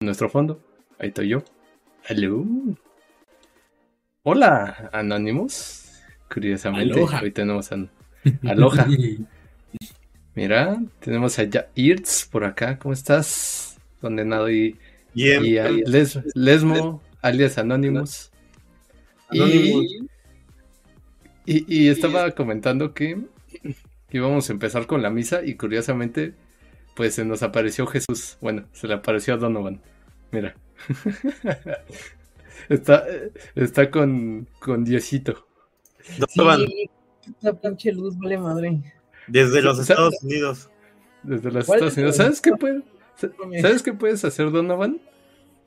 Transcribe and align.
nuestro 0.00 0.28
fondo. 0.28 0.62
Ahí 0.98 1.08
estoy 1.08 1.28
yo. 1.28 1.42
Hello. 2.08 2.44
Hola, 4.22 4.90
Anonymous. 4.92 5.92
Curiosamente, 6.32 7.00
hoy 7.00 7.30
tenemos 7.32 7.72
a 7.72 7.88
Aloha. 8.46 8.86
Mira, 10.34 10.80
tenemos 11.00 11.38
a 11.38 11.48
Irtz 11.74 12.26
por 12.26 12.44
acá. 12.44 12.78
¿Cómo 12.78 12.92
estás? 12.92 13.78
Condenado 14.00 14.48
y, 14.50 14.76
y 15.14 15.58
a 15.58 15.68
Lesmo, 16.34 17.02
alias 17.20 17.58
Anonymous. 17.58 18.30
Y, 19.32 20.06
y, 21.44 21.88
estaba 21.88 22.30
comentando 22.32 22.94
que 22.94 23.18
íbamos 24.12 24.48
a 24.48 24.52
empezar 24.52 24.86
con 24.86 25.02
la 25.02 25.10
misa 25.10 25.44
y 25.44 25.54
curiosamente, 25.54 26.34
pues 26.98 27.14
se 27.14 27.24
nos 27.24 27.44
apareció 27.44 27.86
Jesús. 27.86 28.38
Bueno, 28.40 28.64
se 28.72 28.88
le 28.88 28.94
apareció 28.94 29.34
a 29.34 29.36
Donovan. 29.36 29.80
Mira. 30.32 30.56
está, 32.68 33.04
está 33.54 33.88
con, 33.88 34.48
con 34.58 34.84
Diosito. 34.84 35.46
Donovan. 36.18 36.66
la 37.40 37.52
pinche 37.52 37.92
luz 37.92 38.18
vale 38.18 38.36
madre. 38.36 38.80
Desde 39.28 39.62
los 39.62 39.78
Estados 39.78 40.20
Unidos. 40.24 40.70
Desde 41.22 41.52
los 41.52 41.68
Estados 41.68 41.96
Unidos. 41.96 42.16
¿Sabes 42.16 42.40
qué, 42.40 42.50
puede, 42.56 42.82
¿Sabes 43.62 43.84
qué 43.84 43.92
puedes 43.92 44.24
hacer, 44.24 44.50
Donovan? 44.50 45.00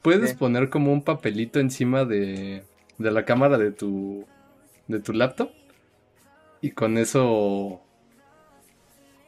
Puedes 0.02 0.34
poner 0.34 0.70
como 0.70 0.92
un 0.92 1.02
papelito 1.02 1.62
encima 1.62 2.04
de, 2.04 2.66
de 2.98 3.12
la 3.12 3.24
cámara 3.24 3.58
de 3.58 3.72
tu, 3.72 4.26
de 4.90 5.00
tu 5.00 5.14
laptop. 5.14 5.50
Y 6.60 6.72
con 6.72 6.98
eso 6.98 7.82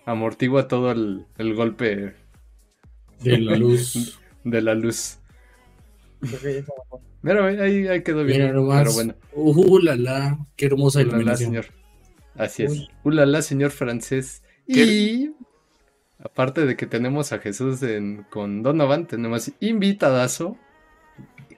amortigua 0.05 0.67
todo 0.67 0.91
el, 0.91 1.25
el 1.37 1.53
golpe 1.55 2.15
de 3.21 3.37
la 3.37 3.55
luz. 3.57 4.19
De 4.43 4.61
la 4.61 4.75
luz. 4.75 5.19
Mira, 7.21 7.45
ahí, 7.45 7.87
ahí 7.87 8.03
quedó 8.03 8.23
bien. 8.23 8.47
pero 8.47 8.63
bueno. 8.93 9.15
Uh, 9.33 9.79
la, 9.79 9.95
la, 9.95 10.37
qué 10.55 10.65
hermosa 10.65 11.01
iluminación. 11.01 11.49
señor. 11.49 11.65
Así 12.35 12.63
es. 12.63 12.87
Uh, 13.03 13.11
la, 13.11 13.41
señor 13.41 13.71
francés. 13.71 14.43
Y 14.67 15.31
aparte 16.19 16.65
de 16.65 16.75
que 16.75 16.85
tenemos 16.85 17.33
a 17.33 17.39
Jesús 17.39 17.81
con 18.29 18.63
Donovan, 18.63 19.07
tenemos 19.07 19.51
invitadazo 19.59 20.57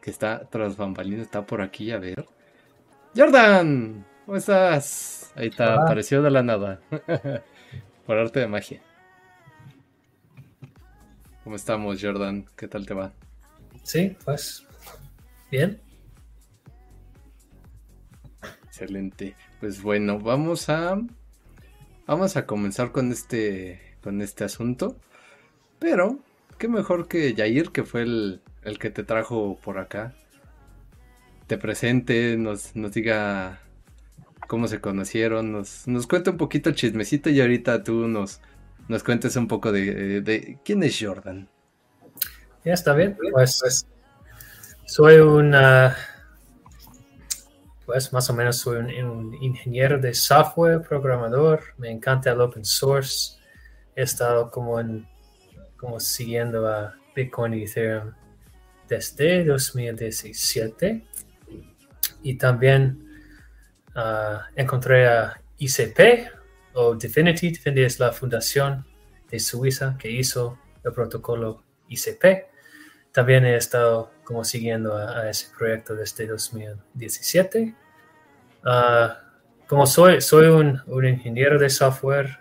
que 0.02 0.12
está 0.12 0.48
tras 0.50 0.78
bambalina, 0.78 1.24
está 1.24 1.46
por 1.46 1.62
aquí, 1.62 1.92
a 1.92 1.98
ver. 1.98 2.26
Jordan, 3.16 4.06
¿cómo 4.26 4.38
estás? 4.38 5.32
Ahí 5.36 5.48
está, 5.48 5.76
apareció 5.76 6.22
de 6.22 6.30
la 6.30 6.44
nada. 6.44 6.80
por 8.06 8.18
arte 8.18 8.40
de 8.40 8.48
magia. 8.48 8.82
¿Cómo 11.44 11.56
estamos, 11.56 12.02
Jordan? 12.02 12.46
¿Qué 12.56 12.68
tal 12.68 12.86
te 12.86 12.94
va? 12.94 13.14
Sí, 13.84 14.16
pues 14.26 14.66
bien. 15.52 15.80
Excelente. 18.66 19.36
Pues 19.60 19.82
bueno, 19.82 20.20
vamos 20.20 20.70
a 20.70 21.00
vamos 22.08 22.36
a 22.36 22.46
comenzar 22.46 22.92
con 22.92 23.12
este 23.12 23.98
con 24.02 24.22
este 24.22 24.44
asunto. 24.44 24.98
Pero 25.80 26.20
qué 26.58 26.68
mejor 26.68 27.08
que 27.08 27.34
Yair, 27.34 27.72
que 27.72 27.84
fue 27.84 28.04
el, 28.04 28.42
el 28.64 28.80
que 28.80 28.90
te 28.90 29.04
trajo 29.04 29.60
por 29.64 29.78
acá. 29.78 30.16
Te 31.48 31.58
presente, 31.58 32.38
nos, 32.38 32.76
nos 32.76 32.92
diga 32.92 33.62
cómo 34.48 34.68
se 34.68 34.82
conocieron, 34.82 35.52
nos, 35.52 35.88
nos 35.88 36.08
cuenta 36.08 36.32
un 36.32 36.38
poquito 36.38 36.70
el 36.70 36.76
chismecito 36.76 37.30
y 37.30 37.42
ahorita 37.42 37.84
tú 37.84 38.08
nos, 38.08 38.42
nos 38.88 39.04
cuentes 39.04 39.36
un 39.36 39.48
poco 39.48 39.72
de, 39.72 40.22
de 40.22 40.60
quién 40.64 40.84
es 40.84 40.98
Jordan. 41.00 41.50
Ya 42.64 42.74
está 42.74 42.94
bien, 42.94 43.18
pues 43.32 43.86
soy 44.86 45.18
una 45.18 45.96
pues 47.86 48.12
más 48.12 48.30
o 48.30 48.34
menos 48.34 48.58
soy 48.58 48.78
un, 48.78 49.36
ingeniero 49.42 50.00
de 50.00 50.14
software, 50.14 50.82
programador, 50.82 51.62
me 51.78 51.92
encanta 51.92 52.32
el 52.32 52.42
open 52.42 52.66
source, 52.66 53.38
he 53.96 54.02
estado 54.02 54.50
como, 54.50 54.80
en, 54.80 55.08
como 55.78 56.00
siguiendo 56.00 56.68
a 56.68 56.96
Bitcoin 57.16 57.54
y 57.54 57.64
Ethereum 57.64 58.12
desde 58.90 59.46
2017 59.46 61.06
y 62.24 62.38
también 62.38 63.05
ah, 63.96 64.48
encontré 64.56 65.08
a 65.08 65.42
ICP 65.58 66.30
o 66.74 66.96
Divinity, 66.96 67.52
Divinity 67.52 67.84
es 67.84 68.00
la 68.00 68.12
fundación 68.12 68.86
de 69.30 69.40
Suiza 69.40 69.98
que 69.98 70.12
hizo 70.12 70.60
el 70.84 70.92
protocolo 70.92 71.64
ICP. 71.88 72.48
También 73.12 73.46
he 73.46 73.56
estado 73.56 74.12
como 74.24 74.44
siguiendo 74.44 74.98
a, 74.98 75.30
ese 75.30 75.48
proyecto 75.58 75.96
desde 75.96 76.28
2017. 76.28 77.74
Ah, 78.66 79.22
como 79.68 79.86
soy, 79.88 80.22
soy 80.22 80.48
un, 80.48 80.82
ingeniero 81.06 81.58
de 81.58 81.70
software, 81.70 82.40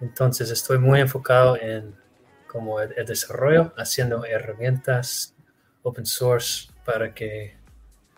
entonces 0.00 0.50
estoy 0.50 0.78
muy 0.78 1.00
enfocado 1.00 1.56
en 1.56 1.94
como 2.46 2.80
el, 2.80 3.06
desarrollo, 3.06 3.72
haciendo 3.76 4.24
herramientas 4.24 5.34
open 5.82 6.06
source 6.06 6.68
para 6.84 7.14
que 7.14 7.56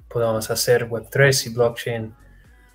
podamos 0.08 0.50
hacer 0.50 0.88
Web3 0.88 1.46
y 1.46 1.50
blockchain 1.50 2.14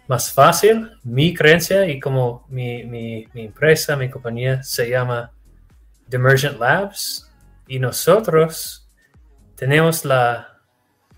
más 0.08 0.32
fácil. 0.32 0.90
Mi 1.04 1.34
creencia 1.34 1.86
y 1.88 2.00
como 2.00 2.46
mi, 2.50 2.84
mi, 2.84 3.28
empresa, 3.34 3.96
mi 3.96 4.10
compañía 4.10 4.64
se 4.64 4.90
llama 4.90 5.32
Demergent 6.08 6.60
Labs 6.60 7.30
y 7.68 7.80
nosotros 7.80 8.90
tenemos 9.56 10.06
la, 10.06 10.62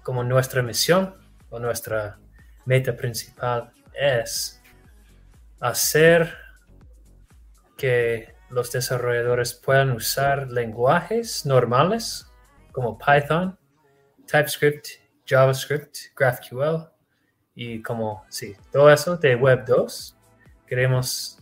como 0.02 0.24
nuestra 0.24 0.62
misión 0.64 1.16
o 1.50 1.60
nuestra 1.60 2.20
meta 2.66 2.96
principal 2.96 3.72
es 3.94 4.62
hacer 5.60 6.34
que 7.78 8.34
los 8.50 8.72
desarrolladores 8.72 9.54
puedan 9.54 9.92
usar 9.92 10.52
lenguajes 10.52 11.46
normales 11.46 12.26
como 12.72 12.98
Python, 12.98 13.58
TypeScript, 14.26 14.88
JavaScript, 15.26 15.98
GraphQL 16.16 16.99
y 17.62 17.82
como, 17.82 18.24
sí, 18.30 18.56
todo 18.72 18.90
eso 18.90 19.18
de 19.18 19.36
Web 19.36 19.66
2. 19.68 20.16
Queremos 20.66 21.40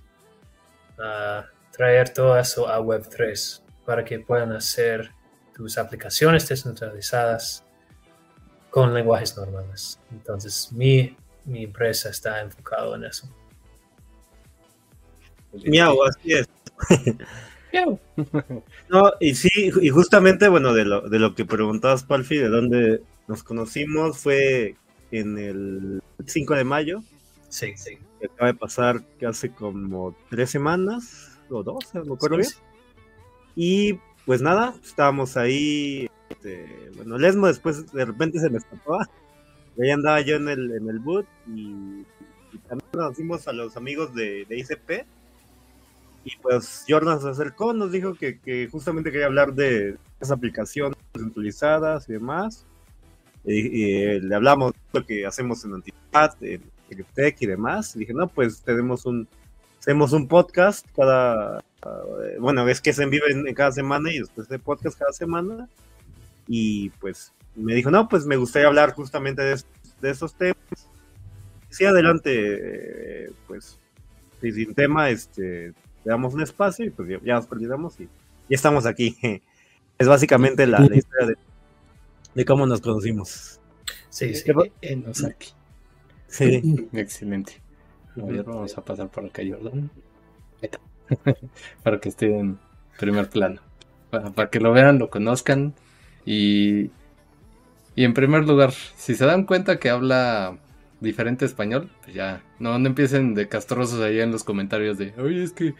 ah, 0.98 1.46
traer 1.70 2.10
todo 2.12 2.40
eso 2.40 2.68
a 2.68 2.80
Web 2.80 3.08
3 3.08 3.64
para 3.86 4.04
que 4.04 4.20
puedan 4.20 4.52
hacer 4.52 5.12
tus 5.54 5.78
aplicaciones 5.78 6.50
descentralizadas 6.50 7.64
con 8.72 8.96
lenguajes 8.96 9.38
normales. 9.38 10.00
Entonces, 10.10 10.72
mi, 10.72 11.16
mi 11.46 11.66
empresa 11.66 12.10
está 12.10 12.42
enfocada 12.42 12.96
en 12.96 13.04
eso. 13.04 13.30
Miau, 15.68 16.02
así 16.02 16.34
es. 16.34 16.50
no, 18.90 19.12
y 19.20 19.36
sí, 19.36 19.72
y 19.84 19.90
justamente, 19.90 20.48
bueno, 20.48 20.74
de 20.74 20.84
lo, 20.84 21.02
de 21.08 21.20
lo 21.20 21.36
que 21.36 21.46
preguntabas, 21.46 22.06
Palfi, 22.06 22.38
de 22.38 22.50
dónde 22.50 23.04
nos 23.28 23.44
conocimos, 23.44 24.18
fue 24.18 24.78
en 25.12 25.38
el 25.38 26.02
5 26.26 26.56
de 26.56 26.64
mayo. 26.64 27.04
Sí, 27.50 27.74
sí. 27.76 27.98
Que 28.20 28.28
acaba 28.28 28.52
de 28.52 28.58
pasar 28.58 29.04
que 29.20 29.26
hace 29.26 29.52
como 29.52 30.16
tres 30.30 30.50
semanas 30.50 31.38
o 31.50 31.64
dos, 31.64 31.94
no 31.94 32.06
me 32.06 32.14
acuerdo 32.14 32.38
bien. 32.38 32.50
Y 33.56 34.00
pues 34.26 34.42
nada, 34.42 34.76
estábamos 34.84 35.38
ahí. 35.38 36.10
Este, 36.30 36.92
bueno, 36.96 37.18
Lesmo 37.18 37.48
después 37.48 37.92
de 37.92 38.06
repente 38.06 38.40
se 38.40 38.50
me 38.50 38.58
escapó. 38.58 39.00
Ahí 39.82 39.92
andaba 39.92 40.22
yo 40.22 40.36
en 40.36 40.50
el, 40.50 40.72
en 40.72 40.90
el 40.90 41.00
boot 41.00 41.26
y, 41.48 42.04
también 42.68 42.90
conocimos 42.92 43.48
a 43.48 43.54
los 43.54 43.78
amigos 43.78 44.14
de, 44.14 44.46
ICP. 44.50 45.06
Y 46.26 46.36
pues 46.42 46.84
Jordan 46.88 47.22
se 47.22 47.30
acercó, 47.30 47.74
nos 47.74 47.92
dijo 47.92 48.16
que, 48.16 48.68
justamente 48.70 49.12
quería 49.12 49.28
hablar 49.28 49.54
de 49.54 49.98
las 50.20 50.32
aplicaciones 50.32 50.98
centralizadas 51.16 52.10
y 52.10 52.14
demás. 52.14 52.66
Y, 53.46 54.20
le 54.20 54.36
hablamos 54.36 54.74
de 54.74 55.00
lo 55.00 55.06
que 55.06 55.26
hacemos 55.26 55.64
en 55.66 55.76
Antipad, 55.76 56.32
en 56.42 56.62
Tech 57.14 57.38
y 57.40 57.46
demás. 57.46 57.96
Y 57.96 58.00
dije, 58.00 58.14
no, 58.14 58.28
pues 58.28 58.62
tenemos 58.62 59.06
un, 59.06 59.28
hacemos 59.80 60.14
un 60.14 60.28
podcast 60.28 60.86
cada, 60.96 61.60
eh, 61.60 62.38
bueno, 62.40 62.68
es 62.68 62.82
que 62.82 62.94
se 62.94 63.04
envive 63.04 63.32
en, 63.32 63.54
cada 63.54 63.72
semana 63.72 64.12
y 64.12 64.20
después 64.20 64.48
de 64.50 64.60
podcast 64.60 64.98
cada 64.98 65.14
semana. 65.14 65.70
Y 66.48 66.90
pues 67.02 67.34
me 67.56 67.74
dijo, 67.74 67.92
no, 67.92 68.08
pues 68.08 68.26
me 68.26 68.38
gustaría 68.38 68.68
hablar 68.68 68.94
justamente 68.94 69.42
de, 69.42 69.58
esos 70.04 70.34
temas. 70.36 70.58
Sí, 71.70 71.86
adelante, 71.86 73.32
pues, 73.48 73.80
sin 74.42 74.74
tema, 74.74 75.10
este, 75.10 75.74
le 76.08 76.12
damos 76.12 76.34
un 76.34 76.42
espacio 76.42 76.86
y 76.86 76.90
pues 76.90 77.10
ya, 77.24 77.36
nos 77.36 77.48
perdimos 77.48 78.00
y 78.00 78.06
ya 78.06 78.56
estamos 78.56 78.86
aquí. 78.86 79.18
Es 80.00 80.08
básicamente 80.08 80.68
la, 80.68 80.78
historia 80.94 81.26
de, 81.26 81.38
cómo 82.46 82.66
nos 82.66 82.82
conocimos. 82.82 83.60
Sí, 84.10 84.34
sí, 84.34 84.52
en 84.82 85.08
Osaki. 85.08 85.50
Sí. 86.28 86.88
Excelente. 86.94 87.62
vamos 88.16 88.78
a 88.78 88.84
pasar 88.84 89.10
por 89.10 89.26
acá, 89.26 89.44
Jordan. 89.48 89.90
para 91.84 92.00
que 92.00 92.10
esté 92.10 92.38
en 92.38 92.60
primer 93.00 93.30
plano. 93.30 93.62
Para, 94.10 94.50
que 94.50 94.60
lo 94.60 94.72
vean, 94.72 95.00
lo 95.00 95.10
conozcan 95.10 95.74
Y, 96.26 96.92
y 97.96 98.04
en 98.04 98.14
primer 98.14 98.46
lugar, 98.46 98.72
si 98.72 99.16
se 99.16 99.26
dan 99.26 99.44
cuenta 99.46 99.80
que 99.80 99.90
habla 99.90 100.58
diferente 101.00 101.46
español, 101.46 101.92
pues 102.04 102.16
ya, 102.16 102.44
no, 102.60 102.78
no 102.80 102.88
empiecen 102.88 103.34
de 103.34 103.48
castrosos 103.48 104.00
ahí 104.02 104.20
en 104.20 104.32
los 104.32 104.44
comentarios 104.44 104.98
de, 104.98 105.14
oye, 105.18 105.44
es 105.44 105.52
que, 105.52 105.76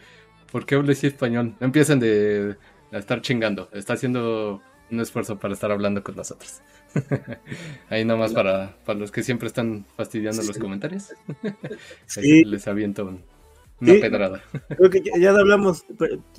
¿por 0.50 0.66
qué 0.66 0.76
habla 0.76 0.92
así 0.92 1.06
español? 1.06 1.54
No 1.60 1.66
empiecen 1.66 1.98
de, 2.00 2.56
estar 2.92 3.20
chingando, 3.20 3.68
está 3.72 3.94
haciendo 3.94 4.62
un 4.90 5.00
esfuerzo 5.00 5.38
para 5.38 5.54
estar 5.54 5.70
hablando 5.70 6.02
con 6.02 6.16
nosotros. 6.16 6.60
ahí 7.90 8.04
nomás 8.04 8.32
para, 8.32 8.76
para 8.84 8.98
los 8.98 9.10
que 9.10 9.22
siempre 9.22 9.48
están 9.48 9.84
fastidiando 9.96 10.42
los 10.42 10.58
comentarios. 10.58 11.14
les 12.16 12.68
aviento 12.68 13.18
una 13.80 13.92
pedrada. 13.92 14.42
Creo 14.76 14.90
que 14.90 15.02
ya, 15.18 15.30
hablamos, 15.30 15.84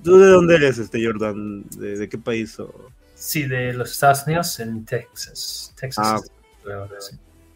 ¿tú 0.03 0.17
de 0.17 0.27
dónde 0.27 0.55
eres, 0.55 0.77
este 0.77 1.05
Jordan? 1.05 1.63
¿De, 1.69 2.09
qué 2.09 2.17
país? 2.17 2.59
O... 2.59 2.91
Sí, 3.15 3.43
de 3.47 3.73
los 3.73 3.91
Estados 3.91 4.25
Unidos, 4.25 4.59
en 4.59 4.85
Texas. 4.85 5.73
Texas. 5.79 6.05
Ah, 6.05 6.19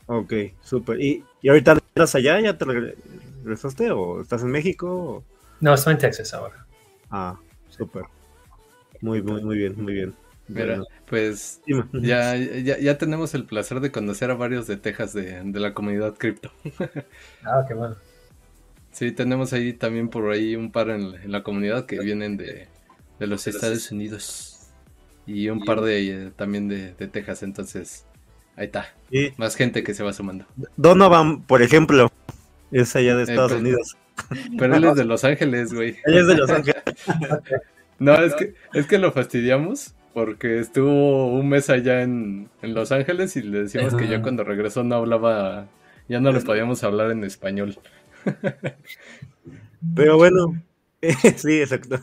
Ok, 0.06 0.34
súper. 0.62 1.00
¿Y, 1.00 1.24
¿Y, 1.42 1.50
ahorita 1.50 1.74
estás 1.74 2.16
allá? 2.16 2.40
¿Ya 2.40 2.58
te 2.58 2.66
regresaste 2.66 3.92
o 3.92 4.22
estás 4.22 4.42
en 4.42 4.52
México? 4.52 5.24
No, 5.62 5.74
estoy 5.74 5.94
en 5.94 6.00
Texas 6.00 6.34
ahora. 6.34 6.66
Ah, 7.10 7.40
súper. 7.70 8.04
Muy, 9.02 9.22
muy, 9.22 9.44
muy 9.44 9.58
bien, 9.58 9.82
muy 9.82 9.94
bien. 9.94 10.14
Mira, 10.48 10.84
pues 11.08 11.62
ya, 11.94 12.36
ya, 12.36 12.78
ya, 12.78 12.98
tenemos 12.98 13.34
el 13.34 13.46
placer 13.46 13.80
de 13.80 13.92
conocer 13.92 14.30
a 14.30 14.34
varios 14.34 14.68
de 14.68 14.76
Texas 14.76 15.14
de, 15.14 15.42
de 15.42 15.60
la 15.60 15.74
comunidad 15.74 16.16
cripto. 16.16 16.52
ah, 17.46 17.64
qué 17.68 17.74
bueno. 17.74 17.96
Sí, 18.92 19.12
tenemos 19.12 19.54
ahí 19.54 19.74
también 19.74 20.10
por 20.10 20.32
ahí 20.32 20.56
un 20.56 20.72
par 20.72 20.90
en, 20.90 21.32
la 21.32 21.44
comunidad 21.44 21.86
que 21.86 22.00
vienen 22.00 22.38
de, 22.38 22.68
de 23.20 23.28
los 23.28 23.48
Estados 23.48 23.90
Unidos 23.92 24.70
y 25.26 25.48
un 25.48 25.64
par 25.64 25.82
de 25.82 26.28
eh, 26.28 26.32
también 26.36 26.68
de, 26.68 26.94
de 26.94 27.08
Texas, 27.08 27.42
entonces 27.44 28.06
Ahí 28.56 28.66
está. 28.66 28.94
Más 29.38 29.56
gente 29.56 29.84
que 29.84 29.94
se 29.94 30.04
va 30.04 30.14
sumando. 30.14 30.46
Donovan, 30.78 31.42
por 31.42 31.62
ejemplo, 31.62 32.12
es 32.72 32.96
allá 32.96 33.16
de 33.16 33.24
eh, 33.24 33.26
Estados 33.30 33.54
Unidos. 33.54 33.98
Pero 34.58 34.76
él 34.76 34.84
es 34.84 34.96
de 34.96 35.06
Los 35.06 35.24
Ángeles, 35.24 35.74
güey. 35.74 35.98
Él 36.06 36.18
es 36.20 36.28
de 36.28 36.36
Los 36.36 36.50
Ángeles. 36.50 36.84
no, 38.00 38.14
es 38.16 38.36
que, 38.36 38.54
es 38.74 38.86
que 38.86 39.00
lo 39.00 39.12
fastidiamos 39.12 39.96
porque 40.14 40.60
estuvo 40.60 41.28
un 41.28 41.50
mes 41.50 41.70
allá 41.70 42.02
en, 42.02 42.50
Los 42.62 42.92
Ángeles 42.92 43.36
y 43.36 43.42
le 43.42 43.64
decimos 43.64 43.96
que 43.96 44.08
ya 44.08 44.22
cuando 44.22 44.44
regresó 44.44 44.84
no 44.84 44.96
hablaba, 44.96 45.68
ya 46.08 46.20
no 46.20 46.32
le 46.32 46.42
podíamos 46.42 46.84
hablar 46.84 47.12
en 47.12 47.24
español. 47.24 47.78
Pero 49.96 50.18
bueno, 50.18 50.62
sí, 51.36 51.62
exacto. 51.62 52.00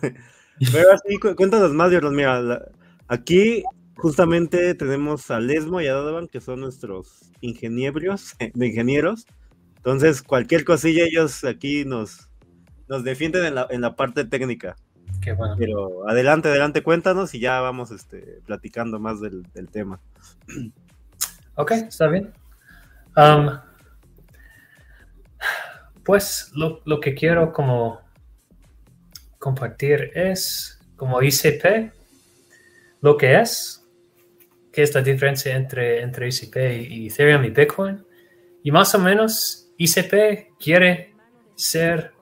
Pero 0.73 0.93
así, 0.93 1.19
cuéntanos 1.19 1.73
más, 1.73 1.91
Dios 1.91 2.03
mira, 2.13 2.69
aquí 3.09 3.63
justamente 3.97 4.75
tenemos 4.75 5.31
a 5.31 5.41
Lesmo 5.41 5.81
y 5.81 5.87
a 5.87 5.93
Donovan, 5.93 6.29
que 6.29 6.41
son 6.41 6.61
nuestros 6.61 7.31
ingenieros, 7.41 8.35
de 8.55 8.67
ingenieros. 8.67 9.27
Entonces, 9.77 10.23
cualquier 10.23 10.65
cosilla, 10.65 11.05
ellos 11.05 11.45
aquí 11.45 11.85
nos, 11.85 12.29
nos 12.89 13.05
defienden 13.05 13.47
en 13.47 13.55
la, 13.55 13.67
en 13.71 13.81
la 13.81 13.97
parte 13.97 14.25
técnica. 14.25 14.77
Qué 15.21 15.33
bueno. 15.33 15.55
Pero 15.59 16.09
adelante, 16.09 16.49
adelante, 16.49 16.83
cuéntanos 16.83 17.35
y 17.35 17.41
ya 17.41 17.61
vamos 17.61 17.91
este, 17.91 18.41
platicando 18.47 18.99
más 18.99 19.21
del, 19.21 19.45
tema. 19.71 20.01
Ok, 21.57 21.73
está 21.73 22.07
bien. 22.07 22.33
Um, 23.17 23.59
pues 26.05 26.51
lo, 26.55 26.81
lo, 26.87 27.01
que 27.01 27.15
quiero 27.15 27.53
como 27.53 28.01
compartir 29.39 30.13
es 30.15 30.81
como 30.97 31.23
ICP, 31.23 31.93
lo 33.01 33.17
que 33.17 33.41
es, 33.41 33.87
qué 34.73 34.83
es 34.83 34.95
la 34.95 35.03
diferencia 35.03 35.57
entre, 35.57 36.03
entre 36.03 36.29
ICP 36.29 36.57
y 36.89 37.07
Ethereum 37.09 37.45
y 37.45 37.51
Bitcoin. 37.51 38.05
Y 38.63 38.71
más 38.71 38.95
o 38.95 38.99
menos, 38.99 39.73
ICP 39.79 40.59
quiere 40.59 41.15
ser 41.55 42.13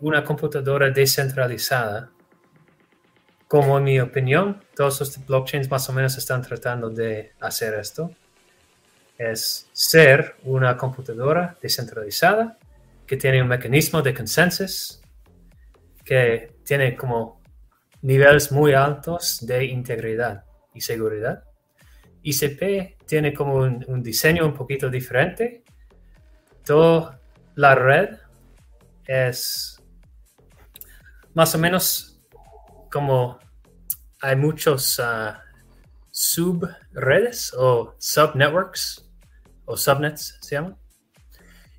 una 0.00 0.22
computadora 0.22 0.90
descentralizada. 0.90 2.12
Como 3.48 3.78
en 3.78 3.84
mi 3.84 4.00
opinión, 4.00 4.62
todos 4.74 5.00
los 5.00 5.26
blockchains 5.26 5.70
más 5.70 5.88
o 5.88 5.92
menos 5.92 6.16
están 6.18 6.42
tratando 6.42 6.90
de 6.90 7.32
hacer 7.40 7.74
esto. 7.74 8.10
Es 9.16 9.68
ser 9.72 10.36
una 10.42 10.76
computadora 10.76 11.56
descentralizada 11.62 12.58
que 13.06 13.16
tiene 13.16 13.40
un 13.40 13.48
mecanismo 13.48 14.02
de 14.02 14.12
consensus, 14.12 15.00
que 16.04 16.56
tiene 16.64 16.96
como 16.96 17.40
niveles 18.02 18.50
muy 18.52 18.74
altos 18.74 19.38
de 19.46 19.64
integridad 19.64 20.44
y 20.74 20.80
seguridad 20.80 21.44
ICP 22.26 23.06
tiene 23.06 23.32
como 23.32 23.54
un, 23.54 24.02
diseño 24.02 24.44
un 24.44 24.52
poquito 24.52 24.90
diferente. 24.90 25.62
Toda 26.64 27.20
la 27.54 27.76
red 27.76 28.16
es 29.06 29.80
más 31.34 31.54
o 31.54 31.58
menos 31.58 32.05
como 32.96 33.38
hay 34.22 34.36
muchos 34.36 34.98
uh, 34.98 35.34
subredes 36.10 37.52
o 37.52 37.94
subnetworks 37.98 39.06
o 39.66 39.76
subnets 39.76 40.38
se 40.40 40.54
llaman. 40.54 40.78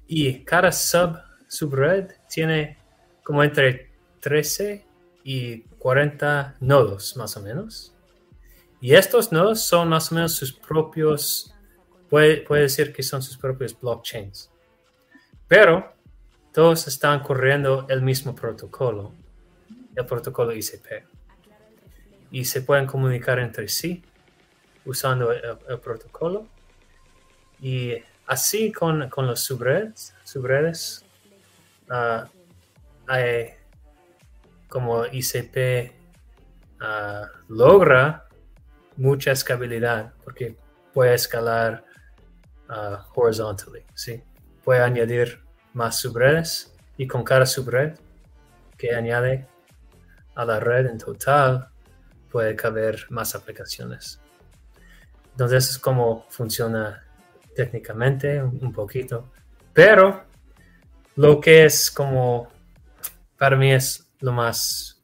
Y 0.05 0.45
cada 0.45 0.71
sub 0.71 1.17
subred 1.47 2.11
tiene 2.29 2.77
como 3.23 3.43
entre 3.43 3.93
13 4.19 4.85
y 5.23 5.61
40 5.79 6.57
nodos 6.59 7.17
más 7.17 7.35
o 7.35 7.41
menos. 7.41 7.95
Y 8.79 8.93
estos 8.93 9.31
nodos 9.31 9.63
son 9.63 9.89
más 9.89 10.11
o 10.11 10.15
menos 10.15 10.35
sus 10.35 10.53
propios, 10.53 11.51
puede, 12.11 12.41
puede 12.41 12.61
decir 12.61 12.93
que 12.93 13.01
son 13.01 13.23
sus 13.23 13.37
propios 13.37 13.75
blockchains. 13.79 14.51
Pero 15.47 15.95
todos 16.53 16.87
están 16.87 17.21
corriendo 17.21 17.87
el 17.89 18.03
mismo 18.03 18.35
protocolo, 18.35 19.15
el 19.97 20.05
protocolo 20.05 20.53
ICP. 20.53 21.03
Y 22.31 22.45
se 22.45 22.61
pueden 22.61 22.85
comunicar 22.85 23.39
entre 23.39 23.67
sí 23.67 24.03
usando 24.85 25.31
el, 25.31 25.79
protocolo. 25.79 26.47
Y 27.59 27.95
así 28.27 28.71
con, 28.71 29.09
los 29.09 29.39
subredes, 29.41 30.13
subredes 30.23 31.03
ah, 31.89 32.27
hay, 33.07 33.55
como 34.69 35.05
ICP 35.05 35.91
ah, 36.79 37.27
logra 37.47 38.27
mucha 38.97 39.31
escalabilidad 39.31 40.13
porque 40.23 40.57
puede 40.93 41.13
escalar 41.13 41.83
uh, 42.69 42.97
horizontally, 43.13 43.85
¿sí? 43.93 44.23
Puede 44.63 44.81
añadir 44.81 45.41
más 45.73 45.99
subredes 45.99 46.75
y 46.97 47.07
con 47.07 47.23
cada 47.23 47.45
subred 47.45 47.93
que 48.77 48.93
añade 48.93 49.47
a 50.37 50.45
la 50.45 50.59
red 50.59 50.85
en 50.85 50.99
total 50.99 51.67
puede 52.31 52.55
caber 52.55 53.07
más 53.09 53.33
aplicaciones. 53.33 54.19
Entonces 55.31 55.71
es 55.71 55.79
como 55.79 56.25
funciona 56.29 57.03
técnicamente 57.55 58.41
un 58.41 58.71
poquito, 58.71 59.31
pero 59.73 60.25
lo 61.15 61.41
que 61.41 61.65
es 61.65 61.89
como 61.89 62.49
para 63.37 63.55
mí 63.55 63.71
es 63.71 64.11
lo 64.19 64.31
más 64.31 65.03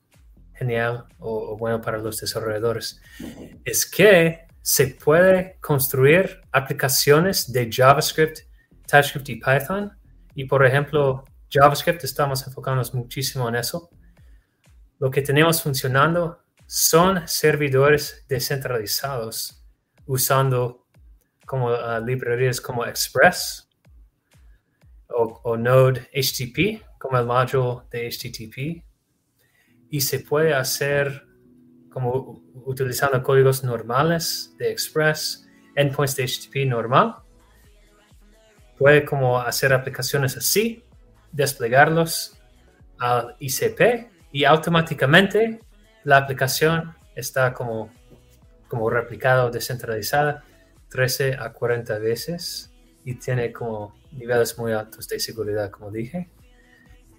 genial 0.54 1.06
o, 1.18 1.58
bueno 1.58 1.82
para 1.82 1.98
los 1.98 2.20
desarrolladores 2.20 3.02
es 3.66 3.88
que 3.90 4.46
se 4.62 4.88
puede 4.88 5.58
construir 5.60 6.42
aplicaciones 6.52 7.52
de 7.52 7.70
JavaScript, 7.72 8.40
TypeScript 8.86 9.30
y 9.30 9.36
Python. 9.36 9.92
Y 10.36 10.46
por 10.46 10.66
ejemplo, 10.66 11.26
JavaScript 11.50 12.04
estamos 12.04 12.48
enfocándonos 12.48 12.94
muchísimo 12.94 13.50
en 13.50 13.56
eso. 13.56 13.90
Lo 15.00 15.12
que 15.12 15.22
tenemos 15.22 15.62
funcionando 15.62 16.40
son 16.66 17.28
servidores 17.28 18.26
descentralizados 18.28 19.64
usando 20.06 20.88
como 21.46 21.68
uh, 21.68 22.04
librerías 22.04 22.60
como 22.60 22.86
Express 22.86 23.70
o, 25.10 25.42
o 25.44 25.58
Node 25.58 26.10
HTTP 26.14 26.84
como 26.98 27.18
el 27.18 27.26
módulo 27.26 27.88
de 27.92 28.10
HTTP 28.10 28.84
y 29.90 30.02
se 30.02 30.20
puede 30.22 30.54
hacer 30.54 31.28
como 31.90 32.42
utilizando 32.66 33.22
códigos 33.22 33.64
normales 33.64 34.56
de 34.58 34.72
Express, 34.72 35.48
endpoints 35.76 36.16
de 36.16 36.24
HTTP 36.24 36.68
normal. 36.68 37.18
Puede 38.80 39.06
como 39.06 39.40
hacer 39.40 39.72
aplicaciones 39.72 40.36
así, 40.36 40.84
desplegarlos 41.32 42.36
al 42.98 43.36
ICP 43.40 44.13
y 44.34 44.46
automáticamente 44.46 45.62
la 46.04 46.18
aplicación 46.18 46.96
está 47.16 47.54
como, 47.54 47.94
como 48.68 48.90
replicada 48.90 49.46
o 49.46 49.52
descentralizada 49.52 50.44
13 50.90 51.38
a 51.40 51.54
40 51.54 52.00
veces 52.00 52.74
y 53.06 53.14
tiene 53.14 53.54
como 53.54 53.96
niveles 54.12 54.58
muy 54.58 54.74
altos 54.74 55.08
de 55.08 55.20
seguridad, 55.20 55.70
como 55.70 55.92
dije. 55.92 56.32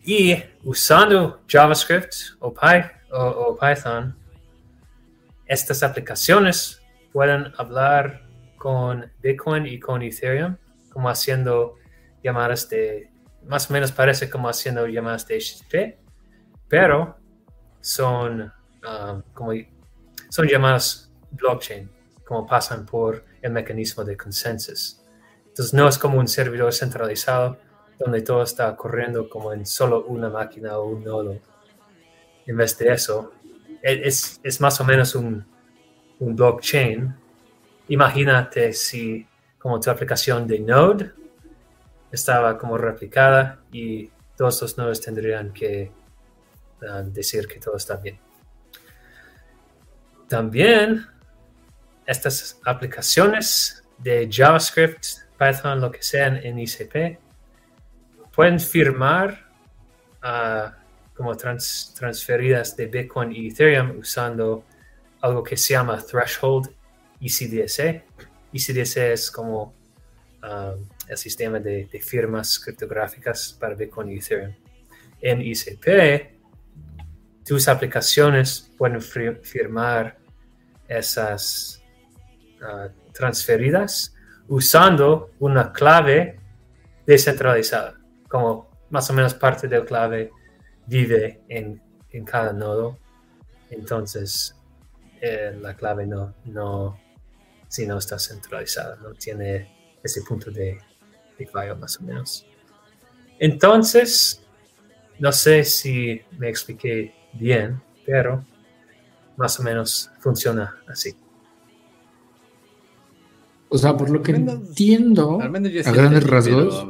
Y 0.04 0.42
usando 0.64 1.40
JavaScript 1.48 2.14
o, 2.40 2.52
Python, 2.52 4.16
estas 5.46 5.84
aplicaciones 5.84 6.82
pueden 7.12 7.52
hablar 7.56 8.26
con 8.56 9.08
Bitcoin 9.22 9.66
y 9.66 9.78
con 9.78 10.02
Ethereum, 10.02 10.56
como 10.90 11.08
haciendo 11.08 11.76
llamadas 12.24 12.68
de, 12.68 13.08
más 13.46 13.70
o 13.70 13.72
menos 13.72 13.92
parece 13.92 14.28
como 14.28 14.48
haciendo 14.48 14.88
llamadas 14.88 15.28
de 15.28 15.38
HTTP, 15.38 16.03
pero 16.74 17.16
son, 17.80 18.52
um, 18.82 19.22
como, 19.32 19.52
son 20.28 20.48
llamadas 20.48 21.08
blockchain, 21.30 21.88
como 22.26 22.44
pasan 22.48 22.84
por 22.84 23.24
el 23.40 23.52
mecanismo 23.52 24.02
de 24.02 24.16
consensus. 24.16 25.00
Entonces 25.46 25.72
no 25.72 25.86
es 25.86 25.96
como 25.96 26.18
un 26.18 26.26
servidor 26.26 26.72
centralizado 26.72 27.58
donde 27.96 28.22
todo 28.22 28.42
está 28.42 28.74
corriendo 28.74 29.28
como 29.28 29.52
en 29.52 29.64
solo 29.64 30.04
una 30.06 30.28
máquina 30.28 30.76
o 30.78 30.88
un 30.88 31.04
nodo. 31.04 31.38
En 32.44 32.56
vez 32.56 32.76
de 32.76 32.92
eso, 32.92 33.30
e, 33.80 34.08
es, 34.08 34.40
es 34.42 34.60
más 34.60 34.80
o 34.80 34.84
menos 34.84 35.14
un, 35.14 35.46
un 36.18 36.34
blockchain. 36.34 37.14
Imagínate 37.86 38.72
si 38.72 39.24
como 39.60 39.78
tu 39.78 39.90
aplicación 39.90 40.48
de 40.48 40.58
Node 40.58 41.12
estaba 42.10 42.58
como 42.58 42.76
replicada 42.76 43.60
y 43.70 44.10
todos 44.36 44.60
los 44.60 44.76
nodos 44.76 45.00
tendrían 45.00 45.52
que 45.52 45.92
decir 47.06 47.46
que 47.46 47.58
todo 47.58 47.76
está 47.76 47.96
bien. 47.96 48.18
También 50.28 51.06
estas 52.06 52.60
aplicaciones 52.64 53.84
de 53.98 54.28
JavaScript, 54.30 55.04
Python, 55.38 55.80
lo 55.80 55.90
que 55.90 56.02
sean 56.02 56.36
en 56.36 56.58
ICP, 56.58 57.18
pueden 58.34 58.58
firmar 58.58 59.46
uh, 60.22 60.70
como 61.14 61.36
transferidas 61.36 62.76
de 62.76 62.86
Bitcoin 62.86 63.32
y 63.32 63.48
Ethereum 63.48 63.98
usando 63.98 64.64
algo 65.20 65.42
que 65.42 65.56
se 65.56 65.74
llama 65.74 66.02
Threshold 66.02 66.70
ECDSA. 67.20 68.02
ECDSA 68.52 69.06
es 69.06 69.30
como 69.30 69.74
um, 70.42 70.88
el 71.08 71.16
sistema 71.16 71.58
de, 71.60 71.88
firmas 72.02 72.58
criptográficas 72.58 73.56
para 73.58 73.74
Bitcoin 73.74 74.10
y 74.10 74.18
Ethereum. 74.18 74.54
En 75.20 75.40
ICP, 75.40 76.33
tus 77.44 77.68
aplicaciones 77.68 78.70
pueden 78.76 79.00
firmar 79.00 80.18
esas 80.88 81.82
uh, 82.60 82.88
transferidas 83.12 84.14
usando 84.48 85.30
una 85.38 85.72
clave 85.72 86.38
descentralizada, 87.06 87.98
como 88.28 88.70
más 88.90 89.08
o 89.10 89.12
menos 89.12 89.34
parte 89.34 89.68
del 89.68 89.84
clave 89.84 90.30
vive 90.86 91.42
en, 91.48 91.80
cada 92.24 92.52
nodo. 92.52 92.98
Entonces, 93.70 94.54
eh, 95.20 95.56
la 95.60 95.74
clave 95.74 96.06
no, 96.06 96.34
no, 96.44 97.00
si 97.68 97.86
no 97.86 97.98
está 97.98 98.18
centralizada, 98.18 98.96
no 98.96 99.12
tiene 99.14 99.96
ese 100.02 100.22
punto 100.22 100.50
de, 100.50 100.78
de 101.38 101.46
fallo 101.46 101.76
más 101.76 101.98
o 101.98 102.04
menos. 102.04 102.46
Entonces, 103.38 104.42
no 105.18 105.32
sé 105.32 105.64
si 105.64 106.22
me 106.38 106.48
expliqué 106.48 107.23
bien, 107.38 107.80
pero 108.06 108.44
más 109.36 109.58
o 109.60 109.62
menos 109.62 110.10
funciona 110.18 110.76
así. 110.88 111.14
O 113.68 113.78
sea, 113.78 113.96
por 113.96 114.10
lo 114.10 114.22
que 114.22 114.32
entiendo, 114.32 115.40
a 115.40 115.92
grandes 115.92 116.24
rasgos, 116.24 116.86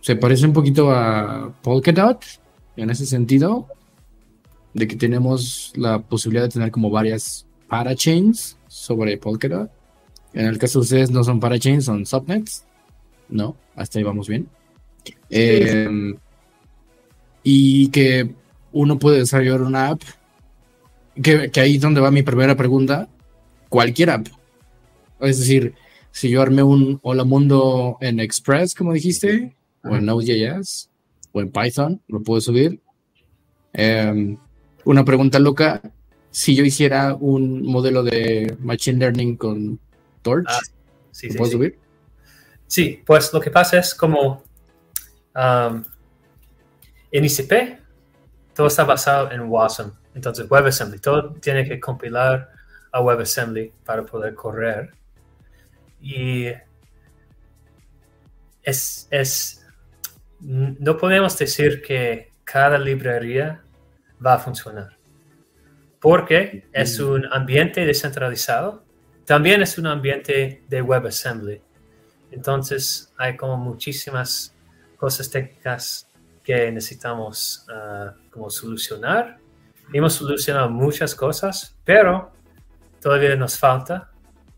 se 0.00 0.16
parece 0.16 0.46
un 0.46 0.52
poquito 0.52 0.90
a 0.90 1.52
Polkadot 1.62 2.22
en 2.76 2.90
ese 2.90 3.06
sentido, 3.06 3.68
de 4.74 4.88
que 4.88 4.96
tenemos 4.96 5.72
la 5.76 6.00
posibilidad 6.00 6.44
de 6.44 6.50
tener 6.50 6.70
como 6.70 6.90
varias 6.90 7.46
parachains 7.68 8.58
sobre 8.68 9.16
Polkadot. 9.16 9.70
En 10.34 10.46
el 10.46 10.58
caso 10.58 10.78
de 10.78 10.82
ustedes 10.84 11.10
no 11.10 11.24
son 11.24 11.40
parachains, 11.40 11.84
son 11.84 12.06
subnets. 12.06 12.64
No, 13.28 13.56
hasta 13.74 13.98
ahí 13.98 14.04
vamos 14.04 14.28
bien. 14.28 14.48
Em, 15.30 16.16
y 17.42 17.88
que 17.88 18.34
uno 18.72 18.98
puede 18.98 19.18
desarrollar 19.18 19.62
una 19.62 19.88
app, 19.88 20.02
que, 21.20 21.50
que 21.50 21.60
ahí 21.60 21.76
es 21.76 21.80
donde 21.80 22.00
va 22.00 22.10
mi 22.10 22.22
primera 22.22 22.56
pregunta, 22.56 23.08
cualquier 23.68 24.10
app. 24.10 24.26
Es 25.20 25.38
decir, 25.38 25.74
si 26.10 26.30
yo 26.30 26.42
armé 26.42 26.62
un 26.62 26.98
Hola 27.02 27.24
Mundo 27.24 27.96
en 28.00 28.20
Express, 28.20 28.74
como 28.74 28.92
dijiste, 28.92 29.54
o 29.84 29.96
en 29.96 30.04
Node.js, 30.04 30.90
o 31.32 31.40
en 31.40 31.50
Python, 31.50 32.00
lo 32.08 32.22
puedo 32.22 32.40
subir. 32.40 32.80
Em, 33.72 34.36
una 34.84 35.04
pregunta 35.04 35.38
loca, 35.38 35.80
si 36.30 36.54
yo 36.54 36.64
hiciera 36.64 37.14
un 37.14 37.62
modelo 37.62 38.02
de 38.02 38.56
Machine 38.60 38.98
Learning 38.98 39.36
con 39.36 39.78
Torch, 40.22 40.46
ah, 40.48 40.60
¿lo 41.22 41.34
puedo 41.34 41.52
subir? 41.52 41.78
Sí, 42.66 43.02
pues 43.04 43.32
lo 43.32 43.40
que 43.40 43.50
pasa 43.50 43.78
es 43.78 43.94
como 43.94 44.42
um, 45.34 45.82
en 47.10 47.24
ICP, 47.24 47.81
todo 48.54 48.66
está 48.66 48.84
basado 48.84 49.30
en 49.30 49.42
WASM, 49.42 49.90
entonces 50.14 50.50
WebAssembly, 50.50 50.98
todo 50.98 51.34
tiene 51.34 51.66
que 51.66 51.80
compilar 51.80 52.50
a 52.90 53.00
WebAssembly 53.00 53.72
para 53.84 54.02
poder 54.04 54.34
correr. 54.34 54.92
Y 56.00 56.48
es, 58.62 59.08
es 59.10 59.66
no 60.40 60.96
podemos 60.96 61.38
decir 61.38 61.82
que 61.82 62.32
cada 62.44 62.78
librería 62.78 63.62
va 64.24 64.34
a 64.34 64.38
funcionar, 64.38 64.96
porque 66.00 66.66
es 66.72 66.98
un 66.98 67.26
ambiente 67.32 67.86
descentralizado, 67.86 68.84
también 69.24 69.62
es 69.62 69.78
un 69.78 69.86
ambiente 69.86 70.64
de 70.68 70.82
WebAssembly. 70.82 71.62
Entonces 72.32 73.12
hay 73.16 73.36
como 73.36 73.56
muchísimas 73.56 74.54
cosas 74.96 75.30
técnicas 75.30 76.08
que 76.42 76.70
necesitamos 76.72 77.66
ah, 77.72 78.14
como 78.30 78.50
solucionar. 78.50 79.38
Hemos 79.92 80.14
solucionado 80.14 80.70
muchas 80.70 81.14
cosas, 81.14 81.76
pero 81.84 82.32
todavía 83.00 83.36
nos 83.36 83.58
falta. 83.58 84.10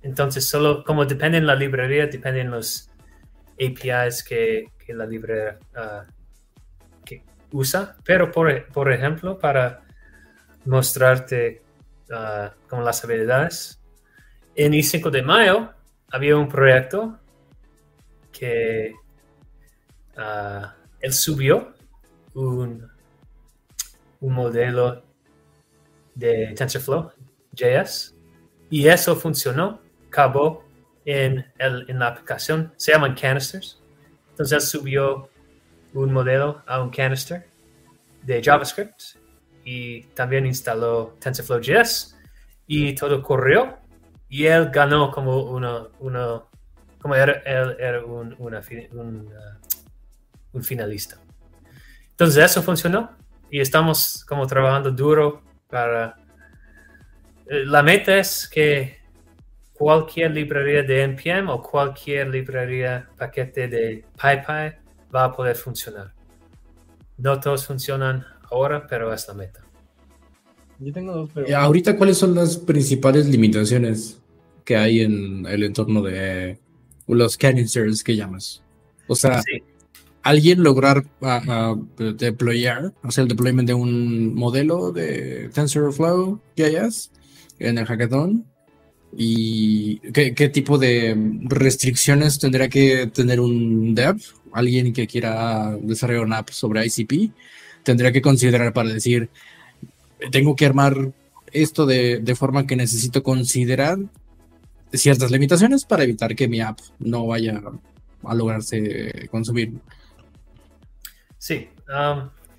Entonces 0.02 0.48
solo 0.48 0.84
como 0.84 1.04
depende 1.04 1.38
en 1.38 1.46
la 1.46 1.54
librería, 1.54 2.06
dependen 2.06 2.50
los 2.50 2.90
APIs 3.54 4.22
que, 4.22 4.70
la 4.88 5.06
librería 5.06 5.58
ah, 5.74 6.04
que 7.04 7.24
usa, 7.52 7.96
pero 8.04 8.30
por, 8.30 8.66
por, 8.66 8.92
ejemplo, 8.92 9.38
para 9.38 9.82
mostrarte 10.66 11.62
uh, 12.10 12.48
como 12.68 12.82
las 12.82 13.02
habilidades, 13.04 13.80
en 14.54 14.72
I5 14.72 15.10
de 15.10 15.22
mayo 15.22 15.72
había 16.10 16.36
un 16.36 16.48
proyecto 16.48 17.18
que 18.30 18.94
ah, 20.16 20.74
él 21.00 21.12
subió 21.12 21.73
un, 22.34 22.88
un 24.20 24.32
modelo 24.32 25.02
de 26.14 26.54
TensorFlow 26.56 27.10
JS 27.52 28.14
y 28.70 28.88
eso 28.88 29.14
funcionó, 29.16 29.80
acabó 30.08 30.64
en, 31.04 31.44
el, 31.58 31.84
en 31.88 31.98
la 31.98 32.08
aplicación, 32.08 32.72
se 32.76 32.92
llaman 32.92 33.14
canisters. 33.14 33.80
Entonces 34.30 34.68
subió 34.68 35.28
un 35.92 36.12
modelo 36.12 36.62
a 36.66 36.82
un 36.82 36.90
canister 36.90 37.46
de 38.22 38.42
JavaScript 38.42 39.16
y 39.64 40.02
también 40.14 40.46
instaló 40.46 41.14
TensorFlow.js 41.20 42.16
y 42.66 42.94
todo 42.94 43.22
corrió 43.22 43.78
y 44.28 44.46
él 44.46 44.70
ganó 44.70 45.10
como 45.10 45.44
uno 45.44 45.90
como 47.00 47.14
él 47.14 47.42
era 47.44 48.02
un, 48.04 48.34
una, 48.38 48.62
un, 48.92 49.26
uh, 49.26 50.56
un 50.56 50.62
finalista. 50.64 51.18
Entonces 52.14 52.44
eso 52.44 52.62
funcionó 52.62 53.10
y 53.50 53.60
estamos 53.60 54.24
como 54.28 54.46
trabajando 54.46 54.92
duro 54.92 55.42
para... 55.68 56.16
Eh, 57.48 57.64
la 57.66 57.82
meta 57.82 58.18
es 58.18 58.48
que 58.48 58.98
cualquier 59.72 60.30
librería 60.30 60.84
de 60.84 61.02
NPM 61.02 61.50
o 61.50 61.60
cualquier 61.60 62.28
librería 62.28 63.08
paquete 63.18 63.66
de 63.66 64.04
PyPy 64.16 64.76
va 65.12 65.24
a 65.24 65.32
poder 65.32 65.56
funcionar. 65.56 66.14
No 67.16 67.40
todos 67.40 67.66
funcionan 67.66 68.24
ahora, 68.48 68.86
pero 68.86 69.12
es 69.12 69.26
la 69.26 69.34
meta. 69.34 69.64
Yo 70.78 70.92
tengo 70.92 71.12
dos 71.14 71.30
preguntas. 71.30 71.60
Ahorita, 71.60 71.96
¿cuáles 71.96 72.16
son 72.16 72.34
las 72.36 72.56
principales 72.56 73.26
limitaciones 73.26 74.20
que 74.64 74.76
hay 74.76 75.00
en 75.00 75.46
el 75.46 75.64
entorno 75.64 76.00
de 76.00 76.60
los 77.08 77.36
canisters 77.36 78.04
que 78.04 78.14
llamas? 78.14 78.62
O 79.08 79.16
sea, 79.16 79.42
alguien 80.24 80.62
lograr 80.62 81.04
deployar, 81.96 82.92
hacer 83.02 83.22
el 83.22 83.28
deployment 83.28 83.68
de 83.68 83.74
un 83.74 84.34
modelo 84.34 84.90
de 84.90 85.50
TensorFlow 85.54 86.40
JS 86.56 87.12
en 87.60 87.78
el 87.78 87.86
hackathon 87.86 88.44
¿Y 89.16 89.98
qué, 90.12 90.48
tipo 90.48 90.78
de 90.78 91.14
restricciones 91.42 92.38
tendría 92.38 92.68
que 92.68 93.06
tener 93.08 93.40
un 93.40 93.94
dev? 93.94 94.16
Alguien 94.52 94.92
que 94.92 95.06
quiera 95.06 95.76
desarrollar 95.80 96.24
una 96.24 96.38
app 96.38 96.50
sobre 96.50 96.84
ICP 96.86 97.32
tendría 97.82 98.12
que 98.12 98.22
considerar 98.22 98.72
para 98.72 98.92
decir, 98.92 99.28
tengo 100.32 100.56
que 100.56 100.66
armar 100.66 101.12
esto 101.52 101.86
de, 101.86 102.34
forma 102.36 102.66
que 102.66 102.76
necesito 102.76 103.22
considerar 103.22 103.98
ciertas 104.92 105.30
limitaciones 105.30 105.84
para 105.84 106.04
evitar 106.04 106.34
que 106.34 106.48
mi 106.48 106.60
app 106.60 106.78
no 106.98 107.26
vaya 107.26 107.60
a 108.24 108.34
lograrse 108.34 109.28
consumir. 109.30 109.74
Sí, 111.44 111.68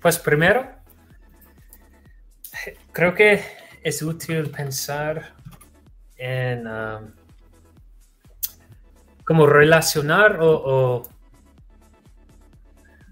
pues 0.00 0.16
primero, 0.16 0.70
creo 2.92 3.14
que 3.14 3.42
es 3.82 4.00
útil 4.00 4.48
pensar 4.48 5.34
en 6.16 6.68
cómo 9.24 9.48
relacionar 9.48 10.38
o, 10.40 11.02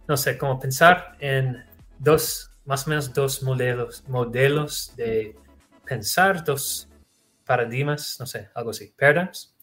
no 0.07 0.17
sé, 0.17 0.39
cómo 0.39 0.61
pensar 0.61 1.17
en 1.19 1.67
dos, 1.99 2.53
más 2.65 2.87
o 2.87 2.91
menos 2.91 3.13
dos 3.13 3.43
modelos, 3.43 4.05
modelos 4.07 4.95
de 4.95 5.37
pensar, 5.85 6.45
dos 6.45 6.89
paradigmas, 7.45 8.21
no 8.21 8.27
sé, 8.27 8.49
algo 8.55 8.71
así, 8.71 8.95
paradigms. 8.97 9.57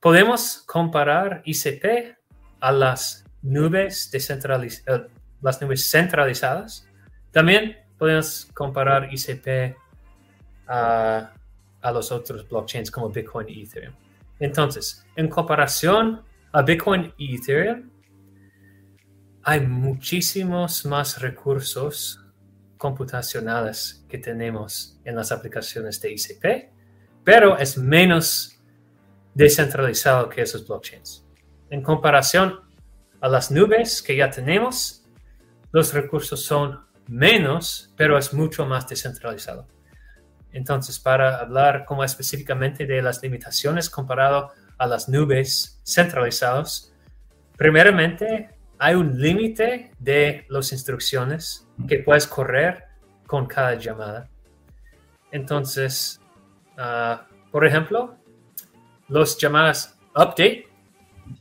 Podemos 0.00 0.64
comparar 0.66 1.40
ICP 1.44 2.18
a 2.58 2.72
las 2.72 3.24
nubes, 3.42 4.10
descentralizadas, 4.10 5.02
eh, 5.02 5.19
las 5.42 5.60
nubes 5.60 5.90
centralizadas. 5.90 6.88
También 7.30 7.76
podemos 7.98 8.48
comparar 8.54 9.08
ICP 9.12 9.76
a, 10.66 11.32
a 11.80 11.92
los 11.92 12.12
otros 12.12 12.48
blockchains 12.48 12.90
como 12.90 13.10
Bitcoin 13.10 13.48
y 13.48 13.62
Ethereum. 13.62 13.94
Entonces, 14.38 15.04
en 15.16 15.28
comparación 15.28 16.22
a 16.52 16.62
Bitcoin 16.62 17.12
y 17.16 17.36
Ethereum, 17.36 17.90
hay 19.42 19.60
muchísimos 19.60 20.84
más 20.84 21.20
recursos 21.20 22.20
computacionales 22.76 24.04
que 24.08 24.18
tenemos 24.18 24.98
en 25.04 25.16
las 25.16 25.32
aplicaciones 25.32 26.00
de 26.00 26.12
ICP, 26.12 26.70
pero 27.24 27.58
es 27.58 27.76
menos 27.76 28.58
descentralizado 29.34 30.28
que 30.28 30.42
esos 30.42 30.66
blockchains. 30.66 31.26
En 31.68 31.82
comparación 31.82 32.60
a 33.20 33.28
las 33.28 33.50
nubes 33.50 34.02
que 34.02 34.16
ya 34.16 34.30
tenemos, 34.30 34.99
los 35.72 35.94
recursos 35.94 36.42
son 36.44 36.80
menos, 37.06 37.92
pero 37.96 38.18
es 38.18 38.32
mucho 38.32 38.66
más 38.66 38.88
descentralizado. 38.88 39.66
Entonces, 40.52 40.98
para 40.98 41.38
hablar 41.40 41.84
como 41.84 42.02
específicamente 42.02 42.86
de 42.86 43.02
las 43.02 43.22
limitaciones 43.22 43.88
comparado 43.88 44.50
a 44.78 44.86
las 44.86 45.08
nubes 45.08 45.80
centralizadas, 45.84 46.92
primeramente 47.56 48.50
hay 48.78 48.94
un 48.94 49.20
límite 49.20 49.92
de 49.98 50.46
las 50.48 50.72
instrucciones 50.72 51.68
que 51.86 51.98
puedes 51.98 52.26
correr 52.26 52.84
con 53.26 53.46
cada 53.46 53.74
llamada. 53.74 54.28
Entonces, 55.30 56.20
ah, 56.78 57.26
por 57.52 57.66
ejemplo, 57.66 58.16
las 59.08 59.36
llamadas 59.38 59.98
update, 60.14 60.68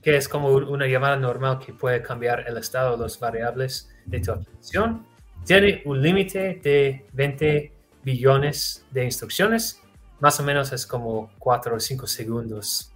que 0.02 0.18
es 0.18 0.28
como 0.28 0.50
una 0.50 0.86
llamada 0.86 1.16
normal 1.16 1.60
que 1.60 1.74
puede 1.74 2.02
cambiar 2.02 2.46
el 2.48 2.58
estado 2.58 2.96
de 2.96 3.04
las 3.04 3.20
variables 3.20 3.89
de 4.10 4.20
tu 4.20 4.32
aplicación, 4.32 5.06
tiene 5.46 5.82
un 5.86 6.02
límite 6.02 6.60
de 6.64 7.06
20 7.14 7.72
billones 8.04 8.86
de 8.92 9.06
instrucciones. 9.06 9.82
Más 10.20 10.40
o 10.40 10.44
menos 10.44 10.72
es 10.74 10.86
como 10.86 11.32
4 11.40 11.76
o 11.76 11.80
5 11.80 12.08
segundos 12.08 12.92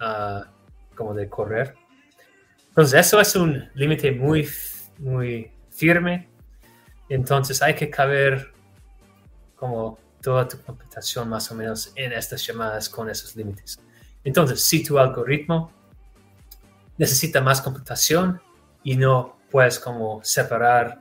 ah, 0.00 0.46
como 0.94 1.14
de 1.14 1.28
correr. 1.28 1.74
Entonces 2.68 3.06
eso 3.06 3.20
es 3.20 3.36
un 3.36 3.68
límite 3.74 4.12
muy, 4.12 4.48
muy 4.98 5.50
firme. 5.70 6.28
Entonces 7.08 7.62
hay 7.62 7.74
que 7.74 7.90
caber 7.90 8.52
como 9.54 9.98
toda 10.20 10.48
tu 10.48 10.60
computación 10.62 11.28
más 11.28 11.50
o 11.50 11.54
menos 11.54 11.92
en 11.96 12.12
estas 12.12 12.44
llamadas 12.46 12.88
con 12.88 13.10
esos 13.10 13.36
límites. 13.36 13.78
Entonces, 14.24 14.62
si 14.62 14.82
tu 14.82 14.98
algoritmo 14.98 15.70
necesita 16.96 17.42
más 17.42 17.60
computación 17.60 18.40
y 18.82 18.96
no 18.96 19.33
puedes 19.54 19.78
como 19.78 20.20
separar 20.24 20.98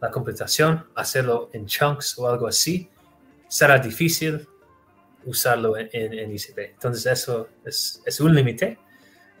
la 0.00 0.10
computación, 0.10 0.86
hacerlo 0.94 1.50
en 1.52 1.66
chunks 1.66 2.18
o 2.18 2.26
algo 2.30 2.46
así, 2.46 2.88
será 3.46 3.78
difícil 3.78 4.48
usarlo 5.26 5.74
en, 5.76 6.32
ICP. 6.32 6.58
Entonces 6.72 7.04
eso 7.04 7.50
es, 7.62 8.18
un 8.22 8.34
límite. 8.34 8.78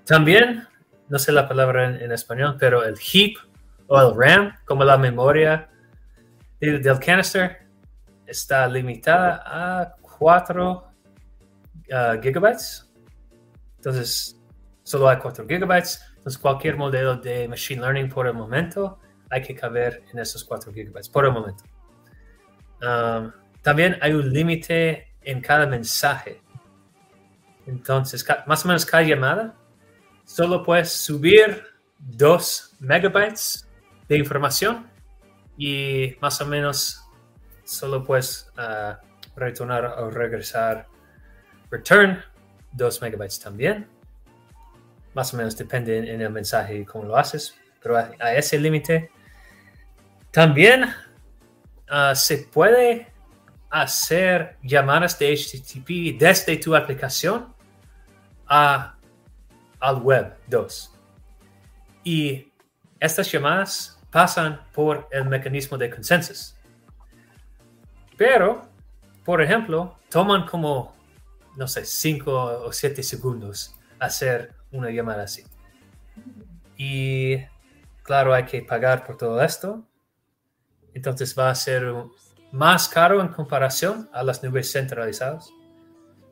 También, 0.04 0.68
no 1.08 1.18
sé 1.18 1.32
la 1.32 1.48
palabra 1.48 1.86
en, 1.86 2.12
español, 2.12 2.58
pero 2.60 2.84
el 2.84 2.98
heap 2.98 3.38
o 3.86 3.98
el 3.98 4.14
RAM, 4.14 4.54
como 4.66 4.84
la 4.84 4.98
memoria 4.98 5.70
del, 6.60 6.82
canister, 6.98 7.66
está 8.26 8.68
limitada 8.68 9.42
a 9.42 9.94
4 10.18 10.70
uh, 10.72 12.20
gigabytes. 12.20 12.92
Entonces, 13.78 14.38
solo 14.82 15.08
hay 15.08 15.16
4 15.16 15.46
gigabytes. 15.48 16.09
Entonces, 16.20 16.38
cualquier 16.38 16.76
modelo 16.76 17.16
de 17.16 17.48
machine 17.48 17.80
learning 17.80 18.10
por 18.10 18.26
el 18.26 18.34
momento 18.34 18.98
hay 19.30 19.40
que 19.40 19.54
caber 19.54 20.04
en 20.12 20.18
esos 20.18 20.44
4 20.44 20.70
gigabytes 20.70 21.08
por 21.08 21.24
el 21.24 21.32
momento. 21.32 21.64
Um, 22.82 23.32
también 23.62 23.96
hay 24.02 24.12
un 24.12 24.30
límite 24.30 25.14
en 25.22 25.40
cada 25.40 25.66
mensaje. 25.66 26.42
Entonces, 27.66 28.22
más 28.46 28.66
o 28.66 28.68
menos 28.68 28.84
cada 28.84 29.02
llamada, 29.02 29.54
solo 30.26 30.62
puedes 30.62 30.92
subir 30.92 31.64
2 32.00 32.76
megabytes 32.80 33.66
de 34.06 34.18
información 34.18 34.90
y 35.56 36.16
más 36.20 36.38
o 36.42 36.46
menos 36.46 37.02
solo 37.64 38.04
puedes 38.04 38.52
uh, 38.58 38.94
retornar 39.36 39.86
o 39.86 40.10
regresar 40.10 40.86
return 41.70 42.22
2 42.72 43.00
megabytes 43.00 43.40
también. 43.40 43.88
Más 45.14 45.34
o 45.34 45.36
menos 45.36 45.56
depende 45.56 45.98
en, 45.98 46.20
el 46.20 46.30
mensaje 46.30 46.78
y 46.78 46.84
cómo 46.84 47.04
lo 47.04 47.16
haces, 47.16 47.56
pero 47.82 47.96
a 47.96 48.34
ese 48.34 48.58
límite 48.58 49.10
también 50.30 50.84
ah, 51.88 52.14
se 52.14 52.38
puede 52.38 53.12
hacer 53.70 54.56
llamadas 54.62 55.18
de 55.18 55.32
HTTP 55.32 56.18
desde 56.18 56.56
tu 56.56 56.74
aplicación 56.74 57.52
a, 58.46 58.96
al 59.78 59.96
web 60.02 60.36
2. 60.48 60.94
Y 62.04 62.52
estas 62.98 63.30
llamadas 63.30 63.98
pasan 64.10 64.60
por 64.72 65.08
el 65.10 65.24
mecanismo 65.26 65.78
de 65.78 65.90
consensus. 65.90 66.56
Pero, 68.16 68.68
por 69.24 69.40
ejemplo, 69.40 69.96
toman 70.10 70.46
como, 70.46 70.94
no 71.56 71.66
sé, 71.68 71.84
5 71.84 72.64
o 72.64 72.72
7 72.72 73.02
segundos 73.02 73.74
hacer 73.98 74.54
una 74.72 74.90
llamada 74.90 75.24
así. 75.24 75.44
Y 76.76 77.36
claro, 78.02 78.34
hay 78.34 78.44
que 78.44 78.62
pagar 78.62 79.06
por 79.06 79.16
todo 79.16 79.40
esto. 79.42 79.84
Entonces 80.94 81.36
va 81.38 81.50
a 81.50 81.54
ser 81.54 81.92
más 82.52 82.88
caro 82.88 83.20
en 83.20 83.28
comparación 83.28 84.08
a 84.12 84.22
las 84.22 84.42
nubes 84.42 84.72
centralizadas, 84.72 85.52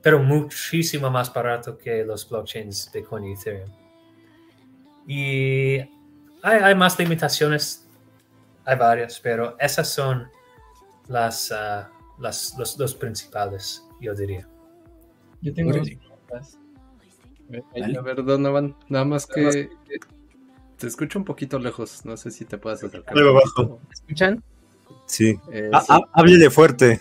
pero 0.03 0.19
muchísimo 0.19 1.11
más 1.11 1.33
barato 1.33 1.79
que 1.79 2.05
los 2.05 2.29
blockchains 2.29 2.91
Bitcoin 2.93 3.25
y 3.25 3.33
Ethereum. 3.33 3.71
Y 5.07 5.79
hay, 6.43 6.75
más 6.75 6.99
limitaciones, 6.99 7.89
hay 8.65 8.77
varias, 8.77 9.19
pero 9.21 9.57
esas 9.59 9.89
son 9.89 10.29
las, 11.07 11.51
ah, 11.53 11.91
las 12.19 12.57
los 12.59 12.77
dos 12.77 12.95
principales, 12.95 13.87
yo 14.01 14.15
diría. 14.15 14.47
Yo 15.41 15.55
tengo 15.55 15.73
dos 15.73 15.89
preguntas. 15.89 16.59
A 17.51 18.03
ver, 18.03 18.25
Donovan, 18.25 18.77
nada 18.89 19.05
más 19.05 19.27
que 19.27 19.71
te 20.79 20.87
escucho 20.87 21.19
un 21.19 21.25
poquito 21.25 21.59
lejos, 21.59 22.05
no 22.05 22.17
sé 22.17 22.31
si 22.31 22.45
te 22.45 22.59
puedes 22.59 22.85
acercar. 22.85 23.15
¿Me 23.15 23.23
escuchan? 23.93 24.43
Sí. 25.07 25.39
Eh, 25.53 25.71
Háblele 26.13 26.51
fuerte. 26.51 27.01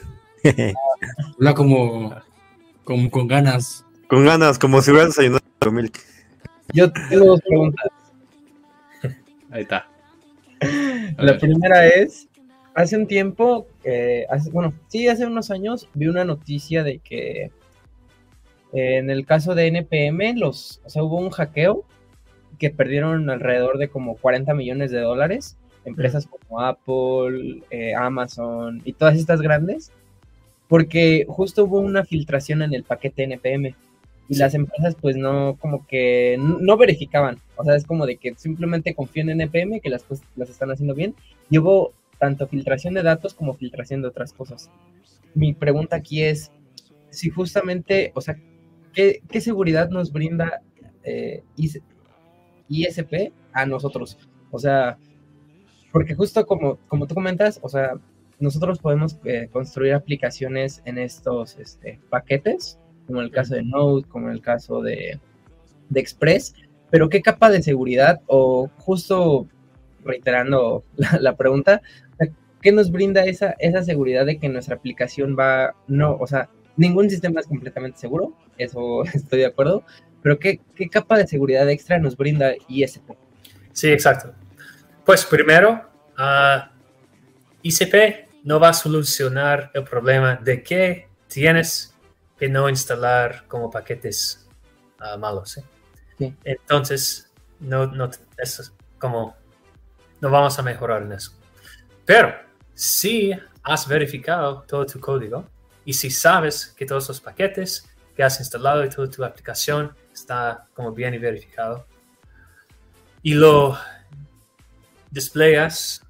Habla 1.36 1.54
como, 1.54 2.16
como 2.84 3.12
con 3.12 3.28
ganas. 3.28 3.86
Con 4.08 4.26
ganas, 4.26 4.58
como 4.58 4.82
si 4.82 4.92
hubieras 4.92 5.10
desayunado 5.10 5.44
milk. 5.72 6.00
Yo 6.74 6.92
tengo 6.92 7.26
dos 7.26 7.42
preguntas. 7.42 7.88
Ahí 9.52 9.64
está. 9.64 9.88
La 11.18 11.38
primera 11.38 11.88
es, 11.88 12.28
hace 12.74 12.98
un 12.98 13.06
tiempo, 13.06 13.68
hace, 14.30 14.50
bueno, 14.52 14.74
sí, 14.88 15.08
hace 15.08 15.26
unos 15.26 15.52
años 15.52 15.90
vi 15.94 16.08
una 16.08 16.24
noticia 16.26 16.84
de 16.84 17.00
que 17.00 17.52
en 18.74 19.10
el 19.10 19.26
caso 19.26 19.56
de 19.56 19.68
NPM, 19.68 20.38
los, 20.38 20.82
o 20.86 20.90
sea, 20.90 21.04
hubo 21.04 21.18
un 21.18 21.30
hackeo 21.30 21.86
que 22.60 22.70
perdieron 22.70 23.30
alrededor 23.30 23.78
de 23.78 23.90
como 23.90 24.16
40 24.18 24.54
millones 24.54 24.92
de 24.92 25.00
dólares, 25.00 25.58
empresas 25.86 26.28
como 26.28 26.62
Apple, 26.62 27.62
eh, 27.70 27.96
Amazon 27.96 28.82
y 28.84 28.94
todas 28.94 29.18
estas 29.18 29.42
grandes, 29.42 29.92
porque 30.68 31.26
justo 31.30 31.66
hubo 31.66 31.80
una 31.80 32.04
filtración 32.04 32.62
en 32.62 32.74
el 32.74 32.84
paquete 32.84 33.24
NPM 33.24 33.76
y 34.30 34.36
las 34.36 34.54
empresas 34.54 34.96
pues 35.00 35.16
no, 35.16 35.56
como 35.60 35.88
que 35.88 36.38
no 36.38 36.76
verificaban, 36.76 37.40
o 37.56 37.64
sea, 37.64 37.76
es 37.76 37.86
como 37.86 38.06
de 38.06 38.18
que 38.18 38.36
simplemente 38.36 38.94
confían 38.94 39.30
en 39.30 39.42
NPM, 39.42 39.80
que 39.80 39.90
las 39.90 40.04
cosas 40.04 40.26
las 40.36 40.50
están 40.50 40.72
haciendo 40.72 40.94
bien, 40.94 41.16
y 41.50 41.60
hubo 41.60 41.94
tanto 42.20 42.48
filtración 42.48 42.96
de 42.96 43.04
datos 43.04 43.34
como 43.34 43.54
filtración 43.54 44.02
de 44.02 44.10
otras 44.10 44.34
cosas. 44.34 44.70
Mi 45.34 45.54
pregunta 45.54 45.96
aquí 45.96 46.24
es, 46.24 46.52
si 47.10 47.30
justamente, 47.30 48.12
o 48.16 48.22
sea, 48.22 48.38
¿qué, 49.30 49.42
seguridad 49.42 49.90
nos 49.90 50.12
brinda 50.12 50.62
eh, 51.04 51.44
ISP 52.68 53.32
a 53.54 53.66
nosotros? 53.66 54.18
O 54.52 54.60
sea, 54.60 54.98
porque 55.92 56.16
justo 56.16 56.46
como, 56.46 56.78
como 56.88 57.08
tú 57.08 57.16
comentas, 57.16 57.60
o 57.62 57.70
sea, 57.70 57.94
nosotros 58.40 58.80
podemos 58.80 59.20
eh, 59.24 59.50
construir 59.52 59.94
aplicaciones 59.94 60.82
en 60.86 60.98
estos 60.98 61.58
este, 61.58 62.00
paquetes, 62.10 62.80
como 63.06 63.20
en 63.20 63.26
el 63.26 63.32
caso 63.32 63.56
de 63.56 63.64
Node, 63.64 64.04
como 64.08 64.28
en 64.28 64.34
el 64.34 64.42
caso 64.42 64.82
de, 64.82 65.20
de 65.90 66.00
Express, 66.00 66.56
pero 66.90 67.10
¿qué 67.10 67.22
capa 67.22 67.50
de 67.50 67.62
seguridad 67.62 68.22
o 68.28 68.70
justo 68.78 69.48
reiterando 70.04 70.84
la, 71.20 71.36
pregunta, 71.36 71.82
¿qué 72.62 72.72
nos 72.72 72.92
brinda 72.92 73.26
esa, 73.26 73.56
esa 73.60 73.84
seguridad 73.84 74.26
de 74.26 74.40
que 74.40 74.50
nuestra 74.50 74.76
aplicación 74.76 75.36
va, 75.38 75.76
no, 75.88 76.16
o 76.16 76.28
sea, 76.28 76.50
ningún 76.76 77.10
sistema 77.10 77.40
es 77.40 77.48
completamente 77.48 78.00
seguro, 78.00 78.34
eso 78.58 79.04
estoy 79.14 79.40
de 79.40 79.46
acuerdo, 79.46 79.84
pero 80.22 80.40
¿qué, 80.40 80.60
qué 80.76 80.90
capa 80.90 81.18
de 81.18 81.28
seguridad 81.28 81.70
extra 81.70 82.00
nos 82.00 82.18
brinda 82.18 82.54
ISP? 82.68 83.12
Sí, 83.74 83.90
exacto. 83.90 84.34
Pues 85.06 85.26
primero, 85.26 85.90
uh, 86.18 86.68
ICP 87.62 88.28
no 88.44 88.60
va 88.60 88.70
a 88.70 88.74
solucionar 88.74 89.72
el 89.74 89.84
problema 89.84 90.36
de 90.36 90.64
que 90.64 91.08
tienes 91.28 91.94
que 92.38 92.50
no 92.50 92.70
instalar 92.70 93.46
como 93.48 93.70
paquetes 93.70 94.48
uh, 95.00 95.18
malos. 95.18 95.58
¿eh? 95.58 96.34
Entonces, 96.44 97.32
no, 97.60 97.88
no, 97.88 98.10
es 98.38 98.74
como 98.98 99.36
no 100.22 100.30
vamos 100.30 100.58
a 100.58 100.64
mejorar 100.64 101.04
en 101.04 101.14
eso. 101.14 101.32
Pero 102.06 102.34
si 102.74 103.32
has 103.64 103.88
verificado 103.88 104.64
todo 104.64 104.86
tu 104.86 105.00
código 105.00 105.46
y 105.86 105.94
si 105.94 106.10
sabes 106.10 106.74
que 106.78 106.86
todos 106.86 107.08
los 107.08 107.22
paquetes 107.22 107.88
que 108.18 108.24
has 108.24 108.40
instalado 108.42 108.84
y 108.84 108.90
toda 108.90 109.10
tu 109.10 109.24
aplicación 109.24 109.96
está 110.12 110.68
como 110.74 110.92
bien 110.92 111.14
y 111.14 111.20
verificado 111.20 111.88
y 113.28 113.34
lo 113.34 113.78
desplegas 115.12 116.02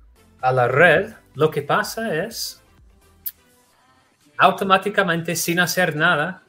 a 0.41 0.51
la 0.51 0.67
red, 0.67 1.13
lo 1.35 1.49
que 1.49 1.61
pasa 1.61 2.13
es 2.13 2.61
automáticamente 4.37 5.35
sin 5.35 5.59
hacer 5.59 5.95
nada 5.95 6.43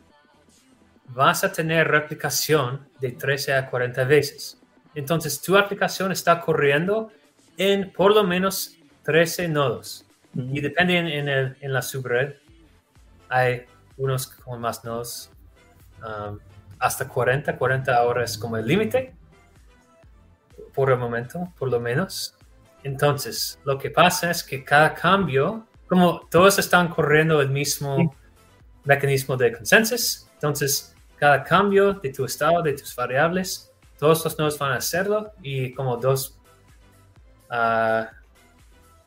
vas 1.06 1.42
a 1.42 1.50
tener 1.50 1.88
replicación 1.88 2.86
de 3.00 3.12
13 3.12 3.54
a 3.54 3.70
40 3.70 4.04
veces. 4.04 4.60
Entonces 4.94 5.40
tu 5.40 5.56
aplicación 5.56 6.12
está 6.12 6.40
corriendo 6.40 7.10
en 7.56 7.90
por 7.90 8.14
lo 8.14 8.24
menos 8.24 8.76
13 9.04 9.48
nodos. 9.48 10.04
Y 10.34 10.60
depende 10.60 10.98
en, 10.98 11.28
el, 11.28 11.56
en, 11.60 11.72
la 11.72 11.80
subred, 11.80 12.34
hay 13.28 13.64
unos 13.96 14.26
con 14.26 14.60
más 14.60 14.84
nodos, 14.84 15.30
um, 16.04 16.38
hasta 16.78 17.08
40, 17.08 17.56
40 17.56 18.02
horas 18.02 18.38
como 18.38 18.56
el 18.56 18.66
límite, 18.66 19.14
por 20.74 20.90
el 20.90 20.98
momento, 20.98 21.52
por 21.58 21.70
lo 21.70 21.80
menos. 21.80 22.34
Entonces, 22.84 23.58
lo 23.64 23.78
que 23.78 23.90
pasa 23.90 24.30
es 24.30 24.44
que 24.44 24.64
cada 24.64 24.94
cambio, 24.94 25.66
como 25.88 26.20
todos 26.30 26.58
están 26.58 26.88
corriendo 26.88 27.40
el 27.40 27.50
mismo 27.50 28.14
mecanismo 28.84 29.37
de 29.37 29.52
consensus, 29.52 30.28
entonces 30.34 30.94
cada 31.16 31.42
cambio 31.42 31.94
de 31.94 32.12
tu 32.12 32.24
estado, 32.24 32.62
de 32.62 32.74
tus 32.74 32.94
variables, 32.94 33.72
todos 33.98 34.24
los 34.24 34.38
nodos 34.38 34.58
van 34.58 34.72
a 34.72 34.76
hacerlo 34.76 35.32
y 35.42 35.72
como 35.74 35.96
dos 35.96 36.38
Ah, 37.50 38.11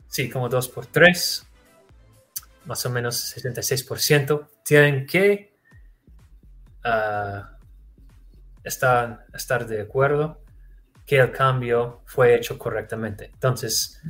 sí, 0.08 0.30
como 0.30 0.50
2 0.50 0.70
por 0.70 0.86
3, 0.88 1.48
más 2.66 2.86
o 2.86 2.90
menos 2.90 3.36
76%, 3.36 4.48
tienen 4.64 5.06
que 5.06 5.51
uh, 6.86 7.44
estar, 8.64 9.68
de 9.68 9.82
acuerdo 9.82 10.42
que 11.06 11.20
el 11.20 11.32
cambio 11.32 12.02
fue 12.06 12.36
hecho 12.36 12.58
correctamente. 12.58 13.32
Entonces, 13.34 14.02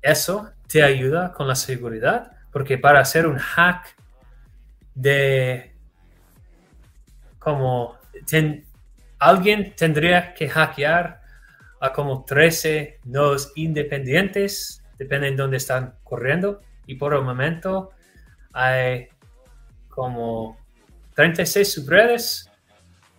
eso 0.00 0.50
te 0.66 0.82
ayuda 0.82 1.32
con 1.32 1.46
la 1.48 1.54
seguridad, 1.54 2.32
porque 2.50 2.78
para 2.78 3.00
hacer 3.00 3.26
un 3.26 3.38
hack 3.38 3.96
de 4.94 5.74
como 7.38 7.96
alguien 9.18 9.74
tendría 9.74 10.34
que 10.34 10.48
hackear 10.48 11.22
a 11.80 11.92
como 11.92 12.24
13 12.24 13.00
nodos 13.04 13.52
independientes, 13.56 14.84
depende 14.98 15.30
de 15.30 15.36
dónde 15.36 15.56
están 15.56 15.94
corriendo. 16.04 16.60
Y 16.86 16.96
por 16.96 17.14
el 17.14 17.22
momento 17.22 17.90
hay 18.52 19.08
como 19.88 20.61
36 21.14 21.72
subredes, 21.72 22.50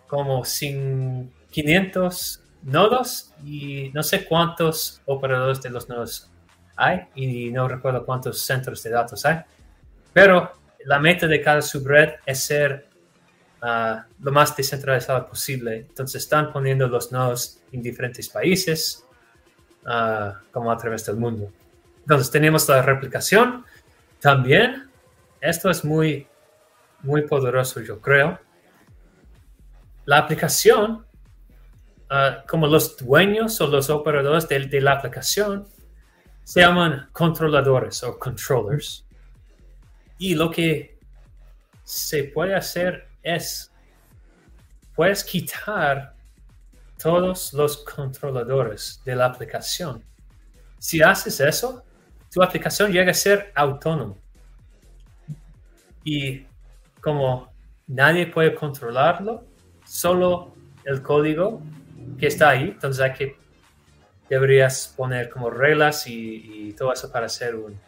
como 0.07 0.43
500 0.43 2.43
nodos 2.63 3.33
y 3.43 3.91
no 3.93 4.03
sé 4.03 4.25
cuántos 4.25 5.01
operadores 5.05 5.61
de 5.61 5.69
los 5.69 5.89
nodos 5.89 6.29
hay 6.75 7.01
y 7.15 7.51
no 7.51 7.67
recuerdo 7.67 8.05
cuántos 8.05 8.41
centros 8.41 8.81
de 8.83 8.91
datos 8.91 9.25
hay. 9.25 9.39
Pero 10.13 10.51
la 10.85 10.99
meta 10.99 11.27
de 11.27 11.41
cada 11.41 11.61
subred 11.61 12.15
es 12.25 12.43
ser 12.43 12.87
lo 14.19 14.31
más 14.31 14.55
descentralizado 14.55 15.27
posible. 15.27 15.77
Entonces 15.77 16.23
están 16.23 16.51
poniendo 16.51 16.87
los 16.87 17.11
nodos 17.11 17.59
en 17.71 17.81
diferentes 17.81 18.27
países, 18.27 19.05
uh, 19.85 20.33
como 20.51 20.71
a 20.71 20.77
través 20.77 21.05
del 21.05 21.15
mundo. 21.15 21.49
Entonces 22.01 22.29
tenemos 22.29 22.67
la 22.67 22.81
replicación. 22.81 23.65
También, 24.19 24.89
esto 25.39 25.69
es 25.69 25.85
muy, 25.85 26.27
muy 27.03 27.27
poderoso, 27.27 27.81
yo 27.81 28.01
creo. 28.01 28.39
La 30.05 30.17
aplicación, 30.17 31.05
uh, 32.09 32.47
como 32.47 32.67
los 32.67 32.97
dueños 32.97 33.59
o 33.61 33.67
los 33.67 33.89
operadores 33.89 34.47
de, 34.47 34.59
de 34.59 34.81
la 34.81 34.93
aplicación, 34.93 35.67
se 36.43 36.61
llaman 36.61 37.09
controladores 37.11 38.03
o 38.03 38.17
controllers. 38.17 39.05
Y 40.17 40.35
lo 40.35 40.49
que 40.49 40.97
se 41.83 42.25
puede 42.25 42.55
hacer 42.55 43.07
es, 43.21 43.71
puedes 44.95 45.23
quitar 45.23 46.15
todos 47.01 47.53
los 47.53 47.77
controladores 47.83 49.01
de 49.03 49.15
la 49.15 49.25
aplicación. 49.25 50.03
Si 50.79 51.01
haces 51.01 51.39
eso, 51.39 51.83
tu 52.31 52.41
aplicación 52.41 52.91
llega 52.91 53.11
a 53.11 53.13
ser 53.13 53.51
autónoma. 53.55 54.15
Y 56.03 56.45
como 57.03 57.53
nadie 57.87 58.27
puede 58.27 58.55
controlarlo, 58.55 59.43
solo 59.85 60.53
el 60.85 61.01
código 61.01 61.61
que 62.17 62.27
está 62.27 62.49
ahí, 62.49 62.69
entonces 62.69 63.01
hay 63.01 63.13
que, 63.13 63.37
deberías 64.29 64.93
poner 64.95 65.29
como 65.29 65.49
reglas 65.49 66.07
y, 66.07 66.73
todo 66.77 66.93
eso 66.93 67.11
para 67.11 67.27
hacer 67.27 67.55
un, 67.55 67.79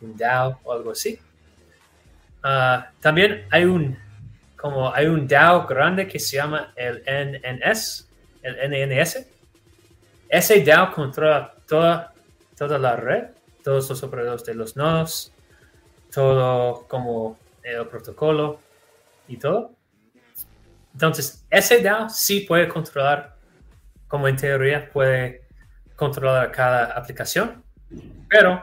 DAO 0.00 0.60
o 0.64 0.72
algo 0.72 0.92
así. 0.92 1.18
Ah, 2.42 2.90
también 3.00 3.46
hay 3.50 3.64
un 3.64 3.96
como 4.56 4.92
hay 4.94 5.06
un 5.06 5.26
DAO 5.26 5.66
grande 5.66 6.06
que 6.06 6.18
se 6.18 6.36
llama 6.36 6.72
el 6.76 7.02
NNS, 7.06 8.08
el 8.42 8.70
NNS. 8.70 9.26
Ese 10.28 10.62
DAO 10.62 10.92
controla 10.92 11.54
toda, 11.66 12.12
toda 12.56 12.78
la 12.78 12.96
red, 12.96 13.24
todos 13.62 13.88
los 13.90 14.02
operadores 14.02 14.44
de 14.44 14.54
los 14.54 14.76
nodos, 14.76 15.32
todo 16.12 16.86
como 16.88 17.38
el 17.64 17.86
protocolo 17.88 18.60
y 19.26 19.36
todo. 19.36 19.74
Entonces, 20.92 21.44
ese 21.50 21.82
DAO 21.82 22.08
sí 22.08 22.40
puede 22.40 22.68
controlar, 22.68 23.36
como 24.06 24.28
en 24.28 24.36
teoría 24.36 24.88
puede 24.90 25.48
controlar 25.96 26.52
cada 26.52 26.92
aplicación, 26.92 27.64
pero 28.28 28.62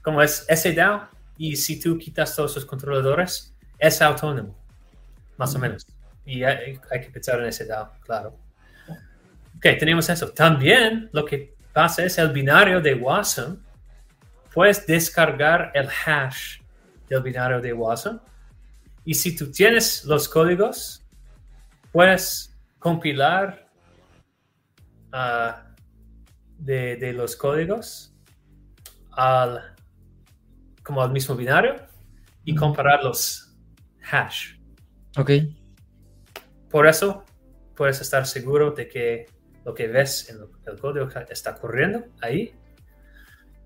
como 0.00 0.22
es 0.22 0.46
ese 0.48 0.72
DAO 0.72 1.08
y 1.36 1.56
si 1.56 1.80
tú 1.80 1.98
quitas 1.98 2.34
todos 2.34 2.54
los 2.54 2.64
controladores, 2.64 3.54
es 3.78 4.00
autónomo 4.00 4.56
más 5.36 5.54
o 5.54 5.58
menos. 5.58 5.86
Y 6.24 6.42
hay, 6.44 6.78
que 6.90 7.10
pensar 7.12 7.40
en 7.40 7.46
ese 7.46 7.66
lado, 7.66 7.92
claro. 8.00 8.38
Ok, 9.56 9.78
tenemos 9.78 10.08
eso. 10.08 10.30
También 10.30 11.10
lo 11.12 11.24
que 11.24 11.54
pasa 11.72 12.04
es 12.04 12.16
el 12.18 12.30
binario 12.30 12.80
de 12.80 12.94
Watson. 12.94 13.62
Puedes 14.52 14.86
descargar 14.86 15.70
el 15.74 15.88
hash 15.88 16.60
del 17.08 17.22
binario 17.22 17.60
de 17.60 17.72
Watson. 17.72 18.20
Y 19.04 19.14
si 19.14 19.36
tú 19.36 19.50
tienes 19.50 20.04
los 20.04 20.28
códigos, 20.28 21.04
puedes 21.92 22.56
compilar 22.78 23.68
ah, 25.12 25.66
de, 26.58 26.96
de, 26.96 27.12
los 27.12 27.36
códigos 27.36 28.14
al, 29.12 29.74
como 30.82 31.02
al 31.02 31.10
mismo 31.10 31.34
binario 31.34 31.76
y 32.44 32.54
comparar 32.54 33.02
los 33.02 33.56
hash. 34.10 34.56
Ok. 35.16 35.30
Por 36.70 36.86
eso 36.86 37.24
puedes 37.74 38.00
estar 38.00 38.26
seguro 38.26 38.72
de 38.72 38.88
que 38.88 39.26
lo 39.64 39.74
que 39.74 39.88
ves 39.88 40.28
en 40.28 40.38
el 40.66 40.78
código 40.78 41.08
está 41.30 41.54
corriendo 41.54 42.04
ahí. 42.20 42.54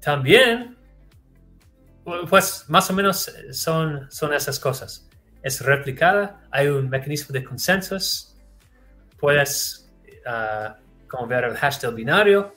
También, 0.01 0.78
pues 2.29 2.65
más 2.69 2.91
o 2.91 2.93
menos 2.93 3.31
son, 3.53 4.11
son 4.11 4.33
esas 4.33 4.59
cosas. 4.59 5.09
es 5.43 5.61
replicada, 5.61 6.41
hay 6.51 6.67
un 6.69 6.89
mecanismo 6.89 7.33
de 7.33 7.45
consensos, 7.45 8.37
puedes, 9.19 9.91
uh, 10.27 10.75
como 11.09 11.27
ver 11.27 11.45
el 11.45 11.57
hash 11.57 11.81
del 11.81 11.95
binario, 11.95 12.55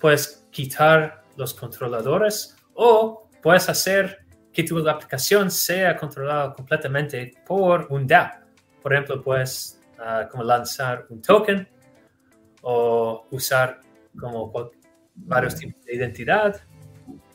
puedes 0.00 0.46
quitar 0.50 1.22
los 1.36 1.54
controladores 1.54 2.56
o 2.74 3.28
puedes 3.42 3.68
hacer 3.68 4.24
que 4.52 4.62
tu 4.62 4.88
aplicación 4.88 5.50
sea 5.50 5.96
controlada 5.96 6.54
completamente 6.54 7.32
por 7.46 7.86
un 7.90 8.06
DApp. 8.06 8.44
Por 8.82 8.92
ejemplo, 8.92 9.22
puedes 9.22 9.80
uh, 9.98 10.28
como 10.30 10.44
lanzar 10.44 11.06
un 11.08 11.20
token 11.20 11.68
o 12.62 13.26
usar 13.30 13.80
como 14.18 14.52
varios 15.14 15.56
tipos 15.56 15.84
de 15.84 15.94
identidad 15.94 16.60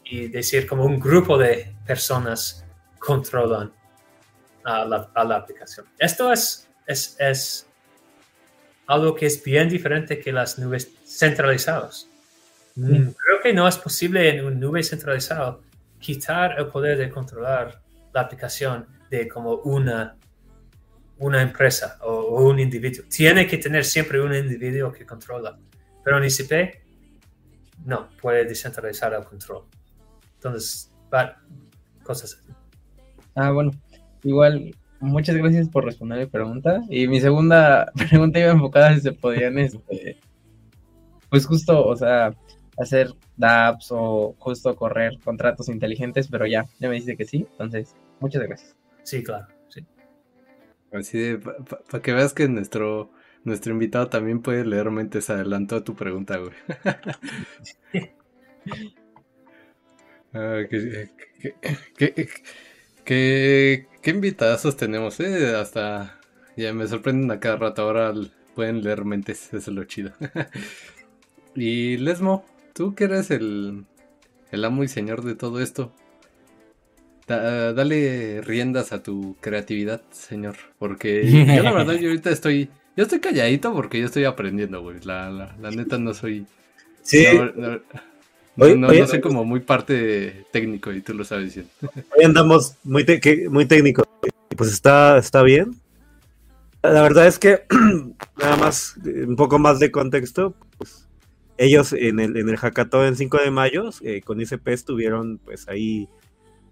y 0.10 0.28
decir 0.28 0.66
como 0.66 0.86
un 0.86 1.00
grupo 1.00 1.38
de 1.38 1.76
personas 1.86 2.66
controlan 2.98 3.72
a 4.64 4.84
la, 4.84 5.12
a 5.14 5.24
la 5.24 5.36
aplicación. 5.38 5.86
Esto 5.98 6.34
es, 6.34 6.68
es, 6.88 7.16
es, 7.20 7.68
algo 8.88 9.14
que 9.14 9.28
es 9.28 9.44
bien 9.44 9.70
diferente 9.70 10.20
que 10.20 10.32
las 10.32 10.58
nubes 10.58 10.92
centralizadas. 11.06 12.10
Mm, 12.76 13.10
creo 13.10 13.42
que 13.44 13.54
no 13.54 13.68
es 13.68 13.78
posible 13.78 14.30
en 14.30 14.44
un 14.44 14.60
nube 14.60 14.82
centralizado 14.82 15.62
quitar 16.00 16.56
el 16.58 16.68
poder 16.68 16.98
de 16.98 17.10
controlar 17.10 17.80
la 18.12 18.22
aplicación 18.22 18.88
de 19.12 19.28
como 19.28 19.58
una, 19.58 20.18
una 21.20 21.42
empresa 21.42 22.00
o, 22.02 22.42
un 22.42 22.60
individuo. 22.60 23.06
Tiene 23.08 23.46
que 23.46 23.60
tener 23.60 23.86
siempre 23.86 24.20
un 24.20 24.34
individuo 24.34 24.92
que 24.92 25.06
controla. 25.06 25.56
Pero 26.04 26.18
en 26.18 26.24
ICP, 26.24 26.82
no, 27.86 28.10
puede 28.20 28.46
descentralizar 28.46 29.14
el 29.14 29.24
control. 29.24 29.66
Entonces, 30.40 30.90
cosas 32.04 32.36
así. 32.42 32.54
Ah, 33.36 33.52
bueno, 33.52 33.72
igual, 34.24 34.74
muchas 35.02 35.36
gracias 35.36 35.68
por 35.68 35.84
responder 35.84 36.20
mi 36.20 36.28
pregunta. 36.28 36.82
Y 36.90 37.10
mi 37.10 37.20
segunda 37.20 37.92
pregunta 38.10 38.40
iba 38.40 38.52
enfocada 38.52 38.96
si 38.96 39.02
se 39.02 39.12
podían, 39.12 39.58
este, 39.58 40.18
pues 41.30 41.46
justo, 41.46 41.86
o 41.86 41.96
sea, 41.98 42.34
hacer 42.78 43.14
dApps 43.36 43.92
o 43.92 44.34
justo 44.40 44.78
correr 44.78 45.20
contratos 45.20 45.68
inteligentes, 45.68 46.30
pero 46.30 46.48
ya, 46.48 46.66
ya 46.80 46.88
me 46.88 46.96
dice 46.96 47.18
que 47.18 47.26
sí, 47.26 47.46
entonces, 47.52 47.96
muchas 48.22 48.42
gracias. 48.44 48.78
Sí, 49.04 49.22
claro, 49.22 49.48
sí. 49.68 49.86
Así 50.94 51.20
de, 51.20 51.38
para 51.38 52.02
que 52.02 52.14
veas 52.14 52.34
que 52.34 52.48
nuestro, 52.48 53.12
nuestro 53.44 53.74
invitado 53.74 54.08
también 54.08 54.42
puede 54.42 54.66
leer 54.66 54.90
mentes, 54.90 55.30
adelantó 55.30 55.76
a 55.76 55.84
tu 55.84 55.96
pregunta, 55.96 56.38
güey. 56.38 56.54
ah, 60.34 60.62
qué, 60.70 61.10
qué, 63.06 63.88
qué, 64.02 64.10
invitadazos 64.10 64.78
tenemos, 64.78 65.20
eh, 65.20 65.56
hasta 65.56 66.20
ya 66.56 66.74
me 66.74 66.88
sorprenden 66.88 67.32
a 67.32 67.40
cada 67.40 67.58
rato, 67.58 67.84
ahora 67.84 68.14
pueden 68.56 68.84
leer 68.84 69.06
mentes, 69.06 69.48
eso 69.48 69.58
es 69.58 69.68
lo 69.68 69.84
chido. 69.86 70.12
y 71.56 71.98
Lesmo, 71.98 72.46
tú 72.74 72.96
que 72.96 73.06
eres 73.06 73.32
el, 73.32 73.86
el 74.52 74.66
amo 74.66 74.84
y 74.84 74.88
señor 74.88 75.24
de 75.24 75.36
todo 75.36 75.62
esto, 75.62 75.94
dale 77.30 78.42
riendas 78.42 78.92
a 78.92 79.04
tu 79.04 79.36
creatividad, 79.40 80.02
señor. 80.12 80.56
Porque 80.78 81.30
yo 81.30 81.64
la 81.64 81.72
verdad, 81.72 81.94
yo 81.96 82.08
ahorita 82.10 82.32
estoy, 82.32 82.70
yo 82.96 83.04
estoy 83.04 83.20
calladito 83.20 83.74
porque 83.74 84.00
yo 84.00 84.06
estoy 84.06 84.26
aprendiendo, 84.26 84.82
güey. 84.82 85.00
La, 85.04 85.30
la, 85.30 85.72
neta 85.72 85.98
no 85.98 86.14
soy... 86.14 86.46
Sí. 87.02 87.26
No, 87.56 87.80
soy 89.08 89.22
como 89.22 89.46
muy 89.46 89.60
parte 89.60 90.46
técnico 90.52 90.92
y 90.92 91.02
tú 91.02 91.14
lo 91.14 91.24
sabes 91.24 91.46
diciendo. 91.46 91.72
Hoy 92.18 92.26
andamos 92.26 92.76
muy, 92.84 93.06
muy 93.50 93.66
técnico. 93.66 94.04
Pues 94.56 94.72
está, 94.72 95.18
está 95.18 95.44
bien. 95.44 95.76
La 96.82 97.02
verdad 97.02 97.28
es 97.28 97.40
que, 97.40 97.64
nada 98.38 98.56
más, 98.58 98.96
un 99.04 99.36
poco 99.36 99.60
más 99.60 99.80
de 99.80 99.92
contexto, 99.92 100.56
pues 100.78 101.10
ellos 101.58 101.92
en 101.92 102.22
el, 102.22 102.38
en 102.38 102.48
el 102.48 102.58
hackathon 102.58 103.06
en 103.06 103.16
5 103.18 103.38
de 103.38 103.52
mayo 103.52 103.90
eh, 104.02 104.22
con 104.22 104.40
ICP 104.40 104.70
estuvieron 104.70 105.40
pues 105.40 105.68
ahí 105.68 106.08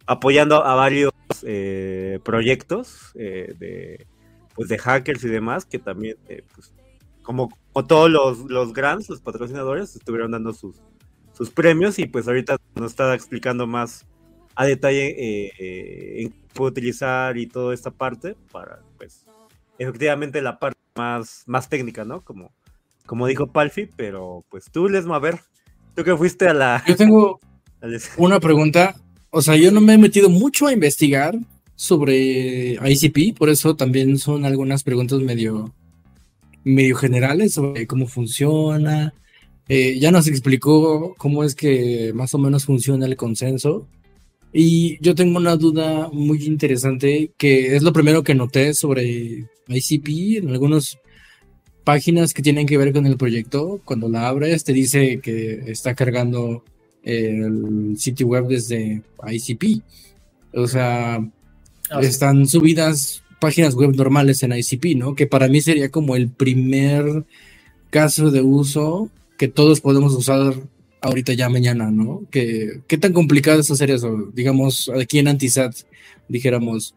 apoyando 0.06 0.66
a 0.66 0.76
varios 0.76 1.12
eh, 1.44 2.20
proyectos 2.24 3.12
eh, 3.16 3.54
de, 3.60 4.08
pues, 4.56 4.70
de 4.70 4.78
hackers 4.78 5.26
y 5.26 5.28
demás 5.28 5.66
que 5.66 5.78
también 5.78 6.16
pues, 6.56 6.74
como, 7.22 7.50
todos 7.86 8.10
los, 8.10 8.50
los 8.50 8.72
grants, 8.72 9.10
los 9.10 9.20
patrocinadores 9.20 9.94
estuvieron 9.94 10.32
dando 10.32 10.54
sus, 10.54 10.78
sus 11.38 11.50
premios 11.52 12.00
y 12.00 12.06
pues 12.06 12.28
ahorita 12.28 12.58
nos 12.76 12.92
está 12.92 13.14
explicando 13.14 13.68
más 13.68 14.06
a 14.56 14.66
detalle 14.66 16.24
en 16.24 16.34
cómo 16.56 16.68
utilizar 16.68 17.38
y 17.38 17.46
toda 17.46 17.74
esta 17.74 17.92
parte 17.92 18.36
para 18.52 18.80
pues 18.98 19.26
efectivamente 19.78 20.42
la 20.42 20.58
parte 20.58 20.80
más, 20.96 21.44
más 21.46 21.70
técnica, 21.70 22.04
¿no? 22.04 22.22
Como 22.22 22.52
como 23.08 23.26
dijo 23.26 23.48
Palfi, 23.48 23.90
pero 23.96 24.46
pues 24.50 24.66
tú, 24.70 24.88
Lesmo, 24.88 25.16
a 25.16 25.20
ver, 25.20 25.40
tú 25.96 26.04
que 26.04 26.16
fuiste 26.16 26.48
a 26.48 26.54
la... 26.54 26.84
Yo 26.86 26.96
tengo 26.96 27.40
una 28.18 28.40
pregunta, 28.40 28.96
o 29.32 29.42
sea, 29.42 29.56
yo 29.56 29.72
no 29.72 29.82
me 29.82 29.94
he 29.94 29.98
metido 29.98 30.30
mucho 30.30 30.68
a 30.68 30.74
investigar 30.74 31.40
sobre 31.76 32.74
ICP, 32.74 33.36
por 33.36 33.50
eso 33.50 33.76
también 33.76 34.18
son 34.18 34.46
algunas 34.46 34.84
preguntas 34.84 35.22
medio, 35.22 35.74
medio 36.64 36.96
generales 36.98 37.54
sobre 37.54 37.88
cómo 37.88 38.08
funciona. 38.08 39.14
Eh, 39.70 40.00
ya 40.00 40.12
nos 40.12 40.28
explicó 40.28 41.14
cómo 41.18 41.44
es 41.44 41.56
que 41.56 42.12
más 42.14 42.34
o 42.34 42.38
menos 42.38 42.66
funciona 42.66 43.06
el 43.06 43.16
consenso. 43.16 43.88
Y 44.54 44.98
yo 45.02 45.14
tengo 45.14 45.38
una 45.38 45.58
duda 45.58 46.10
muy 46.12 46.46
interesante 46.46 47.32
que 47.38 47.76
es 47.76 47.84
lo 47.84 47.94
primero 47.94 48.24
que 48.24 48.34
noté 48.34 48.74
sobre 48.74 49.46
ICP 49.68 50.38
en 50.38 50.50
algunos 50.50 50.98
páginas 51.84 52.34
que 52.34 52.42
tienen 52.42 52.66
que 52.66 52.78
ver 52.78 52.94
con 52.94 53.06
el 53.06 53.18
proyecto, 53.18 53.82
cuando 53.86 54.10
la 54.10 54.28
abres 54.28 54.64
te 54.64 54.74
dice 54.74 55.20
que 55.22 55.64
está 55.68 55.96
cargando 55.96 56.64
el 57.04 57.96
sitio 57.98 58.28
web 58.28 58.48
desde 58.48 59.02
ICP. 59.26 59.82
O 60.54 60.68
sea, 60.68 61.16
ah, 61.16 62.02
están 62.02 62.48
subidas 62.48 63.24
páginas 63.40 63.76
web 63.76 63.96
normales 63.96 64.44
en 64.44 64.54
ICP, 64.54 64.98
¿no? 64.98 65.16
Que 65.16 65.28
para 65.28 65.48
mí 65.48 65.62
sería 65.62 65.90
como 65.90 66.16
el 66.16 66.30
primer 66.30 67.26
caso 67.90 68.32
de 68.32 68.42
uso 68.42 69.10
que 69.38 69.48
todos 69.48 69.82
podemos 69.82 70.14
usar 70.14 70.54
ahorita 71.02 71.34
ya 71.34 71.50
mañana, 71.50 71.92
¿no? 71.92 72.24
Que, 72.32 72.82
¿Qué 72.88 72.98
tan 72.98 73.14
complicado 73.14 73.60
es 73.60 73.72
hacer 73.72 73.92
eso? 73.92 74.30
Digamos, 74.34 74.92
aquí 75.00 75.20
en 75.20 75.28
Antisat 75.28 75.76
dijéramos, 76.28 76.96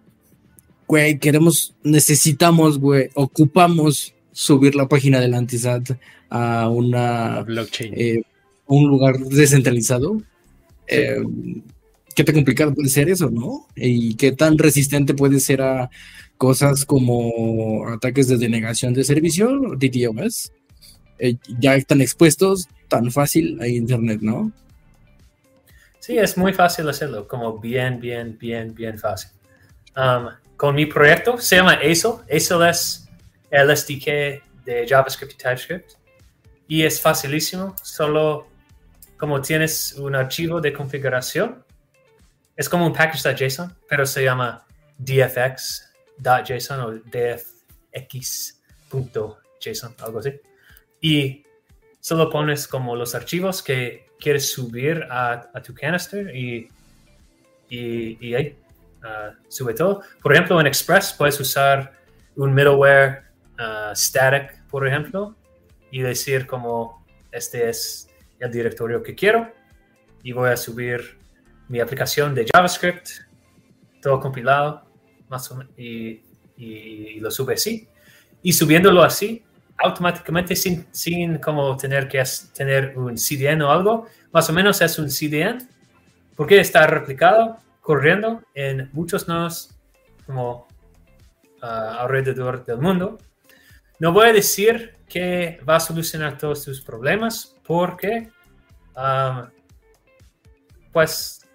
güey, 0.88 1.18
queremos, 1.18 1.74
necesitamos, 1.82 2.78
güey, 2.78 3.10
ocupamos 3.14 4.14
subir 4.32 4.74
la 4.74 4.88
página 4.88 5.20
del 5.20 5.34
Antisat 5.34 5.90
a 6.28 6.68
una 6.68 7.42
blockchain. 7.42 7.94
Eh, 7.96 8.22
un 8.66 8.88
lugar 8.88 9.18
descentralizado. 9.18 10.22
Eh, 10.86 11.22
¿Qué 12.14 12.24
tan 12.24 12.34
complicado 12.34 12.74
puede 12.74 12.88
ser 12.88 13.08
eso, 13.08 13.30
no? 13.30 13.66
Y 13.76 14.14
qué 14.14 14.32
tan 14.32 14.58
resistente 14.58 15.14
puede 15.14 15.40
ser 15.40 15.62
a 15.62 15.90
cosas 16.36 16.84
como 16.84 17.86
ataques 17.88 18.28
de 18.28 18.38
denegación 18.38 18.94
de 18.94 19.04
servicio, 19.04 19.48
DDoS. 19.76 20.52
Eh, 21.20 21.36
ya 21.58 21.74
están 21.74 22.00
expuestos 22.00 22.68
tan 22.88 23.10
fácil 23.10 23.60
a 23.60 23.68
Internet, 23.68 24.20
¿no? 24.22 24.50
Sí, 26.00 26.18
es 26.18 26.36
muy 26.36 26.52
fácil 26.54 26.88
hacerlo, 26.88 27.28
como 27.28 27.58
bien, 27.58 28.00
bien, 28.00 28.36
bien, 28.38 28.74
bien 28.74 28.98
fácil. 28.98 29.30
Um, 29.96 30.30
con 30.56 30.74
mi 30.74 30.86
proyecto 30.86 31.38
se 31.38 31.56
llama 31.56 31.74
ASIL. 31.74 32.12
ASIL 32.34 32.62
es 32.62 33.08
el 33.50 33.76
SDK 33.76 34.64
de 34.64 34.86
JavaScript 34.88 35.34
y 35.34 35.36
TypeScript. 35.36 35.92
Y 36.68 36.82
es 36.84 37.00
facilísimo, 37.00 37.76
solo 37.82 38.48
como 39.18 39.40
tienes 39.42 39.92
un 39.94 40.14
archivo 40.14 40.60
de 40.60 40.72
configuración, 40.72 41.62
es 42.56 42.68
como 42.68 42.86
un 42.86 42.92
package.json, 42.92 43.76
pero 43.88 44.06
se 44.06 44.24
llama 44.24 44.66
dfx.json 44.98 46.80
o 46.80 46.92
dfx.json, 46.92 48.34
algo 49.98 50.18
así. 50.20 50.32
Y 51.00 51.44
solo 52.00 52.30
pones 52.30 52.68
como 52.68 52.96
los 52.96 53.14
archivos 53.14 53.62
que 53.62 54.06
quieres 54.18 54.52
subir 54.52 55.06
a, 55.10 55.50
tu 55.64 55.74
canister 55.74 56.34
y, 56.34 56.68
y, 57.68 58.34
ahí 58.34 58.56
uh, 59.02 59.34
sube 59.48 59.74
todo. 59.74 60.02
Por 60.22 60.32
ejemplo, 60.32 60.60
en 60.60 60.66
Express 60.66 61.14
puedes 61.16 61.38
usar 61.40 61.92
un 62.36 62.52
middleware 62.52 63.30
Uh, 63.60 63.94
static, 63.94 64.66
por 64.68 64.88
ejemplo, 64.88 65.36
y 65.90 66.00
decir 66.00 66.46
como 66.46 67.04
este 67.30 67.68
es 67.68 68.08
el 68.38 68.50
directorio 68.50 69.02
que 69.02 69.14
quiero 69.14 69.52
y 70.22 70.32
voy 70.32 70.48
a 70.48 70.56
subir 70.56 71.18
mi 71.68 71.78
aplicación 71.78 72.34
de 72.34 72.46
JavaScript, 72.50 73.06
todo 74.00 74.18
compilado, 74.18 74.90
más 75.28 75.50
o 75.50 75.56
menos, 75.56 75.74
y, 75.76 76.22
lo 77.20 77.30
sube 77.30 77.54
así. 77.54 77.86
Y 78.42 78.54
subiéndolo 78.54 79.02
así, 79.02 79.44
automáticamente 79.82 80.54
sin, 80.56 80.86
sin 80.92 81.38
como 81.38 81.76
tener 81.76 82.08
que 82.08 82.22
tener 82.54 82.96
un 82.96 83.14
CDN 83.16 83.62
o 83.62 83.70
algo, 83.70 84.06
más 84.32 84.48
o 84.50 84.52
menos 84.52 84.80
es 84.80 84.98
un 84.98 85.08
CDN, 85.08 85.58
porque 86.36 86.60
está 86.60 86.86
replicado, 86.86 87.58
corriendo 87.80 88.42
en 88.54 88.90
muchos 88.92 89.26
nodos 89.26 89.74
como 90.26 90.68
ah, 91.62 91.98
alrededor 92.00 92.64
del 92.64 92.78
mundo. 92.78 93.18
No 93.98 94.12
voy 94.12 94.28
a 94.28 94.32
decir 94.32 94.94
que 95.08 95.60
va 95.68 95.76
a 95.76 95.80
solucionar 95.80 96.38
todos 96.38 96.64
tus 96.64 96.80
problemas 96.80 97.56
porque, 97.66 98.30
pues, 100.92 101.46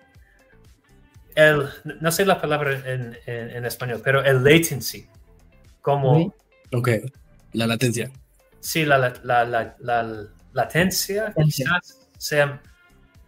el, 1.35 1.69
no 2.01 2.11
sé 2.11 2.25
la 2.25 2.39
palabra 2.39 2.83
en, 2.85 3.65
español, 3.65 4.01
pero 4.03 4.23
el 4.23 4.43
latency, 4.43 5.07
como... 5.81 6.33
Ok, 6.71 6.89
la 7.55 7.67
latencia. 7.67 8.11
Sí, 8.59 8.85
la, 8.85 8.97
la, 9.23 10.27
latencia 10.53 11.33
quizás 11.35 12.09
sea 12.17 12.61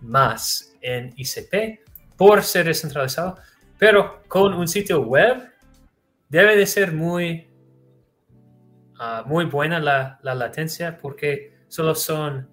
más 0.02 0.74
en 0.82 1.14
ICP 1.16 1.80
por 2.16 2.44
ser 2.44 2.66
descentralizado, 2.66 3.38
pero 3.78 4.24
con 4.28 4.54
un 4.54 4.68
sitio 4.68 5.02
web 5.02 5.52
debe 6.30 6.56
de 6.56 6.66
ser 6.66 6.94
muy, 6.94 7.48
ah, 9.00 9.24
muy 9.26 9.46
buena 9.46 9.80
la, 9.80 10.20
latencia 10.24 10.98
porque 10.98 11.58
solo 11.68 11.94
son 11.96 12.50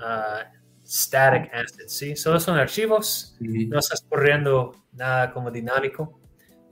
uh, 0.00 0.58
static 0.86 1.52
assets, 1.52 1.92
¿sí? 1.92 2.16
Solo 2.16 2.40
son 2.40 2.56
archivos, 2.58 3.36
no 3.40 3.78
estás 3.78 4.02
corriendo 4.08 4.86
nada 4.92 5.32
como 5.32 5.50
dinámico. 5.50 6.20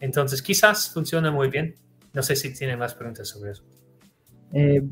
Entonces 0.01 0.41
quizás 0.41 0.91
funciona 0.91 1.31
muy 1.31 1.49
bien. 1.49 1.75
No 2.13 2.23
sé 2.23 2.35
si 2.37 2.55
tiene 2.55 2.77
más 2.77 2.95
preguntas 2.95 3.29
sobre 3.29 3.51
eso. 3.53 3.65
Eh, 4.53 4.83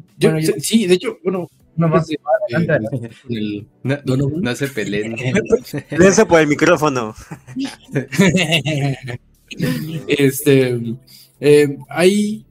sí, 0.58 0.86
de 0.86 0.94
hecho, 0.94 1.18
bueno, 1.22 1.48
no 1.76 1.88
más. 1.88 2.08
Eh, 2.10 2.16
no, 3.82 4.16
no, 4.16 4.54
se 4.54 4.68
peleen. 4.68 5.16
Dense 5.90 6.26
por 6.26 6.40
el 6.40 6.46
micrófono. 6.46 7.14
este, 10.08 10.80
eh, 11.40 11.78
hay, 11.88 12.46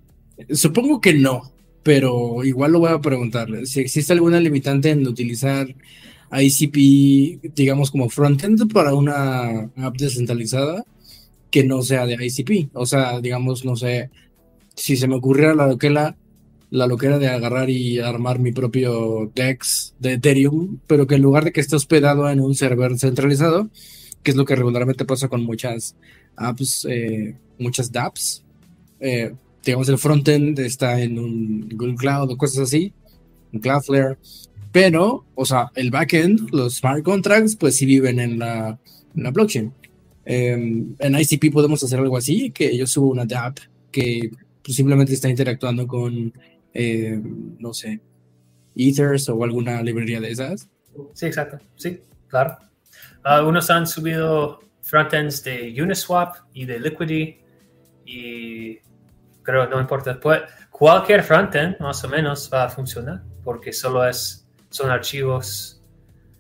supongo 0.51 0.99
que 0.99 1.14
no, 1.14 1.54
pero 1.84 2.43
igual 2.43 2.74
lo 2.74 2.80
voy 2.80 2.91
a 2.91 2.99
preguntar. 2.99 3.47
Si 3.66 3.80
existe 3.80 4.14
alguna 4.14 4.39
limitante 4.39 4.89
en 4.89 5.08
utilizar 5.08 5.74
ICP, 6.32 7.54
digamos, 7.54 7.91
como 7.91 8.10
frontend 8.10 8.72
para 8.74 8.93
una 8.93 9.72
app 9.78 9.97
descentralizada 9.97 10.84
que 11.49 11.64
no 11.64 11.82
sea 11.82 12.06
de 12.06 12.18
ICP. 12.20 12.72
O 12.74 12.86
sea, 12.86 13.22
digamos, 13.22 13.64
no 13.64 13.76
sé, 13.76 14.10
si 14.76 14.97
se 14.97 15.08
me 15.08 15.16
ocurriera 15.16 15.54
la 15.54 15.68
loquera, 15.68 16.18
la 16.74 16.88
loquera 16.88 17.19
de 17.19 17.28
agarrar 17.28 17.69
y 17.69 17.99
armar 17.99 18.39
mi 18.39 18.51
propio 18.51 19.32
DEX 19.36 19.93
de 19.99 20.13
Ethereum, 20.13 20.80
pero 20.88 21.05
que 21.05 21.13
en 21.13 21.21
lugar 21.21 21.43
de 21.43 21.51
que 21.51 21.61
esté 21.61 21.76
hospedado 21.76 22.28
en 22.28 22.39
un 22.39 22.55
server 22.55 22.97
centralizado, 22.97 23.69
que 24.24 24.32
es 24.32 24.38
lo 24.38 24.43
que 24.43 24.55
regularmente 24.55 25.05
pasa 25.05 25.28
con 25.28 25.43
muchas 25.43 25.95
apps, 26.36 26.88
eh, 26.89 27.38
muchas 27.59 27.91
dApps, 27.91 28.43
eh, 28.99 29.36
digamos, 29.63 29.88
el 29.88 29.99
frontend 29.99 30.57
está 30.57 30.99
en 30.99 31.19
un 31.19 31.69
Google 31.69 31.93
Cloud 31.93 32.32
o 32.32 32.38
cosas 32.38 32.63
así, 32.63 32.91
en 33.51 33.59
Cloudflare, 33.59 34.17
pero, 34.71 35.26
o 35.36 35.45
sea, 35.45 35.69
el 35.76 35.91
backend, 35.91 36.49
los 36.51 36.78
smart 36.78 37.03
contracts, 37.03 37.55
pues 37.55 37.76
sí 37.76 37.86
viven 37.86 38.19
en 38.19 38.39
la, 38.39 38.80
blockchain. 39.13 39.71
Em, 40.26 40.95
en 40.97 41.19
ICP 41.19 41.51
podemos 41.51 41.84
hacer 41.84 41.99
algo 41.99 42.17
así, 42.17 42.49
que 42.49 42.76
yo 42.76 42.88
subo 42.88 43.11
una 43.11 43.28
dApp 43.28 43.59
que 43.91 44.32
pues, 44.63 44.76
simplemente 44.76 45.13
está 45.13 45.30
interactuando 45.30 45.86
con, 45.86 46.34
eh, 46.74 47.21
no 47.59 47.74
sé, 47.74 48.01
Ethers 48.76 49.30
o 49.30 49.43
alguna 49.43 49.82
librería 49.82 50.19
de 50.19 50.32
esas. 50.32 50.69
Sí, 51.13 51.26
exacto. 51.26 51.59
Sí, 51.76 52.01
claro. 52.28 52.57
Algunos 53.24 53.69
han 53.69 53.88
subido 53.88 54.59
frontends 54.82 55.43
de 55.43 55.74
Uniswap 55.82 56.36
y 56.53 56.65
de 56.65 56.80
Liquidity 56.80 57.39
y 58.05 58.80
creo 59.43 59.67
no 59.67 59.80
importa. 59.80 60.19
Cualquier 60.69 61.24
frontend 61.24 61.80
más 61.80 62.03
o 62.03 62.09
menos 62.09 62.49
va 62.53 62.65
a 62.65 62.69
funcionar 62.69 63.24
porque 63.43 63.71
solo 63.71 64.05
es 64.07 64.43
son 64.69 64.89
archivos 64.89 65.82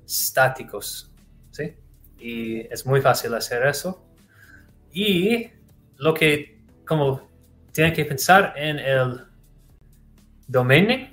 estáticos, 0.05 1.11
¿sí? 1.51 1.75
Y 2.17 2.61
es 2.61 2.85
muy 2.85 2.99
fácil 2.99 3.33
hacer 3.35 3.65
eso. 3.67 4.03
Y 4.91 5.49
lo 5.97 6.13
que, 6.13 6.61
como 6.85 7.29
tienen 7.71 7.93
que 7.93 8.05
pensar 8.05 8.53
en 8.55 8.79
el 8.79 9.25
dominio, 10.47 11.09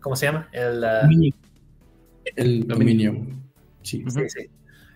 ¿cómo 0.00 0.16
se 0.16 0.26
llama? 0.26 0.48
El, 0.52 0.84
uh, 0.84 1.32
el 2.36 2.66
dominio. 2.66 3.26
Sí. 3.82 4.04
sí. 4.08 4.50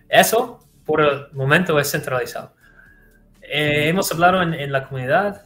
Eso, 0.07 0.59
por 0.85 1.01
el 1.01 1.31
momento, 1.33 1.79
es 1.79 1.91
centralizado. 1.91 2.53
Eh, 3.41 3.89
hemos 3.89 4.11
hablado 4.11 4.41
en, 4.41 4.71
la 4.71 4.87
comunidad 4.87 5.45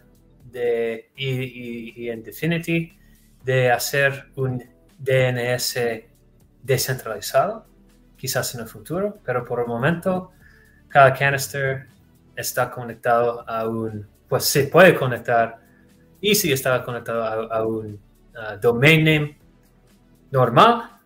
de, 0.51 1.11
y, 1.15 2.03
y 2.03 2.09
en 2.09 2.23
Definity 2.23 2.97
de 3.43 3.71
hacer 3.71 4.25
un 4.35 4.63
DNS 4.97 5.79
descentralizado, 6.63 7.67
quizás 8.17 8.55
en 8.55 8.61
el 8.61 8.67
futuro, 8.67 9.19
pero 9.23 9.45
por 9.45 9.59
el 9.59 9.67
momento 9.67 10.31
cada 10.87 11.13
canister 11.13 11.87
está 12.35 12.71
conectado 12.71 13.47
a 13.47 13.67
un, 13.67 14.07
pues 14.27 14.45
se 14.45 14.67
puede 14.67 14.95
conectar 14.95 15.59
y 16.25 16.33
si 16.33 16.51
está 16.51 16.83
conectado 16.83 17.23
a, 17.23 17.67
un 17.67 17.99
domain 18.59 19.03
name 19.03 19.37
normal 20.31 20.99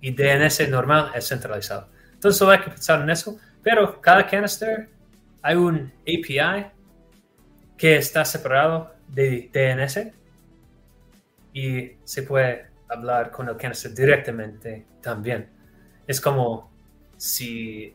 y 0.00 0.10
DNS 0.10 0.70
normal 0.70 1.10
es 1.14 1.28
centralizado. 1.28 1.88
Entonces 2.14 2.38
solo 2.38 2.52
hay 2.52 2.60
que 2.60 2.70
pensar 2.70 3.02
en 3.02 3.10
eso, 3.10 3.38
pero 3.62 4.00
cada 4.00 4.26
canister 4.26 4.88
hay 5.42 5.54
un 5.54 5.92
API 6.00 6.66
que 7.76 7.96
está 7.96 8.24
separado 8.24 8.94
de 9.06 9.50
DNS 9.52 10.12
y 11.52 11.92
se 12.04 12.22
puede 12.22 12.68
hablar 12.88 13.30
con 13.30 13.50
el 13.50 13.56
canister 13.58 13.94
directamente 13.94 14.86
también. 15.02 15.50
Es 16.06 16.22
como 16.22 16.72
si 17.18 17.94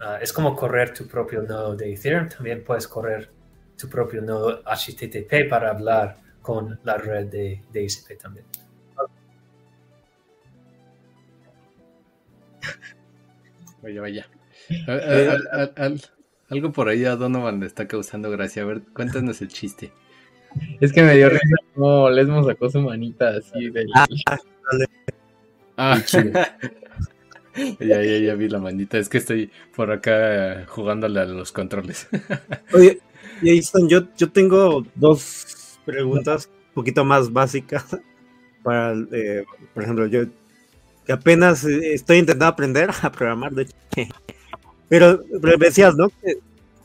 ah, 0.00 0.18
es 0.20 0.32
como 0.32 0.56
correr 0.56 0.92
tu 0.92 1.06
propio 1.06 1.42
nodo 1.42 1.76
de 1.76 1.92
Ethereum, 1.92 2.28
también 2.28 2.64
puedes 2.64 2.88
correr 2.88 3.37
tu 3.78 3.88
propio 3.88 4.20
nodo 4.20 4.62
HTTP 4.64 5.48
para 5.48 5.70
hablar 5.70 6.16
con 6.42 6.78
la 6.84 6.96
red 6.96 7.26
de, 7.26 7.62
de 7.72 7.82
ICP 7.82 8.18
también. 8.20 8.44
Vaya, 13.82 14.00
vaya. 14.00 14.26
algo 16.48 16.72
por 16.72 16.88
ahí 16.88 17.04
a 17.04 17.16
Donovan 17.16 17.60
le 17.60 17.66
está 17.66 17.86
causando 17.86 18.30
gracia. 18.30 18.62
A 18.62 18.66
ver, 18.66 18.82
cuéntanos 18.92 19.40
el 19.40 19.48
chiste. 19.48 19.92
Es 20.80 20.92
que 20.92 21.02
me 21.02 21.16
dio 21.16 21.28
risa 21.28 21.56
como 21.74 22.10
Lesmo 22.10 22.42
sacó 22.44 22.70
su 22.70 22.80
manita 22.80 23.28
así 23.28 23.70
de. 23.70 23.86
Ah, 23.94 24.06
ah. 25.76 26.02
ya, 27.80 28.02
ya, 28.02 28.18
ya 28.18 28.34
vi 28.34 28.48
la 28.48 28.58
manita. 28.58 28.98
Es 28.98 29.08
que 29.08 29.18
estoy 29.18 29.50
por 29.76 29.92
acá 29.92 30.64
jugándole 30.66 31.20
a 31.20 31.24
los 31.26 31.52
controles. 31.52 32.08
Oye, 32.72 33.00
Jason, 33.42 33.88
yo, 33.88 34.02
yo 34.16 34.30
tengo 34.30 34.84
dos 34.94 35.78
preguntas 35.84 36.48
un 36.68 36.74
poquito 36.74 37.04
más 37.04 37.32
básicas. 37.32 37.84
Para, 38.62 38.92
eh, 39.12 39.44
por 39.72 39.82
ejemplo, 39.82 40.06
yo 40.06 40.24
que 41.08 41.12
apenas 41.12 41.64
eh, 41.64 41.94
estoy 41.94 42.18
intentando 42.18 42.46
aprender 42.46 42.90
a 43.02 43.10
programar, 43.10 43.52
de 43.52 43.62
hecho. 43.62 43.74
Pero, 44.90 45.22
pero 45.42 45.58
decías, 45.58 45.94
¿no? 45.96 46.08
Que 46.08 46.38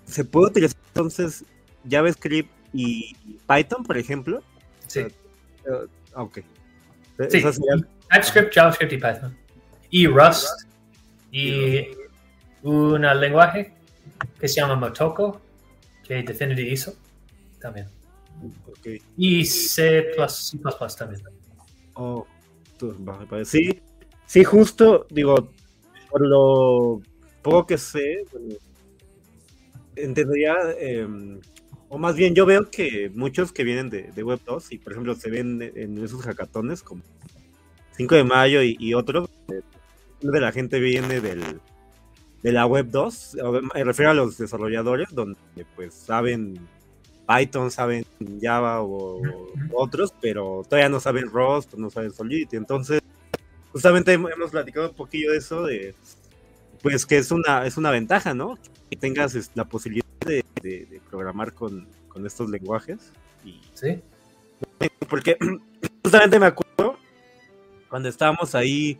se 0.05 0.25
puede 0.25 0.47
utilizar 0.47 0.77
entonces 0.87 1.45
JavaScript 1.89 2.51
y 2.73 3.15
Python, 3.47 3.81
por 3.85 3.97
ejemplo. 3.97 4.43
Sí. 4.87 5.05
Uh, 5.65 5.87
ok. 6.21 6.39
Sí. 7.29 7.41
TypeScript, 8.11 8.53
JavaScript 8.53 8.91
y 8.91 8.97
Python. 8.97 9.37
Y 9.89 10.07
Rust. 10.07 10.67
Y 11.31 11.87
un 12.61 13.01
lenguaje 13.01 13.73
que 14.37 14.49
se 14.49 14.59
llama 14.59 14.75
Motoko, 14.75 15.41
que 16.03 16.23
Definity 16.23 16.61
hizo 16.63 16.95
también. 17.59 17.87
Okay. 18.79 19.01
Y 19.17 19.45
C++, 19.45 20.03
C++ 20.27 20.57
también. 20.97 21.21
Oh, 21.95 22.25
sí, 23.45 23.81
sí, 24.25 24.43
justo, 24.43 25.05
digo, 25.09 25.49
por 26.09 26.27
lo 26.27 27.01
poco 27.41 27.67
que 27.67 27.77
sé, 27.77 28.25
bueno, 28.31 28.55
entendería 29.95 30.55
eh, 30.79 31.07
o 31.89 31.97
más 31.99 32.15
bien 32.15 32.33
yo 32.33 32.47
veo 32.47 32.71
que 32.71 33.11
muchos 33.13 33.51
que 33.51 33.63
vienen 33.63 33.91
de, 33.91 34.23
Web 34.23 34.39
2 34.45 34.71
y 34.71 34.77
por 34.79 34.93
ejemplo 34.93 35.13
se 35.13 35.29
ven 35.29 35.61
en 35.75 36.03
esos 36.03 36.23
hackatones 36.23 36.81
como 36.81 37.03
5 37.97 38.15
de 38.15 38.23
mayo 38.23 38.61
y, 38.63 38.93
otros, 38.95 39.29
eh, 39.49 39.61
de 40.21 40.41
la 40.41 40.51
gente 40.51 40.79
viene 40.79 41.21
del, 41.21 41.61
de 42.43 42.51
la 42.51 42.65
Web 42.65 42.89
2, 42.91 43.37
me 43.73 43.83
refiero 43.83 44.11
a 44.11 44.13
los 44.13 44.37
desarrolladores 44.37 45.07
donde 45.11 45.39
pues 45.75 45.93
saben 45.93 46.59
Python, 47.27 47.71
saben 47.71 48.05
Java 48.41 48.83
o, 48.83 49.21
otros, 49.71 50.13
pero 50.21 50.63
todavía 50.69 50.89
no 50.89 50.99
saben 50.99 51.29
Rust, 51.29 51.73
no 51.73 51.89
saben 51.89 52.11
Solidity, 52.11 52.57
entonces 52.57 53.01
justamente 53.71 54.13
hemos 54.13 54.51
platicado 54.51 54.89
un 54.89 54.95
poquillo 54.95 55.31
de 55.31 55.37
eso, 55.37 55.63
de 55.63 55.95
pues 56.81 57.05
que 57.05 57.17
es 57.17 57.31
una, 57.31 57.65
es 57.65 57.77
una 57.77 57.91
ventaja, 57.91 58.33
¿no? 58.33 58.59
Que 58.89 58.97
tengas 58.97 59.51
la 59.55 59.63
posibilidad 59.63 60.05
de 60.25 60.43
de, 60.63 61.01
programar 61.09 61.53
con, 61.53 61.87
estos 62.25 62.49
lenguajes. 62.49 63.11
Y, 63.45 63.59
sí. 63.73 64.01
Porque 65.09 65.37
justamente 66.03 66.39
me 66.39 66.47
acuerdo 66.47 66.97
cuando 67.89 68.09
estábamos 68.09 68.55
ahí, 68.55 68.99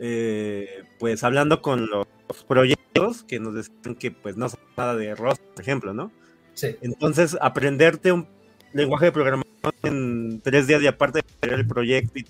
eh, 0.00 0.84
pues 0.98 1.22
hablando 1.22 1.60
con 1.62 1.86
los 1.88 2.06
proyectos 2.38 3.22
que 3.24 3.40
nos 3.40 3.54
decían 3.54 3.94
que 3.94 4.10
pues 4.10 4.36
no 4.36 4.48
son 4.48 4.60
nada 4.76 4.94
de 4.96 5.14
ROS, 5.14 5.38
por 5.38 5.62
ejemplo, 5.62 5.94
¿no? 5.94 6.10
Sí. 6.54 6.76
Entonces, 6.82 7.36
aprenderte 7.40 8.12
un 8.12 8.26
lenguaje 8.72 9.06
de 9.06 9.12
programación 9.12 9.74
en 9.82 10.40
tres 10.40 10.66
días 10.66 10.82
y 10.82 10.86
aparte 10.86 11.18
de 11.18 11.24
crear 11.40 11.58
el 11.58 11.66
proyecto, 11.66 12.20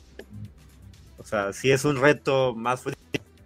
o 1.18 1.24
sea, 1.24 1.52
si 1.52 1.70
es 1.70 1.84
un 1.84 1.96
reto 1.96 2.54
más 2.54 2.82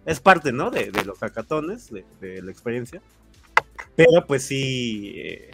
es 0.05 0.19
parte, 0.21 0.51
¿no? 0.53 0.71
De, 0.71 0.89
los 1.05 1.19
hackatones, 1.19 1.91
de, 1.91 2.41
la 2.41 2.51
experiencia. 2.51 3.01
Pero 3.95 4.25
pues 4.25 4.43
sí, 4.43 5.13
eh, 5.17 5.51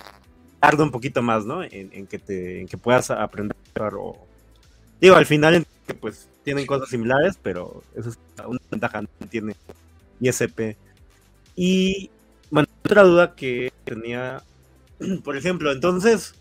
tarda 0.60 0.84
un 0.84 0.91
poquito 0.91 1.22
más, 1.22 1.43
¿no? 1.43 1.64
En, 1.64 2.08
que 2.08 2.20
te, 2.20 2.62
en 2.62 2.68
que 2.68 2.78
puedas 2.78 3.10
aprender 3.10 3.58
o... 3.97 4.28
Digo, 5.01 5.16
al 5.16 5.26
final, 5.26 5.66
pues 5.99 6.30
tienen 6.43 6.66
cosas 6.66 6.89
similares, 6.89 7.38
pero 7.41 7.84
eso 7.95 8.10
es 8.10 8.20
una 8.45 8.60
ventaja 8.70 9.04
que 9.20 9.26
tiene 9.26 9.56
ISP. 10.22 10.78
Y, 11.56 12.10
bueno, 12.49 12.68
otra 12.84 13.04
duda 13.04 13.36
que 13.36 13.72
tenía, 13.84 14.43
por 15.24 15.38
ejemplo, 15.38 15.72
entonces, 15.72 16.36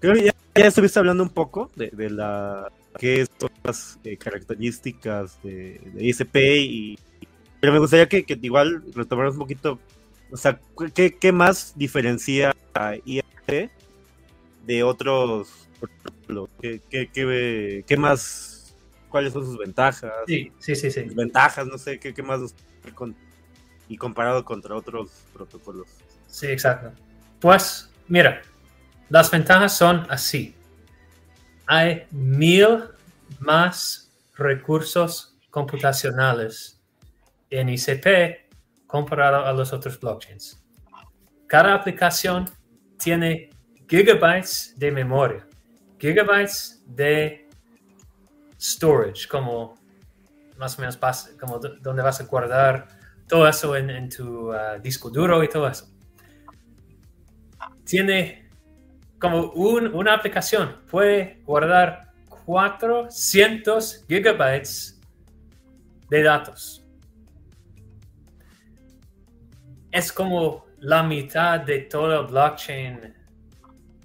creo 0.00 0.14
que 0.14 0.24
ya, 0.24 0.66
estuviste 0.66 0.98
hablando 0.98 1.22
un 1.22 1.30
poco 1.30 1.70
de, 1.76 2.10
la 2.10 2.68
que 2.98 3.26
son 3.38 3.50
las 3.62 3.98
eh, 4.04 4.16
características 4.16 5.38
de, 5.42 5.80
de 5.92 6.04
ISP 6.06 6.36
y 6.36 6.98
pero 7.60 7.72
me 7.72 7.78
gustaría 7.78 8.08
que, 8.08 8.24
igual 8.42 8.82
retomáramos 8.94 9.34
un 9.34 9.40
poquito, 9.40 9.78
o 10.30 10.36
sea, 10.36 10.60
¿qué, 10.94 11.32
más 11.32 11.72
diferencia 11.76 12.54
a 12.74 12.94
IAP 13.04 13.70
de 14.64 14.82
otros? 14.82 15.68
¿Qué, 16.60 16.80
qué, 16.88 17.84
qué, 17.86 17.96
más? 17.96 18.76
¿Cuáles 19.08 19.32
son 19.32 19.44
sus 19.44 19.58
ventajas? 19.58 20.12
Sí, 20.26 20.52
sí, 20.58 20.76
sí. 20.76 20.90
sí. 20.90 21.02
Ventajas, 21.14 21.66
no 21.66 21.78
sé, 21.78 21.98
¿qué, 21.98 22.12
qué 22.12 22.22
más? 22.22 22.54
Y 23.88 23.96
comparado 23.96 24.44
contra 24.44 24.74
otros 24.74 25.10
protocolos. 25.32 25.88
Sí, 26.26 26.46
exacto. 26.46 26.92
Pues, 27.40 27.90
mira, 28.08 28.42
las 29.08 29.30
ventajas 29.30 29.76
son 29.76 30.06
así. 30.10 30.54
Hay 31.66 32.06
mil 32.10 32.84
más 33.38 34.10
recursos 34.36 35.36
computacionales 35.50 36.80
en 37.50 37.68
ICP 37.68 38.46
comparado 38.86 39.44
a 39.44 39.52
los 39.52 39.72
otros 39.72 39.98
blockchains. 39.98 40.62
Cada 41.46 41.74
aplicación 41.74 42.50
tiene 42.98 43.50
gigabytes 43.88 44.74
de 44.76 44.90
memoria, 44.90 45.46
gigabytes 45.98 46.82
de 46.86 47.48
storage, 48.60 49.28
como 49.28 49.76
más 50.58 50.78
o 50.78 50.80
menos 50.80 50.98
como 51.38 51.58
donde 51.58 52.02
vas 52.02 52.20
a 52.20 52.24
guardar 52.24 52.88
todo 53.28 53.48
eso 53.48 53.76
en, 53.76 54.08
tu 54.08 54.52
uh, 54.52 54.80
disco 54.82 55.10
duro 55.10 55.42
y 55.42 55.48
todo 55.48 55.68
eso. 55.68 55.88
Tiene 57.84 58.48
como 59.18 59.50
una 59.52 60.14
aplicación 60.14 60.82
puede 60.90 61.40
guardar 61.44 62.12
400 62.44 64.04
gigabytes 64.06 65.00
de 66.10 66.22
datos 66.22 66.86
es 69.96 70.12
como 70.12 70.66
la 70.80 71.02
mitad 71.02 71.60
de 71.60 71.80
todo 71.80 72.20
el 72.20 72.26
blockchain 72.26 73.14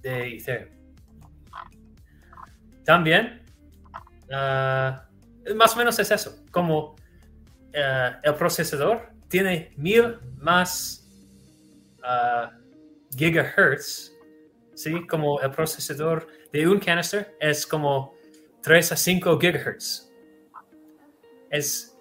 de 0.01 0.37
Ethereum. 0.37 0.69
También, 2.85 3.41
ah, 4.33 5.05
más 5.53 5.75
o 5.75 5.77
menos 5.77 5.99
es 5.99 6.09
eso, 6.09 6.45
como 6.49 6.95
ah, 7.75 8.19
el 8.23 8.35
procesador 8.35 9.10
tiene 9.31 9.71
mil 9.77 10.19
más 10.37 11.07
uh, 12.03 12.53
gigahertz, 13.17 14.11
¿sí? 14.75 15.07
Como 15.07 15.39
el 15.39 15.49
procesador 15.51 16.27
de 16.51 16.67
un 16.67 16.79
canister 16.79 17.35
es 17.39 17.65
como 17.65 18.13
3 18.61 18.91
a 18.91 18.95
5 18.97 19.39
gigahertz. 19.39 20.11
Es 21.49 21.97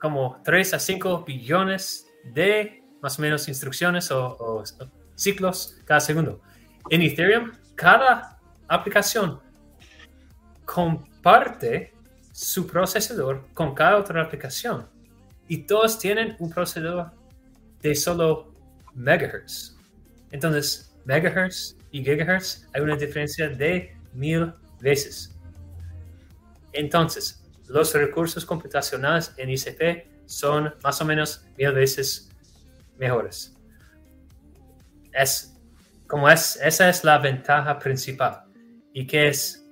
como 0.00 0.40
3 0.42 0.74
a 0.74 0.78
5 0.78 1.24
billones 1.26 2.10
de 2.32 2.82
más 3.02 3.18
o 3.18 3.22
menos 3.22 3.46
instrucciones 3.46 4.10
o, 4.10 4.64
ciclos 5.14 5.76
cada 5.84 6.00
segundo. 6.00 6.40
En 6.88 7.02
Ethereum, 7.02 7.52
cada 7.74 8.40
aplicación 8.68 9.38
comparte 10.64 11.92
su 12.32 12.66
procesador 12.66 13.46
con 13.52 13.74
cada 13.74 13.98
otra 13.98 14.22
aplicación 14.22 14.93
y 15.48 15.66
todos 15.66 15.98
tienen 15.98 16.36
un 16.38 16.50
procesador 16.50 17.10
de 17.82 17.94
solo 17.94 18.52
megahertz. 18.94 19.76
Entonces, 20.30 20.94
megahertz 21.04 21.76
y 21.90 22.02
gigahertz 22.02 22.66
hay 22.72 22.80
una 22.80 22.96
diferencia 22.96 23.48
de 23.48 23.96
mil 24.12 24.52
veces. 24.80 25.36
Entonces, 26.72 27.44
los 27.68 27.94
recursos 27.94 28.44
computacionales 28.44 29.32
en 29.36 29.50
ICP 29.50 30.26
son 30.26 30.74
más 30.82 31.00
o 31.00 31.04
menos 31.04 31.46
mil 31.56 31.72
veces 31.72 32.30
mejores. 32.98 33.54
Es 35.12 35.56
como 36.06 36.28
es, 36.28 36.56
esa 36.62 36.88
es 36.88 37.04
la 37.04 37.18
ventaja 37.18 37.78
principal 37.78 38.44
y 38.92 39.06
que 39.06 39.28
es 39.28 39.64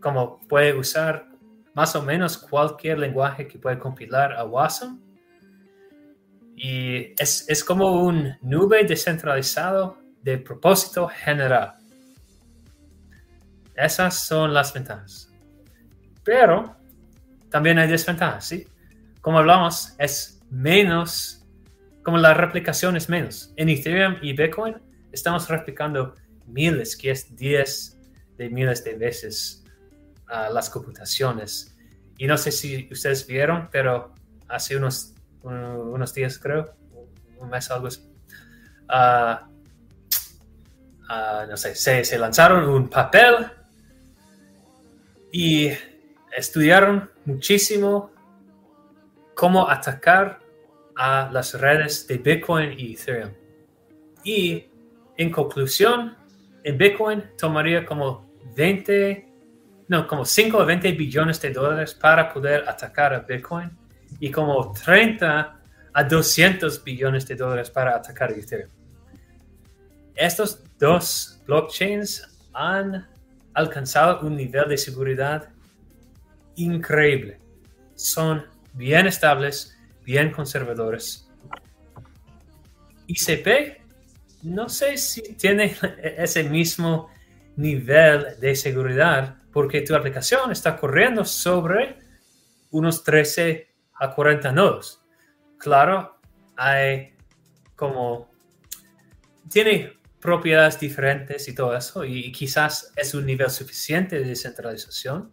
como 0.00 0.40
puede 0.48 0.74
usar 0.74 1.28
más 1.74 1.94
o 1.94 2.02
menos 2.02 2.36
cualquier 2.38 2.98
lenguaje 2.98 3.46
que 3.46 3.58
puede 3.58 3.78
compilar 3.78 4.32
a 4.32 4.44
Wasm 4.44 5.09
y 6.62 7.14
es, 7.18 7.46
es 7.48 7.64
como 7.64 8.02
un 8.02 8.36
nube 8.42 8.84
descentralizado 8.84 9.96
de 10.20 10.36
propósito 10.36 11.08
general. 11.08 11.72
Esas 13.74 14.26
son 14.26 14.52
las 14.52 14.74
ventajas. 14.74 15.32
Pero 16.22 16.76
también 17.48 17.78
hay 17.78 17.88
desventajas, 17.88 18.46
¿sí? 18.46 18.68
Como 19.22 19.38
hablamos, 19.38 19.94
es 19.96 20.42
menos 20.50 21.46
como 22.02 22.18
la 22.18 22.34
replicación 22.34 22.94
es 22.94 23.08
menos. 23.08 23.54
En 23.56 23.70
Ethereum 23.70 24.16
y 24.20 24.34
Bitcoin 24.34 24.76
estamos 25.12 25.48
replicando 25.48 26.14
miles, 26.46 26.94
que 26.94 27.10
es 27.10 27.34
10 27.36 27.98
de 28.36 28.50
miles 28.50 28.84
de 28.84 28.96
veces 28.96 29.64
uh, 30.28 30.52
las 30.52 30.68
computaciones. 30.68 31.74
Y 32.18 32.26
no 32.26 32.36
sé 32.36 32.52
si 32.52 32.86
ustedes 32.90 33.26
vieron, 33.26 33.70
pero 33.72 34.12
hace 34.48 34.76
unos, 34.76 35.14
unos 35.42 36.14
días 36.14 36.38
creo, 36.38 36.74
un 37.38 37.48
mes 37.48 37.70
algo 37.70 37.86
así, 37.86 38.00
uh, 38.88 39.36
uh, 41.10 41.46
no 41.48 41.56
sé, 41.56 41.74
se, 41.74 42.04
se 42.04 42.18
lanzaron 42.18 42.68
un 42.68 42.88
papel 42.88 43.50
y 45.32 45.70
estudiaron 46.36 47.10
muchísimo 47.24 48.10
cómo 49.34 49.68
atacar 49.68 50.40
a 50.96 51.30
las 51.32 51.58
redes 51.58 52.06
de 52.06 52.18
Bitcoin 52.18 52.78
y 52.78 52.94
Ethereum. 52.94 53.32
Y 54.22 54.66
en 55.16 55.30
conclusión, 55.30 56.16
en 56.62 56.76
Bitcoin 56.76 57.24
tomaría 57.38 57.86
como 57.86 58.30
20, 58.54 59.26
no, 59.88 60.06
como 60.06 60.24
5 60.24 60.58
o 60.58 60.66
20 60.66 60.92
billones 60.92 61.40
de 61.40 61.50
dólares 61.50 61.94
para 61.94 62.32
poder 62.32 62.68
atacar 62.68 63.14
a 63.14 63.20
Bitcoin 63.20 63.70
y 64.18 64.30
como 64.30 64.72
30 64.72 65.60
a 65.92 66.04
200 66.04 66.82
billones 66.84 67.26
de 67.26 67.34
dólares 67.36 67.70
para 67.70 67.96
atacar 67.96 68.32
Ethereum. 68.32 68.70
Estos 70.14 70.62
dos 70.78 71.40
blockchains 71.46 72.26
han 72.52 73.06
alcanzado 73.54 74.26
un 74.26 74.36
nivel 74.36 74.68
de 74.68 74.78
seguridad 74.78 75.48
increíble. 76.56 77.38
Son 77.94 78.44
bien 78.74 79.06
estables 79.06 79.76
bien 80.04 80.32
conservadores. 80.32 81.28
ICP, 83.06 83.80
no 84.42 84.68
sé 84.68 84.96
si 84.96 85.34
tiene 85.34 85.76
ese 86.02 86.44
mismo 86.44 87.10
nivel 87.56 88.38
de 88.40 88.56
seguridad 88.56 89.36
porque 89.52 89.82
tu 89.82 89.94
aplicación 89.94 90.50
está 90.52 90.76
corriendo 90.76 91.24
sobre 91.24 91.96
unos 92.70 93.02
13 93.04 93.69
a 94.00 94.12
40 94.12 94.50
nodos. 94.52 95.00
Claro, 95.58 96.18
hay 96.56 97.14
como... 97.76 98.30
Tiene 99.48 100.00
propiedades 100.20 100.78
diferentes 100.78 101.48
y 101.48 101.54
todo 101.54 101.76
eso, 101.76 102.04
y 102.04 102.30
quizás 102.32 102.92
es 102.96 103.14
un 103.14 103.24
nivel 103.24 103.50
suficiente 103.50 104.18
de 104.18 104.24
descentralización, 104.24 105.30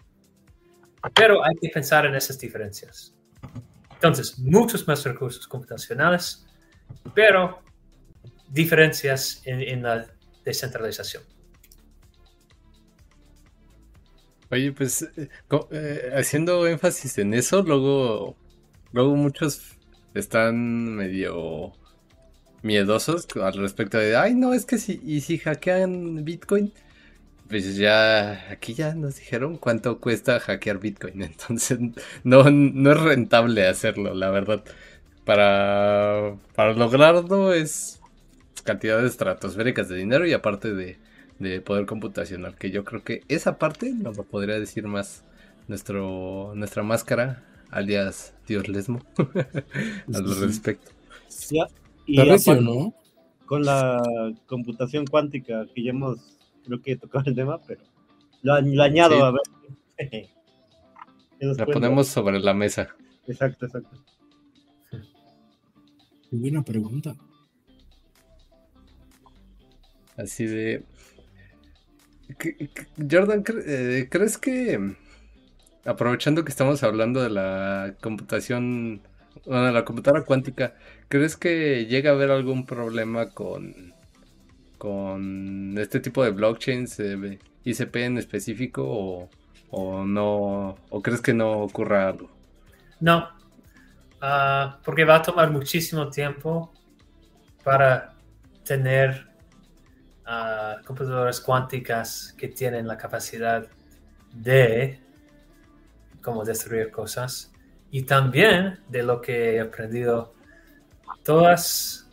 pero 1.13 1.43
hay 1.43 1.55
que 1.55 1.69
pensar 1.69 2.05
en 2.05 2.15
esas 2.15 2.39
diferencias. 2.39 3.13
Entonces, 3.93 4.39
muchos 4.39 4.87
más 4.87 5.03
recursos 5.03 5.47
computacionales, 5.47 6.45
pero 7.13 7.61
diferencias 8.49 9.41
en, 9.45 9.83
la 9.83 10.07
descentralización. 10.45 11.23
Oye, 14.49 14.71
pues 14.71 15.01
eh, 15.01 15.29
eh, 15.71 16.11
haciendo 16.15 16.65
énfasis 16.65 17.17
en 17.17 17.33
eso, 17.33 17.61
luego, 17.63 18.37
luego 18.93 19.15
muchos 19.15 19.77
están 20.13 20.95
medio 20.95 21.73
miedosos 22.63 23.27
al 23.41 23.53
respecto 23.53 23.97
de, 23.97 24.15
ay, 24.15 24.35
no, 24.35 24.53
es 24.53 24.65
que 24.65 24.77
si, 24.77 24.99
y 25.03 25.21
si 25.21 25.37
hackean 25.37 26.23
Bitcoin, 26.25 26.73
pues 27.49 27.77
ya, 27.77 28.51
aquí 28.51 28.73
ya 28.73 28.93
nos 28.95 29.17
dijeron 29.17 29.57
cuánto 29.57 29.99
cuesta 29.99 30.39
hackear 30.39 30.79
Bitcoin, 30.79 31.21
entonces 31.23 31.79
no, 32.23 32.49
no 32.49 32.91
es 32.91 32.99
rentable 33.01 33.67
hacerlo, 33.67 34.13
la 34.13 34.29
verdad. 34.31 34.63
Para, 35.25 36.37
para 36.55 36.73
lograrlo 36.73 37.53
es 37.53 37.99
cantidades 38.63 39.11
estratosféricas 39.11 39.89
de 39.89 39.97
dinero 39.97 40.25
y 40.25 40.33
aparte 40.33 40.73
de, 40.73 40.97
de 41.39 41.61
poder 41.61 41.85
computacional, 41.85 42.55
que 42.55 42.71
yo 42.71 42.83
creo 42.85 43.03
que 43.03 43.23
esa 43.27 43.57
parte 43.57 43.91
nos 43.93 44.17
lo 44.17 44.23
podría 44.23 44.59
decir 44.59 44.87
más 44.87 45.23
nuestro 45.67 46.53
nuestra 46.55 46.83
máscara, 46.83 47.43
alias 47.71 48.33
Dios 48.47 48.67
Lesmo, 48.67 49.01
al 50.13 50.39
respecto. 50.39 50.91
y 52.05 52.17
¿no? 52.61 52.93
Con 53.45 53.63
la 53.63 54.01
computación 54.45 55.05
cuántica, 55.05 55.65
que 55.73 55.83
ya 55.83 55.91
hemos, 55.91 56.37
creo 56.65 56.81
que 56.81 56.95
tocado 56.97 57.25
el 57.29 57.35
tema, 57.35 57.59
pero 57.65 57.81
lo, 58.41 58.53
añado 58.83 59.23
a 59.25 59.31
ver. 59.31 59.41
la 61.39 61.65
ponemos 61.65 62.07
sobre 62.07 62.39
la 62.39 62.53
mesa. 62.53 62.89
Exacto, 63.27 63.65
exacto. 63.65 63.97
buena 66.31 66.63
pregunta. 66.63 67.15
Así 70.17 70.45
de. 70.45 70.83
Jordan, 73.09 73.43
eh, 73.65 74.07
¿crees 74.09 74.37
que 74.37 74.95
aprovechando 75.87 76.43
que 76.43 76.51
estamos 76.51 76.83
hablando 76.83 77.23
de 77.23 77.29
la 77.29 77.95
computación, 78.01 79.01
bueno, 79.45 79.71
la 79.71 79.85
computadora 79.85 80.25
cuántica, 80.25 80.75
¿crees 81.07 81.37
que 81.37 81.85
llega 81.85 82.11
a 82.11 82.13
haber 82.13 82.29
algún 82.29 82.65
problema 82.65 83.29
con 83.29 83.95
con 84.77 85.75
este 85.77 85.99
tipo 85.99 86.23
de 86.23 86.29
blockchains, 86.31 86.99
eh, 86.99 87.39
ICP 87.63 87.95
en 87.95 88.17
específico, 88.19 89.29
o, 89.71 90.03
no, 90.05 90.77
o 90.89 91.01
crees 91.01 91.21
que 91.21 91.33
no 91.33 91.61
ocurra 91.61 92.09
algo? 92.09 92.29
No, 92.99 93.27
ah, 94.21 94.79
porque 94.83 95.03
va 95.03 95.15
a 95.15 95.21
tomar 95.21 95.51
muchísimo 95.51 96.09
tiempo 96.09 96.71
para 97.63 98.13
tener 98.63 99.25
computadoras 100.85 101.39
cuánticas 101.39 102.35
que 102.37 102.49
tienen 102.49 102.85
la 102.85 102.97
capacidad 102.97 103.65
de 104.33 104.99
cómo 106.27 106.43
destruir 106.43 106.91
cosas 106.91 107.53
y 107.89 108.01
también 108.03 108.81
de 108.89 109.01
lo 109.01 109.21
que 109.21 109.55
he 109.55 109.61
aprendido 109.61 110.33
todas 111.23 112.05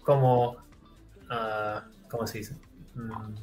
como 0.00 0.52
uh, 0.52 1.80
¿cómo 2.08 2.26
se 2.26 2.38
dice? 2.38 2.56
Mm, 2.94 3.34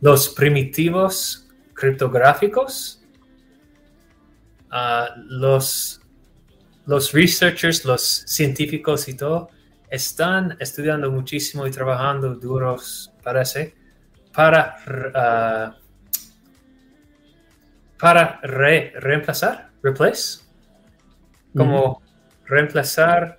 los 0.00 0.30
primitivos 0.30 1.46
criptográficos 1.72 3.00
uh, 4.72 5.06
los 5.28 6.00
los 6.86 7.12
researchers 7.12 7.84
los 7.84 8.02
científicos 8.26 9.08
y 9.08 9.14
todo 9.14 9.50
están 9.88 10.56
estudiando 10.58 11.12
muchísimo 11.12 11.64
y 11.64 11.70
trabajando 11.70 12.34
duros 12.34 13.12
parece, 13.22 13.76
para, 14.34 14.74
uh, 15.14 15.87
para 17.98 18.40
reemplazar, 18.42 19.70
replace, 19.82 20.40
como 21.56 22.02
reemplazar 22.46 23.38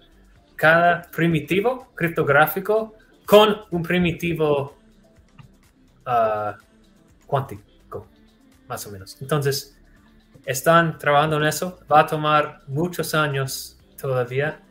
cada 0.55 1.03
primitivo 1.03 1.91
criptográfico 1.95 2.95
con 3.25 3.55
un 3.71 3.83
primitivo 3.83 4.77
uh, 6.05 6.51
cuántico, 7.25 8.07
más 8.67 8.85
o 8.87 8.91
menos. 8.91 9.21
Entonces, 9.21 9.79
están 10.45 10.97
trabajando 10.97 11.37
en 11.37 11.43
eso. 11.45 11.79
Va 11.91 12.01
a 12.01 12.07
tomar 12.07 12.61
muchos 12.67 13.13
años 13.13 13.79
todavía 13.99 14.61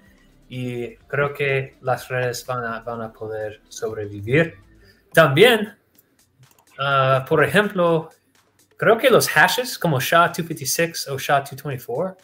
y 0.48 0.96
creo 1.06 1.32
que 1.32 1.78
las 1.82 2.08
redes 2.08 2.44
van 2.46 2.64
a, 2.64 2.80
van 2.80 3.02
a 3.02 3.12
poder 3.12 3.62
sobrevivir 3.68 4.68
también, 5.12 5.76
ah, 6.78 7.24
por 7.28 7.42
ejemplo, 7.42 8.10
creo 8.78 8.96
que 8.96 9.10
los 9.10 9.28
hashes 9.28 9.78
como 9.78 9.98
SHA-256 9.98 11.08
o 11.10 11.16
SHA-224, 11.16 12.16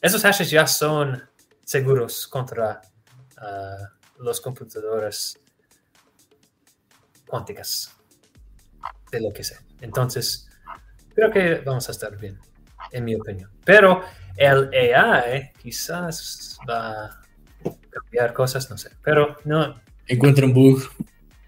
esos 0.00 0.22
hashes 0.22 0.50
ya 0.50 0.66
son 0.66 1.22
seguros 1.64 2.26
contra 2.26 2.80
uh, 3.38 4.22
los 4.22 4.40
computadores 4.40 5.38
cuánticas, 7.26 7.94
de 9.10 9.20
lo 9.20 9.32
que 9.32 9.44
sea. 9.44 9.58
Entonces, 9.80 10.48
creo 11.14 11.30
que 11.30 11.56
vamos 11.56 11.88
a 11.88 11.92
estar 11.92 12.16
bien, 12.16 12.38
en 12.92 13.04
mi 13.04 13.14
opinión. 13.14 13.50
Pero 13.64 14.02
el 14.36 14.70
AI 14.72 15.52
quizás 15.60 16.58
va 16.68 17.06
a 17.06 17.20
cambiar 17.90 18.32
cosas, 18.32 18.70
no 18.70 18.78
sé. 18.78 18.90
Pero 19.02 19.36
no. 19.44 19.80
Encuentra 20.06 20.46
un 20.46 20.54
bug. 20.54 20.82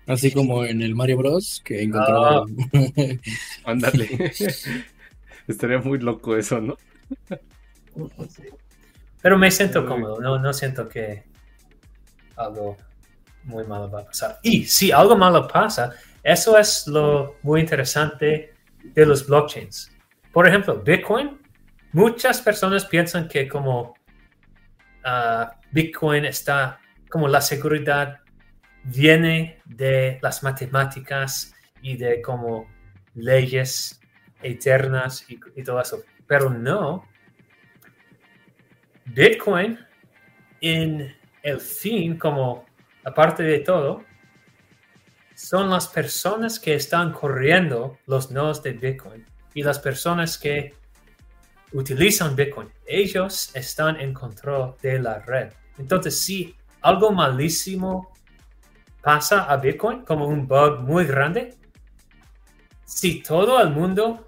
Así 0.06 0.30
como 0.34 0.64
en 0.64 0.82
el 0.82 0.94
Mario 0.94 1.18
Bros. 1.18 1.60
que 1.64 1.82
encontró. 1.82 2.24
Ah. 2.26 2.46
ándale. 3.64 4.32
Estaría 5.48 5.78
muy 5.78 5.98
loco 5.98 6.36
eso, 6.36 6.60
¿no? 6.60 6.76
Pero 9.20 9.38
me 9.38 9.50
siento 9.50 9.86
cómodo, 9.86 10.20
no, 10.20 10.38
no 10.38 10.52
siento 10.52 10.88
que 10.88 11.24
algo 12.36 12.76
muy 13.44 13.64
malo 13.64 13.90
va 13.90 14.00
a 14.00 14.04
pasar. 14.06 14.38
Y 14.42 14.64
si 14.64 14.90
algo 14.90 15.16
malo 15.16 15.46
pasa, 15.46 15.94
eso 16.22 16.58
es 16.58 16.86
lo 16.86 17.36
muy 17.42 17.60
interesante 17.60 18.54
de 18.82 19.06
los 19.06 19.26
blockchains. 19.26 19.92
Por 20.32 20.48
ejemplo, 20.48 20.80
Bitcoin, 20.82 21.38
muchas 21.92 22.40
personas 22.40 22.86
piensan 22.86 23.28
que 23.28 23.46
como 23.46 23.94
ah, 25.04 25.52
Bitcoin 25.70 26.24
está 26.24 26.80
como 27.10 27.28
la 27.28 27.40
seguridad 27.40 28.23
viene 28.84 29.60
de 29.64 30.18
las 30.22 30.42
matemáticas 30.42 31.54
y 31.82 31.96
de 31.96 32.20
como 32.22 32.66
leyes 33.14 34.00
eternas 34.42 35.24
y, 35.28 35.38
todo 35.62 35.80
eso. 35.80 36.02
Pero 36.26 36.50
no, 36.50 37.06
Bitcoin 39.06 39.78
en 40.60 41.14
el 41.42 41.60
fin, 41.60 42.16
como 42.18 42.64
aparte 43.04 43.42
de 43.42 43.60
todo, 43.60 44.02
son 45.34 45.68
las 45.68 45.88
personas 45.88 46.58
que 46.58 46.74
están 46.74 47.12
corriendo 47.12 47.98
los 48.06 48.30
nodos 48.30 48.62
de 48.62 48.72
Bitcoin 48.72 49.24
y 49.52 49.62
las 49.62 49.78
personas 49.78 50.38
que 50.38 50.74
utilizan 51.72 52.34
Bitcoin. 52.34 52.70
Ellos 52.86 53.54
están 53.54 54.00
en 54.00 54.14
control 54.14 54.76
de 54.80 54.98
la 55.00 55.18
red. 55.18 55.52
Entonces, 55.76 56.18
si 56.18 56.54
algo 56.80 57.10
malísimo 57.10 58.13
pasa 59.04 59.44
a 59.44 59.58
Bitcoin 59.58 60.02
como 60.02 60.26
un 60.26 60.48
bug 60.48 60.80
muy 60.80 61.04
grande, 61.04 61.54
si 62.86 63.22
todo 63.22 63.60
el 63.60 63.68
mundo 63.68 64.26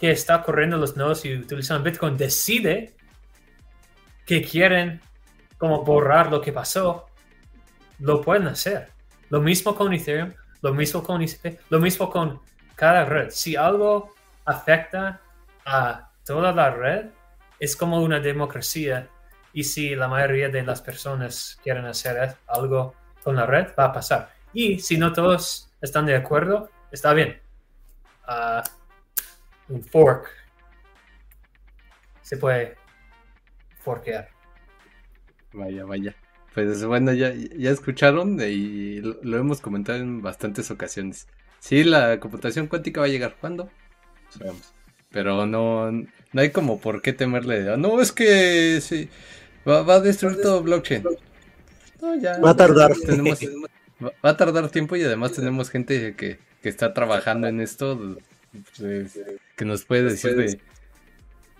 que 0.00 0.10
está 0.10 0.42
corriendo 0.42 0.78
los 0.78 0.96
nodos 0.96 1.24
y 1.26 1.36
utilizando 1.36 1.84
Bitcoin 1.84 2.16
decide 2.16 2.94
que 4.24 4.42
quieren 4.42 5.02
como 5.58 5.84
borrar 5.84 6.30
lo 6.30 6.40
que 6.40 6.52
pasó, 6.52 7.06
lo 7.98 8.22
pueden 8.22 8.48
hacer. 8.48 8.88
Lo 9.28 9.40
mismo 9.40 9.74
con 9.74 9.92
Ethereum, 9.92 10.32
lo 10.62 10.72
mismo 10.72 11.02
con 11.02 11.22
ICP, 11.22 11.60
lo 11.70 11.78
mismo 11.78 12.10
con 12.10 12.40
cada 12.74 13.04
red. 13.04 13.30
Si 13.30 13.54
algo 13.54 14.14
afecta 14.44 15.20
a 15.64 16.10
toda 16.24 16.52
la 16.52 16.70
red, 16.70 17.06
es 17.58 17.76
como 17.76 18.00
una 18.00 18.20
democracia. 18.20 19.08
Y 19.52 19.64
si 19.64 19.94
la 19.94 20.08
mayoría 20.08 20.48
de 20.48 20.62
las 20.62 20.82
personas 20.82 21.58
quieren 21.62 21.86
hacer 21.86 22.36
algo 22.46 22.94
con 23.26 23.34
la 23.34 23.44
red 23.44 23.66
va 23.76 23.86
a 23.86 23.92
pasar. 23.92 24.30
Y 24.52 24.78
si 24.78 24.98
no 24.98 25.12
todos 25.12 25.68
están 25.80 26.06
de 26.06 26.14
acuerdo, 26.14 26.70
está 26.92 27.12
bien. 27.12 27.40
Ah, 28.24 28.62
un 29.68 29.82
fork 29.82 30.28
se 32.22 32.36
puede 32.36 32.76
forkear. 33.80 34.28
Vaya, 35.52 35.84
vaya. 35.84 36.14
Pues 36.54 36.84
bueno, 36.84 37.12
ya, 37.14 37.34
ya 37.34 37.72
escucharon 37.72 38.38
y 38.40 39.00
lo, 39.00 39.36
hemos 39.36 39.60
comentado 39.60 39.98
en 39.98 40.22
bastantes 40.22 40.70
ocasiones. 40.70 41.26
Sí, 41.58 41.82
la 41.82 42.20
computación 42.20 42.68
cuántica 42.68 43.00
va 43.00 43.06
a 43.06 43.10
llegar. 43.10 43.34
¿Cuándo? 43.40 43.68
Sabemos. 44.28 44.72
Pero 45.10 45.46
no, 45.46 45.90
no 45.90 46.40
hay 46.40 46.50
como 46.50 46.80
por 46.80 47.02
qué 47.02 47.12
temerle. 47.12 47.76
No, 47.76 48.00
es 48.00 48.12
que 48.12 48.80
sí, 48.80 49.08
va, 49.66 49.82
va 49.82 49.94
a 49.94 50.00
destruir 50.00 50.40
todo 50.40 50.62
blockchain. 50.62 51.02
Va 52.02 52.50
a 52.50 52.56
tardar. 52.56 52.92
va 54.02 54.30
a 54.30 54.36
tardar 54.36 54.70
tiempo 54.70 54.96
y 54.96 55.02
además 55.02 55.32
tenemos 55.32 55.70
gente 55.70 56.14
que, 56.14 56.38
que 56.62 56.68
está 56.68 56.92
trabajando 56.92 57.46
en 57.46 57.60
esto, 57.60 58.18
pues, 58.76 59.18
que 59.56 59.64
nos 59.64 59.84
puede 59.84 60.04
decir 60.04 60.36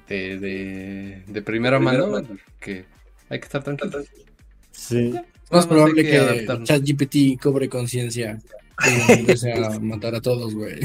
de, 0.09 0.39
de, 0.39 1.23
de, 1.27 1.43
primera 1.43 1.79
mano 1.79 2.23
que 2.61 2.85
hay 3.29 3.39
que 3.41 3.45
estar 3.45 3.63
tranquilos. 3.63 4.07
Sí. 4.73 5.15
Es 5.45 5.53
más 5.53 5.67
probable 5.67 6.03
que, 6.03 6.47
ChatGPT 6.65 7.41
cobre 7.41 7.69
conciencia 7.69 8.41
y 8.85 9.13
empiece 9.13 9.53
a 9.53 9.79
matar 9.81 10.15
a 10.17 10.21
todos, 10.21 10.55
güey. 10.55 10.81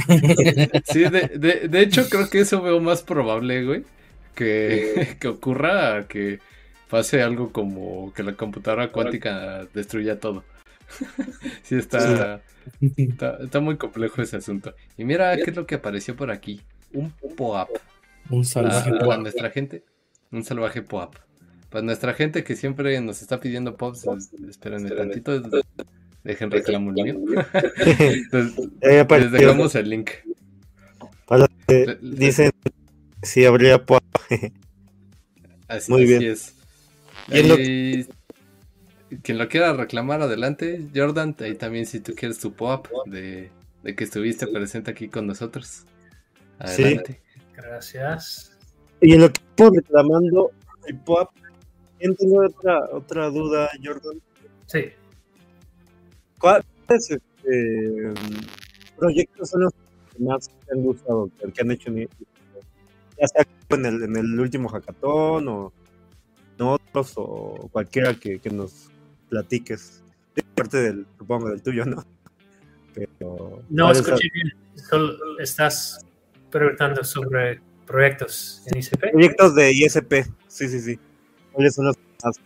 Sí, 0.86 1.00
de, 1.02 1.32
de, 1.36 1.68
de, 1.68 1.82
hecho 1.82 2.08
creo 2.10 2.30
que 2.30 2.42
eso 2.42 2.62
veo 2.62 2.80
más 2.80 3.02
probable, 3.02 3.66
güey, 3.66 3.84
que, 4.34 5.18
que 5.20 5.28
ocurra 5.28 6.08
que 6.08 6.40
pase 6.92 7.22
algo 7.22 7.54
como 7.54 8.14
que 8.14 8.22
la 8.22 8.34
computadora 8.34 8.92
cuántica 8.92 9.66
destruya 9.74 10.20
todo. 10.20 10.44
sí, 11.64 11.76
está, 11.76 12.42
está, 13.40 13.60
muy 13.62 13.78
complejo 13.78 14.22
ese 14.22 14.36
asunto. 14.36 14.76
Y 14.98 15.06
mira 15.06 15.36
qué 15.38 15.52
es 15.52 15.56
lo 15.56 15.66
que 15.66 15.76
apareció 15.76 16.18
por 16.18 16.30
aquí. 16.30 16.62
Un 16.92 17.12
POAP. 17.38 17.70
Un 18.30 18.44
salvaje 18.44 18.92
Para 18.92 19.18
nuestra 19.18 19.50
gente, 19.52 19.86
un 20.32 20.44
salvaje 20.44 20.82
POAP. 20.82 21.16
Para 21.70 21.82
nuestra 21.82 22.14
gente 22.14 22.44
que 22.44 22.58
siempre 22.58 23.00
nos 23.00 23.22
está 23.22 23.40
pidiendo 23.40 23.78
pops, 23.78 24.06
espérenme 24.50 24.92
tantito, 24.92 25.42
dejen 26.26 26.52
reclamo 26.52 26.92
el 26.92 26.96
mío. 26.96 27.16
les 28.82 29.32
dejamos 29.32 29.76
el 29.76 29.90
link. 29.90 30.10
dicen 32.02 32.52
si 33.24 33.46
habría 33.46 33.86
POAP. 33.86 34.04
Así, 35.70 35.90
Muy 35.90 36.04
bien. 36.04 36.22
es. 36.24 36.61
Y 37.32 38.06
quien 39.24 39.38
lo 39.38 39.48
quiera 39.50 39.74
reclamar, 39.74 40.22
adelante. 40.22 40.88
Jordan, 40.96 41.36
ahí 41.40 41.56
también 41.56 41.86
si 41.86 42.00
tú 42.00 42.14
quieres 42.16 42.40
tu 42.40 42.54
pop 42.54 42.88
de, 43.06 43.52
de 43.84 43.96
que 43.96 44.04
estuviste 44.04 44.48
presente 44.48 44.92
aquí 44.92 45.08
con 45.08 45.28
nosotros. 45.28 45.86
Adelante. 46.60 47.22
Gracias. 47.56 48.58
Y 49.02 49.14
en 49.14 49.22
lo 49.22 49.32
que 49.32 49.42
estoy 49.42 49.78
reclamando 49.78 50.52
el 50.88 50.98
pop, 51.00 51.30
tengo 52.00 52.46
otra, 52.46 52.90
otra 52.92 53.30
duda, 53.30 53.70
Jordan? 53.84 54.22
Sí. 54.68 54.86
¿Cuáles 56.40 56.66
este, 56.90 58.14
proyectos 58.98 59.50
son 59.50 59.62
los 59.62 59.74
que 59.74 60.24
más 60.24 60.50
te 60.50 60.74
han 60.74 60.84
gustado, 60.84 61.30
que 61.54 61.62
han 61.62 61.72
hecho 61.72 61.92
ya 61.94 63.28
sea 63.28 63.46
en 63.70 63.86
el, 63.86 64.04
en 64.04 64.16
el 64.16 64.40
último 64.40 64.70
hackathon 64.70 65.48
o 65.48 65.74
o 66.94 67.70
cualquiera 67.72 68.14
que, 68.16 68.40
que 68.40 68.50
nos 68.50 68.90
platiques. 69.30 70.04
De 70.36 70.44
parte 70.44 70.78
del, 70.78 71.06
supongo, 71.18 71.50
del 71.50 71.62
tuyo, 71.62 71.86
¿no? 71.86 72.06
Pero, 72.94 73.62
no, 73.70 73.92
escuché 73.92 74.30
bien. 74.34 74.54
Solo 74.76 75.40
estás 75.40 76.06
preguntando 76.50 77.04
sobre 77.04 77.62
proyectos 77.86 78.64
en 78.68 78.80
ICP. 78.80 79.12
Proyectos 79.12 79.56
de 79.56 79.72
ISP, 79.72 80.14
sí, 80.48 80.68
sí, 80.68 80.80
sí. 80.80 81.00
¿Cuáles 81.52 81.76
son 81.76 81.86
los 81.86 81.98
más 82.24 82.40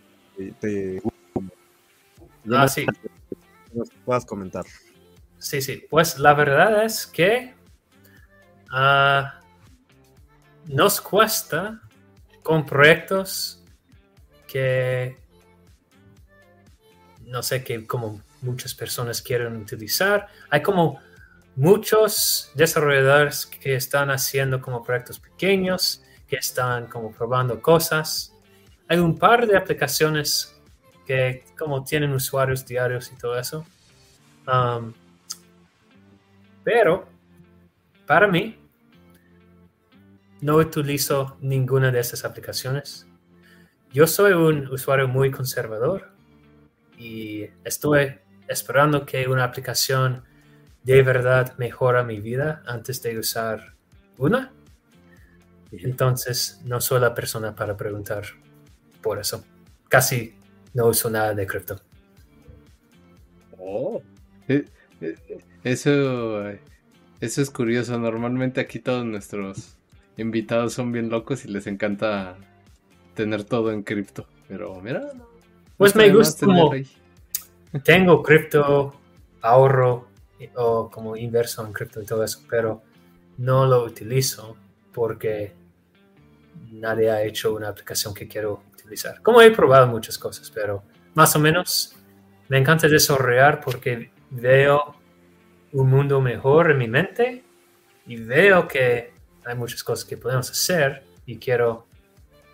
Ah, 2.52 2.68
sí. 2.68 2.86
Nos 3.72 3.90
puedas 4.04 4.24
comentar. 4.24 4.64
Sí, 5.38 5.60
sí. 5.60 5.84
Pues 5.90 6.18
la 6.18 6.34
verdad 6.34 6.84
es 6.84 7.06
que 7.06 7.54
uh, 8.72 9.24
nos 10.66 11.00
cuesta 11.00 11.82
con 12.42 12.64
proyectos 12.64 13.55
que 14.46 15.16
no 17.26 17.42
sé, 17.42 17.62
que 17.62 17.86
como 17.86 18.22
muchas 18.40 18.74
personas 18.74 19.20
quieren 19.20 19.56
utilizar. 19.56 20.28
Hay 20.50 20.62
como 20.62 21.00
muchos 21.56 22.50
desarrolladores 22.54 23.46
que 23.46 23.74
están 23.74 24.10
haciendo 24.10 24.60
como 24.60 24.82
proyectos 24.82 25.18
pequeños, 25.18 26.02
que 26.28 26.36
están 26.36 26.86
como 26.86 27.12
probando 27.12 27.60
cosas. 27.60 28.32
Hay 28.88 28.98
un 28.98 29.18
par 29.18 29.46
de 29.46 29.56
aplicaciones 29.56 30.54
que 31.06 31.44
como 31.58 31.84
tienen 31.84 32.12
usuarios 32.12 32.64
diarios 32.64 33.10
y 33.12 33.16
todo 33.18 33.38
eso. 33.38 33.66
Um, 34.46 34.92
pero 36.62 37.08
para 38.06 38.28
mí, 38.28 38.56
no 40.40 40.56
utilizo 40.56 41.36
ninguna 41.40 41.90
de 41.90 42.00
estas 42.00 42.24
aplicaciones. 42.24 43.06
Yo 43.96 44.06
soy 44.06 44.34
un 44.34 44.68
usuario 44.68 45.08
muy 45.08 45.30
conservador 45.30 46.10
y 46.98 47.46
estoy 47.64 48.18
esperando 48.46 49.06
que 49.06 49.26
una 49.26 49.44
aplicación 49.44 50.22
de 50.82 51.02
verdad 51.02 51.56
mejora 51.56 52.04
mi 52.04 52.20
vida 52.20 52.62
antes 52.66 53.02
de 53.02 53.18
usar 53.18 53.72
una. 54.18 54.52
Entonces, 55.72 56.60
no 56.66 56.82
soy 56.82 57.00
la 57.00 57.14
persona 57.14 57.54
para 57.54 57.74
preguntar 57.74 58.24
por 59.00 59.18
eso. 59.18 59.42
Casi 59.88 60.34
no 60.74 60.88
uso 60.88 61.08
nada 61.08 61.32
de 61.32 61.46
cripto. 61.46 61.80
Oh, 63.58 64.02
eh, 64.46 64.66
eso, 65.64 66.50
eso 67.22 67.40
es 67.40 67.48
curioso. 67.48 67.98
Normalmente 67.98 68.60
aquí 68.60 68.78
todos 68.78 69.06
nuestros 69.06 69.78
invitados 70.18 70.74
son 70.74 70.92
bien 70.92 71.08
locos 71.08 71.46
y 71.46 71.48
les 71.48 71.66
encanta 71.66 72.36
tener 73.16 73.42
todo 73.42 73.72
en 73.72 73.82
cripto. 73.82 74.28
Pero 74.46 74.80
mira, 74.80 75.10
pues 75.76 75.96
me 75.96 76.12
gusta 76.12 76.46
como 76.46 76.70
tengo 77.82 78.22
cripto, 78.22 78.94
ahorro 79.42 80.08
o 80.54 80.88
como 80.88 81.16
inverso 81.16 81.66
en 81.66 81.72
cripto 81.72 82.00
y 82.00 82.06
todo 82.06 82.22
eso, 82.22 82.42
pero 82.48 82.82
no 83.38 83.66
lo 83.66 83.82
utilizo 83.82 84.56
porque 84.92 85.54
nadie 86.70 87.10
ha 87.10 87.22
hecho 87.22 87.54
una 87.54 87.68
aplicación 87.68 88.14
que 88.14 88.28
quiero 88.28 88.62
utilizar. 88.72 89.20
Como 89.22 89.42
he 89.42 89.50
probado 89.50 89.86
muchas 89.86 90.16
cosas, 90.16 90.50
pero 90.50 90.84
más 91.14 91.34
o 91.34 91.38
menos 91.38 91.96
me 92.48 92.58
encanta 92.58 92.88
desarrollar 92.88 93.60
porque 93.60 94.10
veo 94.30 94.94
un 95.72 95.90
mundo 95.90 96.20
mejor 96.20 96.70
en 96.70 96.78
mi 96.78 96.88
mente 96.88 97.44
y 98.06 98.16
veo 98.16 98.68
que 98.68 99.12
hay 99.44 99.54
muchas 99.54 99.82
cosas 99.82 100.04
que 100.04 100.16
podemos 100.16 100.50
hacer 100.50 101.04
y 101.26 101.38
quiero 101.38 101.85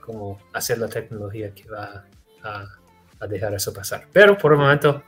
como 0.05 0.38
hacer 0.53 0.78
la 0.78 0.88
tecnología 0.88 1.55
que 1.55 1.68
va 1.70 2.05
a 2.42 2.66
a 3.22 3.26
dejar 3.28 3.55
eso 3.55 3.72
pasar. 3.72 4.07
Pero 4.12 4.36
por 4.36 4.53
el 4.53 4.59
momento 4.59 5.03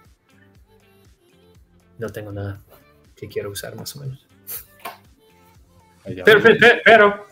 no 1.99 2.09
tengo 2.11 2.33
nada 2.33 2.61
que 3.17 3.29
quiero 3.29 3.51
usar 3.51 3.75
más 3.75 3.95
o 3.97 4.01
menos. 4.01 4.25
Pero, 6.25 6.41
pero, 6.85 7.27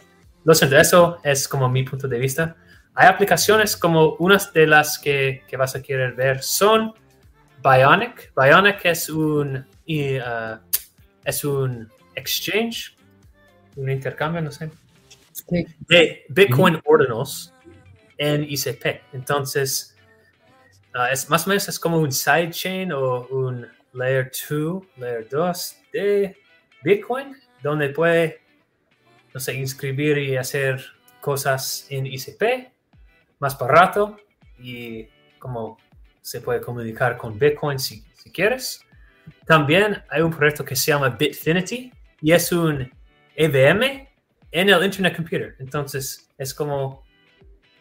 lo 0.44 0.54
siento, 0.54 0.76
eso 0.76 1.18
es 1.22 1.46
como 1.46 1.68
mi 1.68 1.84
punto 1.84 2.08
de 2.08 2.18
vista. 2.18 2.56
Hay 2.94 3.06
aplicaciones 3.06 3.76
como 3.76 4.14
unas 4.18 4.52
de 4.52 4.66
las 4.66 4.98
que, 4.98 5.44
que 5.46 5.56
vas 5.56 5.76
a 5.76 5.82
querer 5.82 6.14
ver 6.14 6.42
son 6.42 6.94
Bionic. 7.62 8.32
Bionic 8.34 8.84
es 8.84 9.08
un, 9.08 9.56
uh, 9.58 10.58
es 11.24 11.44
un 11.44 11.88
exchange, 12.16 12.96
un 13.76 13.88
intercambio, 13.88 14.42
no 14.42 14.50
sé, 14.50 14.68
de 15.48 16.24
Bitcoin 16.28 16.80
Ordinals 16.84 17.54
en 18.18 18.44
ICP. 18.44 19.02
Entonces, 19.12 19.92
Ah, 20.94 21.10
es 21.10 21.30
más 21.30 21.46
o 21.46 21.48
menos 21.48 21.66
es 21.68 21.80
como 21.80 21.98
un 21.98 22.12
sidechain 22.12 22.92
o 22.92 23.26
un 23.28 23.66
layer 23.94 24.30
2, 24.48 24.84
layer 24.98 25.26
2 25.26 25.76
de 25.90 26.36
Bitcoin, 26.82 27.34
donde 27.62 27.88
puede, 27.88 28.42
no 29.32 29.40
sé, 29.40 29.54
inscribir 29.54 30.18
y 30.18 30.36
hacer 30.36 30.84
cosas 31.22 31.86
en 31.88 32.06
ICP 32.06 32.72
más 33.38 33.58
barato 33.58 34.18
y 34.58 35.08
como 35.38 35.78
se 36.20 36.42
puede 36.42 36.60
comunicar 36.60 37.16
con 37.16 37.38
Bitcoin 37.38 37.78
si, 37.78 38.04
si 38.14 38.30
quieres. 38.30 38.84
También 39.46 40.02
hay 40.10 40.20
un 40.20 40.30
proyecto 40.30 40.62
que 40.62 40.76
se 40.76 40.92
llama 40.92 41.08
Bitfinity 41.08 41.90
y 42.20 42.32
es 42.32 42.52
un 42.52 42.92
EVM 43.34 44.08
en 44.52 44.68
el 44.68 44.84
Internet 44.84 45.16
Computer. 45.16 45.56
Entonces 45.58 46.30
es 46.38 46.54
como 46.54 47.02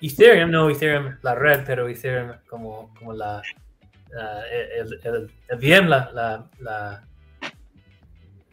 Ethereum, 0.02 0.50
no 0.50 0.70
Ethereum 0.70 1.18
la 1.22 1.36
red, 1.36 1.64
pero 1.66 1.88
Ethereum 1.88 2.38
como, 2.50 2.94
como 2.96 3.14
la, 3.14 3.42
el, 4.74 5.32
VM, 5.58 5.88
la, 5.88 6.50
la, 6.60 7.06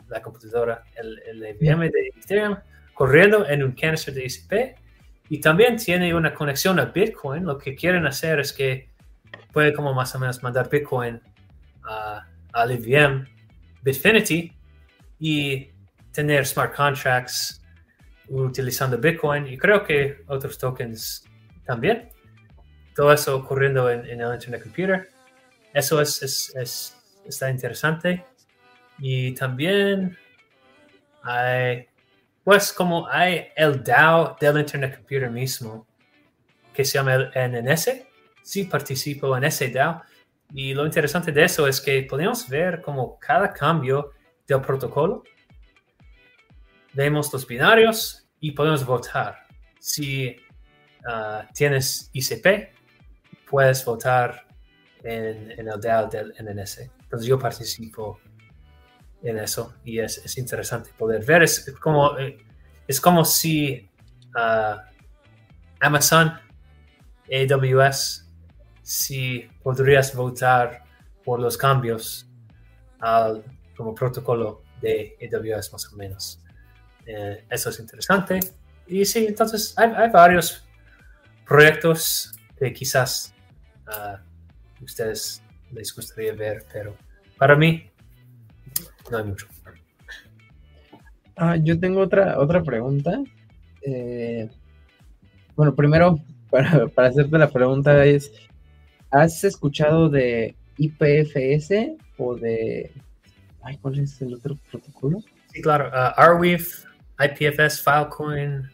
la, 0.09 0.23
computadora, 0.23 0.85
el, 0.97 1.57
VM 1.61 1.89
de 1.91 2.13
Ethereum 2.17 2.57
corriendo 2.93 3.49
en 3.49 3.63
un 3.63 3.73
canister 3.73 4.13
de 4.13 4.25
ICP 4.25 4.79
y 5.31 5.41
también 5.41 5.77
tiene 5.77 6.15
una 6.15 6.35
conexión 6.35 6.81
a 6.81 6.87
Bitcoin. 6.87 7.45
Lo 7.45 7.57
que 7.57 7.75
quieren 7.75 8.07
hacer 8.07 8.41
es 8.41 8.53
que 8.53 8.91
puede 9.53 9.73
como 9.73 9.95
más 9.95 10.15
o 10.15 10.19
menos 10.19 10.43
mandar 10.43 10.69
Bitcoin 10.69 11.21
a, 11.85 12.27
al 12.53 12.71
EVM 12.73 13.27
Bitfinity 13.83 14.53
y 15.21 15.71
tener 16.13 16.47
smart 16.47 16.75
contracts 16.75 17.58
utilizando 18.29 18.99
Bitcoin 18.99 19.47
y 19.47 19.57
creo 19.57 19.85
que 19.85 20.23
otros 20.27 20.59
tokens 20.59 21.25
también. 21.65 22.11
Todo 22.95 23.13
eso 23.13 23.37
ocurriendo 23.37 23.91
en, 23.91 24.21
el 24.21 24.35
Internet 24.35 24.63
Computer. 24.63 25.09
Eso 25.73 26.01
es, 26.01 26.23
es, 26.23 26.97
está 27.27 27.51
interesante. 27.51 28.25
Y 28.99 29.33
también 29.35 30.17
hay, 31.23 31.87
pues 32.43 32.73
como 32.73 33.07
hay 33.07 33.49
el 33.55 33.85
DAO 33.85 34.37
del 34.41 34.59
Internet 34.59 34.97
Computer 34.97 35.31
mismo, 35.31 35.87
que 36.73 36.85
se 36.85 36.95
llama 36.95 37.15
el 37.15 37.31
NNS, 37.35 37.91
sí 38.43 38.65
participo 38.65 39.37
en 39.37 39.45
ese 39.45 39.69
DAO. 39.69 40.03
Y 40.53 40.75
lo 40.75 40.87
interesante 40.87 41.31
de 41.31 41.45
eso 41.45 41.69
es 41.69 41.81
que 41.81 42.03
podemos 42.05 42.49
ver 42.49 42.81
como 42.81 43.19
cada 43.19 43.53
cambio 43.53 44.13
del 44.47 44.63
protocolo, 44.63 45.23
vemos 46.99 47.33
los 47.33 47.47
binarios 47.47 48.29
y 48.41 48.51
podemos 48.51 48.85
votar. 48.85 49.47
Si 49.79 50.35
ah, 51.07 51.47
tienes 51.55 52.11
ICP, 52.13 52.75
puedes 53.49 53.85
votar 53.85 54.45
en, 55.05 55.53
el 55.61 55.81
DAO 55.81 56.09
del 56.09 56.35
NNS. 56.41 56.91
Entonces 57.05 57.29
yo 57.29 57.39
participo 57.39 58.19
en 59.23 59.39
eso 59.39 59.75
y 59.85 60.01
es, 60.01 60.37
interesante 60.39 60.91
poder 60.99 61.25
ver. 61.25 61.45
Es 61.45 61.73
como, 61.81 62.19
eh, 62.19 62.37
es 62.89 63.01
como 63.01 63.25
si 63.25 63.89
uh, 64.35 64.81
Amazon, 65.81 66.33
AWS, 67.31 68.29
si 68.83 69.49
podrías 69.63 70.17
votar 70.17 70.83
por 71.25 71.39
los 71.39 71.57
cambios 71.57 72.29
al 72.99 73.45
como 73.77 73.95
protocolo 73.95 74.65
de 74.81 75.17
AWS 75.23 75.73
más 75.73 75.93
o 75.93 75.97
menos. 75.97 76.43
Eh, 77.09 77.45
eso 77.51 77.71
es 77.71 77.81
interesante. 77.81 78.39
Y 78.87 79.05
sí, 79.05 79.27
entonces 79.27 79.75
hay, 79.79 79.91
hay 79.97 80.11
varios 80.11 80.65
proyectos 81.47 82.33
que 82.59 82.73
quizás 82.73 83.35
a 83.87 84.21
ustedes 84.83 85.43
les 85.73 85.95
gustaría 85.95 86.35
ver, 86.35 86.65
pero 86.71 86.95
para 87.39 87.57
mí 87.57 87.91
no 89.11 89.19
hay 89.19 89.25
mucho. 89.25 89.47
Ah, 91.37 91.57
yo 91.57 91.81
tengo 91.81 92.01
otra, 92.01 92.39
otra 92.39 92.63
pregunta. 92.63 93.23
Eh, 93.83 94.51
bueno, 95.57 95.75
primero, 95.75 96.19
para, 96.51 96.89
para, 96.89 97.09
hacerte 97.09 97.39
la 97.39 97.49
pregunta 97.49 98.05
es, 98.05 98.31
¿has 99.11 99.45
escuchado 99.45 100.11
de 100.11 100.55
IPFS 100.77 101.97
o 102.19 102.35
de... 102.35 102.93
Ay, 103.63 103.79
¿Cuál 103.79 103.99
es 104.01 104.21
el 104.21 104.35
otro 104.35 104.59
protocolo? 104.71 105.21
Sí, 105.53 105.63
claro. 105.63 105.89
Uh, 105.89 106.13
Arweave, 106.17 106.67
IPFS, 107.19 107.83
Filecoin. 107.83 108.71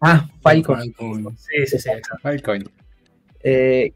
Ah, 0.00 0.28
Filecoin. 0.42 0.94
Sí, 1.36 1.66
sí, 1.66 1.78
sí. 1.78 1.90
Filecoin. 2.22 2.64
Eh, 3.42 3.92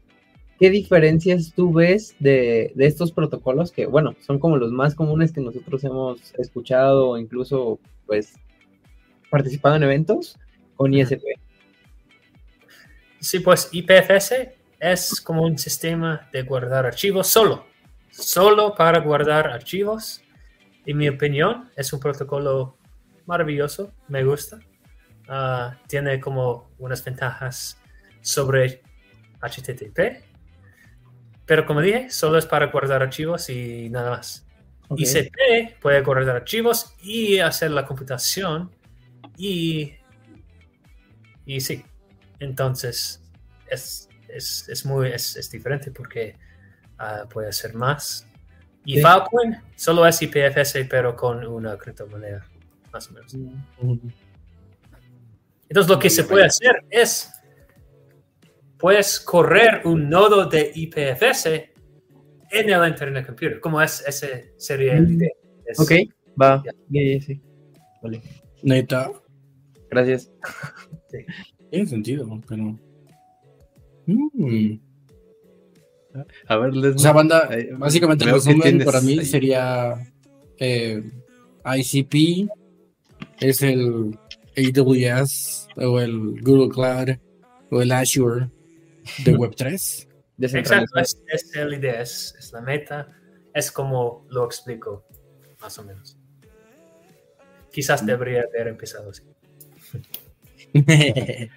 ¿Qué 0.59 0.69
diferencias 0.69 1.53
tú 1.53 1.73
ves 1.73 2.15
de, 2.19 2.73
estos 2.77 3.11
protocolos 3.11 3.71
que, 3.71 3.85
bueno, 3.85 4.15
son 4.21 4.39
como 4.39 4.57
los 4.57 4.71
más 4.71 4.95
comunes 4.95 5.31
que 5.31 5.41
nosotros 5.41 5.83
hemos 5.83 6.33
escuchado 6.37 7.09
o 7.09 7.17
incluso, 7.17 7.79
pues, 8.05 8.33
participado 9.29 9.75
en 9.75 9.83
eventos 9.83 10.37
con 10.75 10.93
ISP? 10.93 11.23
Sí, 13.19 13.39
pues 13.39 13.69
IPFS 13.71 14.53
es 14.79 15.21
como 15.21 15.43
un 15.43 15.57
sistema 15.57 16.29
de 16.31 16.43
guardar 16.43 16.85
archivos 16.85 17.27
solo, 17.27 17.65
solo 18.11 18.75
para 18.75 18.99
guardar 18.99 19.47
archivos. 19.47 20.21
En 20.85 20.97
mi 20.97 21.07
opinión, 21.07 21.69
es 21.75 21.91
un 21.93 21.99
protocolo 21.99 22.77
maravilloso, 23.25 23.93
me 24.07 24.23
gusta. 24.23 24.59
Ah, 25.27 25.77
tiene 25.87 26.19
como 26.19 26.71
unas 26.79 27.03
ventajas 27.03 27.77
sobre 28.21 28.81
HTTP 29.41 30.33
pero 31.45 31.65
como 31.65 31.81
dije, 31.81 32.09
solo 32.09 32.37
es 32.37 32.45
para 32.45 32.67
guardar 32.67 33.01
archivos 33.01 33.49
y 33.49 33.89
nada 33.89 34.11
más. 34.11 34.45
ICP 34.95 35.79
puede 35.81 36.01
guardar 36.01 36.35
archivos 36.35 36.93
y 37.01 37.39
hacer 37.39 37.71
la 37.71 37.85
computación 37.85 38.71
y, 39.37 39.93
y 41.45 41.61
sí, 41.61 41.83
entonces 42.39 43.23
es, 43.67 44.07
es, 44.27 44.69
es 44.69 44.85
muy 44.85 45.11
es, 45.11 45.49
diferente 45.51 45.91
porque 45.91 46.35
uh, 46.99 47.27
puede 47.27 47.49
hacer 47.49 47.73
más. 47.73 48.27
Y 48.85 48.95
Filecoin 48.95 49.61
solo 49.75 50.05
es 50.05 50.21
IPFS 50.21 50.85
pero 50.89 51.15
con 51.15 51.45
una 51.45 51.77
criptomoneda, 51.77 52.45
más 52.93 53.09
o 53.09 53.13
menos. 53.13 53.33
Entonces 55.67 55.89
lo 55.89 55.99
que 55.99 56.09
se 56.09 56.23
puede 56.23 56.45
hacer 56.45 56.85
es 56.89 57.31
puedes 58.77 59.19
correr 59.19 59.81
un 59.85 60.09
nodo 60.09 60.45
de 60.45 60.71
IPFS 60.75 61.47
en 62.51 62.69
el 62.69 62.87
Internet 62.87 63.25
Computer. 63.25 63.59
Como 63.59 63.81
es, 63.81 64.03
ese 64.05 64.53
sería 64.57 64.93
el 64.97 65.13
idea. 65.13 65.31
ok, 65.77 65.91
va. 66.39 66.63
Sí, 66.91 67.21
sí. 67.21 67.41
Vale. 68.01 68.21
Neta. 68.61 69.11
Gracias. 69.89 70.31
Sí. 71.09 71.19
Tiene 71.69 71.87
sentido, 71.87 72.27
pero. 72.47 72.77
Mm. 74.05 74.79
A 76.47 76.57
ver, 76.57 76.75
les. 76.75 76.95
O 76.95 76.99
sea, 76.99 77.13
banda, 77.13 77.49
básicamente 77.77 78.25
el 78.25 78.31
resumen 78.31 78.83
para 78.83 79.01
mí 79.01 79.23
sería 79.23 79.95
eh, 80.57 81.03
ICP, 81.65 82.49
es 83.43 83.61
el 83.61 84.17
AWS 84.57 85.67
o 85.77 85.99
el 85.99 86.41
Google 86.41 86.69
Cloud 86.69 87.17
o 87.71 87.81
el 87.81 87.91
Azure 87.91 88.49
de 89.25 89.33
Web3. 89.37 90.07
Exacto, 90.39 90.99
es, 90.99 91.21
es, 91.27 91.51
la 91.55 91.75
idea, 91.75 92.01
es, 92.01 92.51
la 92.51 92.61
meta, 92.61 93.07
es 93.53 93.71
como 93.71 94.25
lo 94.29 94.45
explico, 94.45 95.05
más 95.61 95.77
o 95.77 95.83
menos. 95.83 96.17
Quizás 97.71 98.03
mm. 98.03 98.05
debería 98.05 98.41
haber 98.41 98.67
empezado 98.67 99.11
así. 99.11 99.23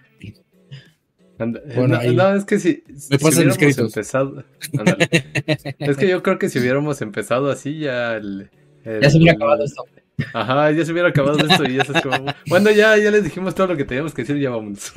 bueno, 1.75 2.01
no, 2.13 2.35
es 2.35 2.45
que 2.45 2.59
si, 2.59 2.85
me 2.87 3.19
si 3.19 3.27
hubiéramos 3.27 3.79
empezado, 3.79 4.45
es 5.79 5.97
que 5.97 6.09
yo 6.09 6.23
creo 6.23 6.39
que 6.39 6.49
si 6.49 6.59
hubiéramos 6.59 7.01
empezado 7.01 7.51
así 7.51 7.79
ya 7.79 8.17
el, 8.17 8.51
ya 8.85 9.11
se 9.11 9.17
hubiera 9.17 9.33
acabado 9.35 9.65
esto. 9.65 9.85
Ajá, 10.33 10.71
ya 10.71 10.85
se 10.85 10.93
hubiera 10.93 11.09
acabado 11.09 11.39
esto 11.39 11.65
y 11.65 11.75
ya 11.75 11.83
es 11.83 12.03
como, 12.03 12.33
bueno, 12.47 12.71
ya, 12.71 12.97
ya 12.97 13.11
les 13.11 13.25
dijimos 13.25 13.55
todo 13.55 13.69
lo 13.69 13.77
que 13.77 13.85
teníamos 13.85 14.15
que 14.15 14.23
decir, 14.23 14.39
ya 14.39 14.51
vamos. 14.51 14.93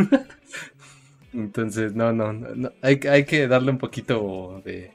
Entonces, 1.33 1.93
no, 1.93 2.13
no, 2.13 2.33
no, 2.33 2.71
Hay, 2.81 2.99
hay, 3.09 3.25
que 3.25 3.47
darle 3.47 3.71
un 3.71 3.77
poquito 3.77 4.61
de, 4.65 4.91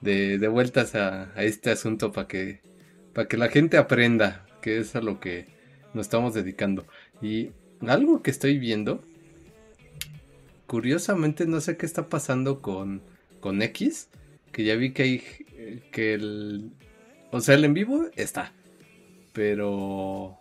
de, 0.00 0.48
vueltas 0.48 0.94
a, 0.94 1.30
este 1.36 1.70
asunto 1.70 2.10
para 2.10 2.26
que, 2.26 2.60
para 3.12 3.28
que 3.28 3.36
la 3.36 3.48
gente 3.48 3.76
aprenda, 3.76 4.46
que 4.62 4.78
es 4.78 4.96
a 4.96 5.00
lo 5.00 5.20
que 5.20 5.46
nos 5.92 6.06
estamos 6.06 6.34
dedicando. 6.34 6.86
Y 7.22 7.50
algo 7.86 8.22
que 8.22 8.30
estoy 8.30 8.58
viendo, 8.58 9.04
curiosamente 10.66 11.46
no 11.46 11.60
sé 11.60 11.76
qué 11.76 11.86
está 11.86 12.08
pasando 12.08 12.60
con, 12.62 13.02
con 13.40 13.62
X, 13.62 14.08
que 14.52 14.64
ya 14.64 14.74
vi 14.74 14.92
que 14.92 15.02
hay, 15.02 15.18
que 15.92 16.14
el, 16.14 16.72
o 17.30 17.40
sea, 17.40 17.54
el 17.54 17.64
en 17.64 17.74
vivo 17.74 18.06
está, 18.16 18.52
pero 19.34 20.38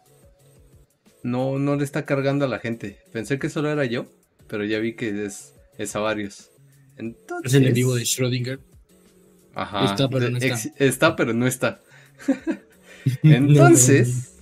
no, 1.23 1.59
no 1.59 1.75
le 1.75 1.83
está 1.83 2.05
cargando 2.05 2.45
a 2.45 2.47
la 2.47 2.59
gente. 2.59 2.99
Pensé 3.11 3.37
que 3.37 3.49
solo 3.49 3.69
era 3.69 3.83
yo 3.83 4.07
pero 4.53 4.65
ya 4.65 4.77
vi 4.77 4.93
que 4.93 5.25
es, 5.25 5.55
es 5.79 5.95
a 5.95 5.99
varios. 5.99 6.51
Entonces, 6.97 7.55
es 7.55 7.61
el 7.61 7.73
vivo 7.73 7.95
de 7.95 8.03
Schrödinger. 8.03 8.59
Ajá. 9.55 9.85
Está, 9.85 10.07
pero 10.07 10.29
no 10.29 10.37
está. 10.37 10.69
Está, 10.77 11.15
pero 11.15 11.33
no 11.33 11.47
está. 11.47 11.81
Entonces, 13.23 14.35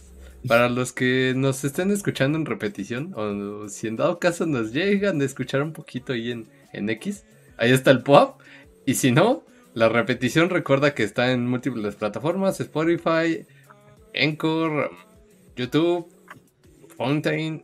para 0.45 0.67
los 0.67 0.91
que 0.91 1.33
nos 1.35 1.63
estén 1.63 1.91
escuchando 1.91 2.37
en 2.37 2.45
repetición, 2.45 3.13
o 3.15 3.69
si 3.69 3.87
en 3.87 3.95
dado 3.95 4.19
caso 4.19 4.45
nos 4.45 4.73
llegan 4.73 5.21
a 5.21 5.23
escuchar 5.23 5.63
un 5.63 5.71
poquito 5.71 6.11
ahí 6.11 6.31
en, 6.31 6.47
en 6.73 6.89
X, 6.89 7.23
ahí 7.57 7.71
está 7.71 7.91
el 7.91 8.03
pop. 8.03 8.41
Y 8.85 8.95
si 8.95 9.11
no, 9.11 9.45
la 9.73 9.87
repetición 9.87 10.49
recuerda 10.49 10.93
que 10.93 11.03
está 11.03 11.31
en 11.31 11.47
múltiples 11.47 11.95
plataformas: 11.95 12.59
Spotify, 12.59 13.45
Encore, 14.13 14.89
YouTube, 15.55 16.07
Fountain, 16.97 17.63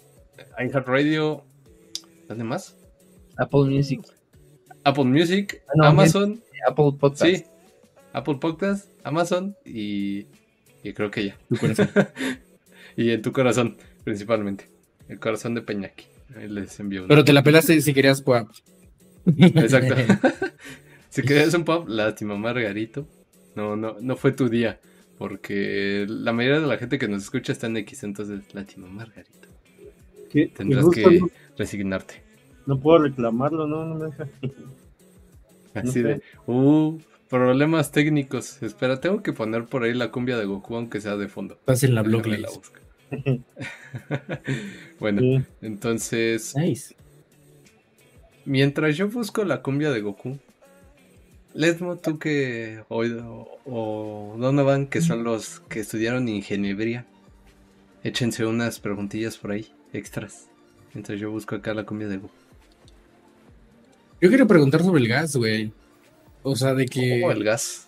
iHeartRadio, 0.60 1.44
¿Dónde 2.28 2.44
más? 2.44 2.76
Apple 3.38 3.66
Music. 3.70 4.02
Apple 4.84 5.06
Music, 5.06 5.62
ah, 5.82 5.90
Amazon. 5.90 6.42
Apple 6.68 6.92
Podcast. 7.00 7.24
Sí, 7.24 7.44
Apple 8.14 8.36
Podcast, 8.42 8.90
Amazon 9.04 9.56
y, 9.64 10.28
y 10.84 10.94
creo 10.94 11.10
que 11.10 11.28
ya. 11.28 11.38
y 12.98 13.12
en 13.12 13.22
tu 13.22 13.32
corazón, 13.32 13.78
principalmente. 14.04 14.70
El 15.08 15.20
corazón 15.20 15.56
de 15.56 15.62
Peñaki. 15.62 16.06
Ahí 16.36 16.50
les 16.50 16.78
envío. 16.80 17.08
Pero 17.08 17.24
te 17.24 17.32
la 17.32 17.44
pelaste 17.44 17.80
si 17.82 17.94
querías 17.94 18.22
pop. 18.22 18.50
Exacto. 19.38 19.96
si 21.10 21.22
querías 21.22 21.54
un 21.54 21.64
pop, 21.64 21.88
lástima, 21.88 22.36
Margarito. 22.36 23.08
No, 23.56 23.76
no, 23.76 23.96
no 24.02 24.16
fue 24.18 24.34
tu 24.34 24.50
día. 24.50 24.80
Porque 25.18 26.06
la 26.08 26.32
mayoría 26.32 26.60
de 26.60 26.68
la 26.68 26.78
gente 26.78 27.00
que 27.00 27.08
nos 27.08 27.24
escucha 27.24 27.52
está 27.52 27.68
en 27.68 27.78
X, 27.78 28.04
entonces 28.04 28.54
lástima, 28.54 28.88
Margarito. 28.88 29.48
¿Qué? 30.30 30.48
Tendrás 30.48 30.90
que 30.90 31.22
resignarte. 31.58 32.22
No 32.66 32.80
puedo 32.80 33.00
reclamarlo, 33.00 33.66
no, 33.66 33.86
no 33.86 33.96
me 33.96 34.06
deja. 34.06 34.28
Así 35.74 36.02
de, 36.02 36.22
uh, 36.46 37.00
problemas 37.30 37.92
técnicos. 37.92 38.62
Espera, 38.62 39.00
tengo 39.00 39.24
que 39.24 39.34
poner 39.34 39.66
por 39.66 39.84
ahí 39.84 39.94
la 39.94 40.12
cumbia 40.12 40.38
de 40.38 40.46
Goku, 40.46 40.76
aunque 40.76 41.02
sea 41.02 41.16
de 41.16 41.28
fondo. 41.28 41.56
Estás 41.56 41.84
en 41.84 41.96
la 41.96 42.04
blog 42.04 42.24
bueno, 45.00 45.46
entonces. 45.62 46.54
Nice. 46.58 46.94
Mientras 48.44 48.98
yo 48.98 49.08
busco 49.08 49.46
la 49.46 49.62
cumbia 49.62 49.92
de 49.92 50.02
Goku, 50.02 50.40
Lesmo, 51.58 51.96
tú 51.96 52.20
que. 52.20 52.84
O, 52.88 53.02
o 53.66 54.36
Donovan, 54.38 54.86
que 54.86 55.02
son 55.02 55.24
los 55.24 55.62
que 55.68 55.80
estudiaron 55.80 56.30
ingeniería, 56.30 57.08
échense 58.04 58.46
unas 58.46 58.80
preguntillas 58.80 59.38
por 59.38 59.50
ahí, 59.50 59.68
extras. 59.92 60.50
Mientras 60.94 61.20
yo 61.20 61.32
busco 61.32 61.56
acá 61.56 61.74
la 61.74 61.84
cumbia 61.84 62.08
de 62.10 62.18
Goku. 62.18 62.30
Yo 64.22 64.30
quiero 64.30 64.46
preguntar 64.46 64.84
sobre 64.84 65.02
el 65.02 65.08
gas, 65.08 65.36
güey. 65.36 65.72
O 66.44 66.56
sea, 66.56 66.76
de 66.76 66.86
que. 66.86 67.22
¿Cómo 67.22 67.32
el 67.32 67.44
gas? 67.44 67.88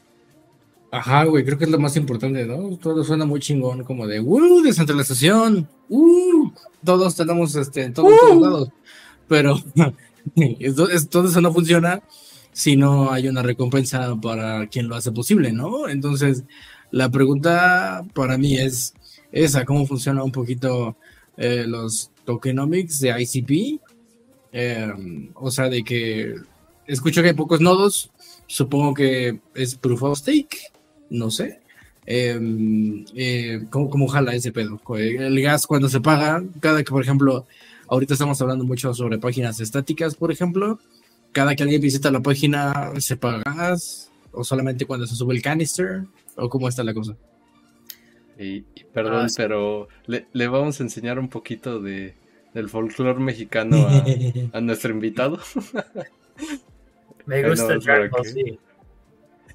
Ajá, 0.89 1.25
güey, 1.25 1.45
creo 1.45 1.59
que 1.59 1.65
es 1.65 1.69
lo 1.69 1.77
más 1.77 1.95
importante, 1.95 2.45
¿no? 2.47 2.75
Todo 2.77 3.03
suena 3.03 3.25
muy 3.25 3.39
chingón, 3.39 3.83
como 3.83 4.07
de, 4.07 4.19
¡uh! 4.19 4.63
Descentralización, 4.63 5.69
¡uh! 5.89 6.51
Todos 6.83 7.15
tenemos, 7.15 7.55
este, 7.55 7.83
en 7.83 7.93
todos, 7.93 8.11
¡Uh! 8.31 8.39
lados. 8.41 8.69
Pero 9.27 9.59
todo 11.11 11.27
eso 11.27 11.39
no 11.39 11.53
funciona 11.53 12.01
si 12.51 12.75
no 12.75 13.11
hay 13.11 13.27
una 13.27 13.41
recompensa 13.41 14.15
para 14.21 14.67
quien 14.67 14.87
lo 14.87 14.95
hace 14.95 15.11
posible, 15.11 15.51
¿no? 15.51 15.87
Entonces, 15.87 16.43
la 16.91 17.09
pregunta 17.09 18.03
para 18.13 18.37
mí 18.37 18.57
es 18.57 18.93
esa, 19.31 19.65
¿cómo 19.65 19.85
funciona 19.85 20.23
un 20.23 20.31
poquito 20.31 20.97
eh, 21.37 21.65
los 21.67 22.11
tokenomics 22.25 22.99
de 22.99 23.21
ICP? 23.21 23.79
Em, 24.51 25.29
o 25.35 25.51
sea, 25.51 25.69
de 25.69 25.83
que 25.83 26.35
escucho 26.87 27.21
que 27.21 27.29
hay 27.29 27.33
pocos 27.33 27.61
nodos, 27.61 28.11
supongo 28.47 28.93
que 28.93 29.39
es 29.53 29.75
proof 29.75 30.03
of 30.03 30.17
stake, 30.17 30.57
no 31.09 31.29
sé. 31.29 31.61
Em, 32.05 33.05
eh, 33.15 33.65
¿cómo, 33.69 33.89
¿cómo, 33.89 34.07
jala 34.07 34.33
ese 34.33 34.51
pedo? 34.51 34.81
El 34.97 35.39
gas 35.41 35.67
cuando 35.67 35.89
se 35.89 36.01
paga, 36.01 36.43
cada 36.59 36.83
que, 36.83 36.89
por 36.89 37.03
ejemplo, 37.03 37.45
ahorita 37.87 38.13
estamos 38.13 38.41
hablando 38.41 38.65
mucho 38.65 38.93
sobre 38.95 39.19
páginas 39.19 39.59
estáticas, 39.59 40.15
por 40.15 40.31
ejemplo, 40.31 40.79
cada 41.31 41.55
que 41.55 41.63
alguien 41.63 41.81
visita 41.81 42.11
la 42.11 42.21
página, 42.21 42.91
¿se 42.99 43.17
paga 43.17 43.43
gas? 43.45 44.11
¿O 44.31 44.43
solamente 44.43 44.85
cuando 44.85 45.07
se 45.07 45.15
sube 45.15 45.35
el 45.35 45.41
canister? 45.41 46.03
¿O 46.35 46.49
cómo 46.49 46.67
está 46.67 46.83
la 46.83 46.93
cosa? 46.93 47.15
Y, 48.37 48.61
perdón, 48.93 49.25
ah, 49.25 49.33
pero 49.35 49.89
le, 50.05 50.27
le, 50.31 50.47
vamos 50.47 50.79
a 50.79 50.83
enseñar 50.83 51.19
un 51.19 51.27
poquito 51.27 51.81
de, 51.81 52.15
del 52.53 52.69
folclore 52.69 53.19
mexicano 53.19 53.87
a, 54.53 54.61
nuestro 54.61 54.91
invitado. 54.91 55.39
Me 57.25 57.47
gusta 57.47 57.77
Dragon 57.77 58.09
Ball, 58.09 58.25
sí. 58.25 58.59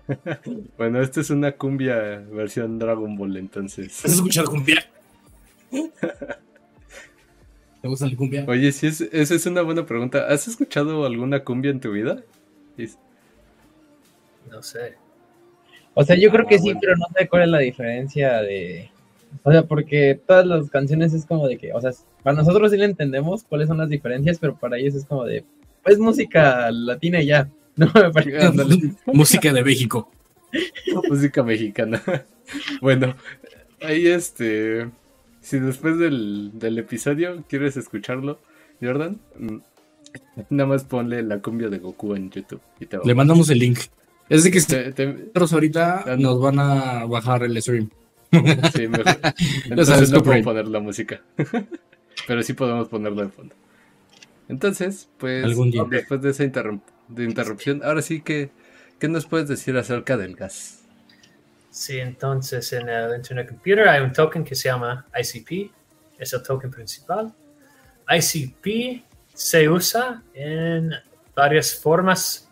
bueno, 0.76 1.00
esta 1.00 1.22
es 1.22 1.30
una 1.30 1.52
cumbia 1.52 2.18
versión 2.30 2.78
Dragon 2.78 3.16
Ball, 3.16 3.38
entonces. 3.38 4.04
¿Has 4.04 4.12
escuchado 4.12 4.50
cumbia? 4.50 4.86
¿Te 7.84 7.88
gusta 7.88 8.06
la 8.06 8.16
cumbia? 8.16 8.46
Oye, 8.48 8.72
sí, 8.72 8.86
es, 8.86 9.02
esa 9.02 9.34
es 9.34 9.44
una 9.44 9.60
buena 9.60 9.84
pregunta. 9.84 10.26
¿Has 10.28 10.48
escuchado 10.48 11.04
alguna 11.04 11.44
cumbia 11.44 11.70
en 11.70 11.80
tu 11.80 11.92
vida? 11.92 12.22
No 14.50 14.62
sé. 14.62 14.94
O 15.92 16.02
sea, 16.02 16.16
yo 16.16 16.30
creo 16.30 16.46
que 16.46 16.54
ah, 16.54 16.60
sí, 16.60 16.72
pero 16.80 16.96
no 16.96 17.04
sé 17.14 17.28
cuál 17.28 17.42
es 17.42 17.48
la 17.50 17.58
diferencia 17.58 18.40
de. 18.40 18.90
O 19.42 19.52
sea, 19.52 19.64
porque 19.64 20.18
todas 20.26 20.46
las 20.46 20.70
canciones 20.70 21.12
es 21.12 21.26
como 21.26 21.46
de 21.46 21.58
que, 21.58 21.74
o 21.74 21.80
sea, 21.82 21.90
para 22.22 22.38
nosotros 22.38 22.70
sí 22.70 22.78
le 22.78 22.86
entendemos 22.86 23.44
cuáles 23.44 23.68
son 23.68 23.76
las 23.76 23.90
diferencias, 23.90 24.38
pero 24.38 24.56
para 24.56 24.78
ellos 24.78 24.94
es 24.94 25.04
como 25.04 25.26
de, 25.26 25.44
pues 25.82 25.98
música 25.98 26.70
latina 26.70 27.20
y 27.20 27.26
ya. 27.26 27.50
No 27.76 27.90
me 27.92 28.10
parece. 28.10 28.94
música 29.12 29.52
de 29.52 29.62
México. 29.62 30.10
música 31.06 31.42
mexicana. 31.42 32.02
bueno, 32.80 33.14
ahí 33.82 34.06
este. 34.06 34.88
Si 35.44 35.58
después 35.58 35.98
del, 35.98 36.52
del 36.54 36.78
episodio 36.78 37.44
quieres 37.46 37.76
escucharlo, 37.76 38.40
Jordan, 38.80 39.20
mm, 39.38 39.56
nada 40.48 40.66
más 40.66 40.84
ponle 40.84 41.22
la 41.22 41.40
cumbia 41.42 41.68
de 41.68 41.80
Goku 41.80 42.14
en 42.14 42.30
YouTube. 42.30 42.62
Le 43.04 43.14
mandamos 43.14 43.50
el 43.50 43.58
link. 43.58 43.78
Es 44.30 44.42
de 44.42 44.50
que 44.50 44.58
nosotros 44.58 45.52
ahorita 45.52 46.16
nos 46.18 46.40
van 46.40 46.58
a 46.58 47.04
bajar 47.04 47.42
el 47.42 47.60
stream. 47.60 47.90
Sí, 48.74 48.88
mejor. 48.88 49.04
Entonces 49.66 50.10
no 50.10 50.22
puedo 50.22 50.42
poner 50.42 50.66
la 50.66 50.80
música. 50.80 51.20
Pero 52.26 52.42
sí 52.42 52.54
podemos 52.54 52.88
ponerlo 52.88 53.20
de 53.20 53.28
fondo. 53.28 53.54
Entonces, 54.48 55.10
pues, 55.18 55.44
después 55.90 56.22
de 56.22 56.30
esa 56.30 56.44
interrupción, 56.44 57.82
ahora 57.84 58.00
sí 58.00 58.22
que, 58.22 58.48
¿qué 58.98 59.08
nos 59.08 59.26
puedes 59.26 59.46
decir 59.46 59.76
acerca 59.76 60.16
del 60.16 60.36
gas? 60.36 60.83
Sí, 61.74 61.98
entonces 61.98 62.72
en 62.72 62.88
el 62.88 63.16
Internet 63.16 63.48
Computer 63.48 63.88
hay 63.88 64.00
un 64.00 64.12
token 64.12 64.44
que 64.44 64.54
se 64.54 64.68
llama 64.68 65.04
ICP, 65.12 65.72
es 66.16 66.32
el 66.32 66.40
token 66.40 66.70
principal. 66.70 67.34
ICP 68.08 69.04
se 69.34 69.68
usa 69.68 70.22
en 70.34 70.92
varias 71.34 71.74
formas. 71.74 72.48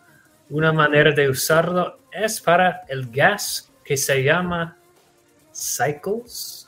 Una 0.49 0.73
manera 0.73 1.13
de 1.13 1.29
usarlo 1.29 1.99
es 2.11 2.41
para 2.41 2.81
el 2.89 3.09
gas 3.09 3.71
que 3.85 3.95
se 3.95 4.21
llama 4.21 4.75
cycles. 5.53 6.67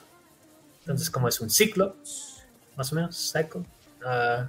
Entonces, 0.79 1.09
como 1.09 1.27
es 1.27 1.41
un 1.41 1.49
ciclo, 1.49 1.97
más 2.77 2.89
o 2.93 2.95
menos, 2.95 3.33
cycle. 3.33 3.65
Uh, 4.01 4.47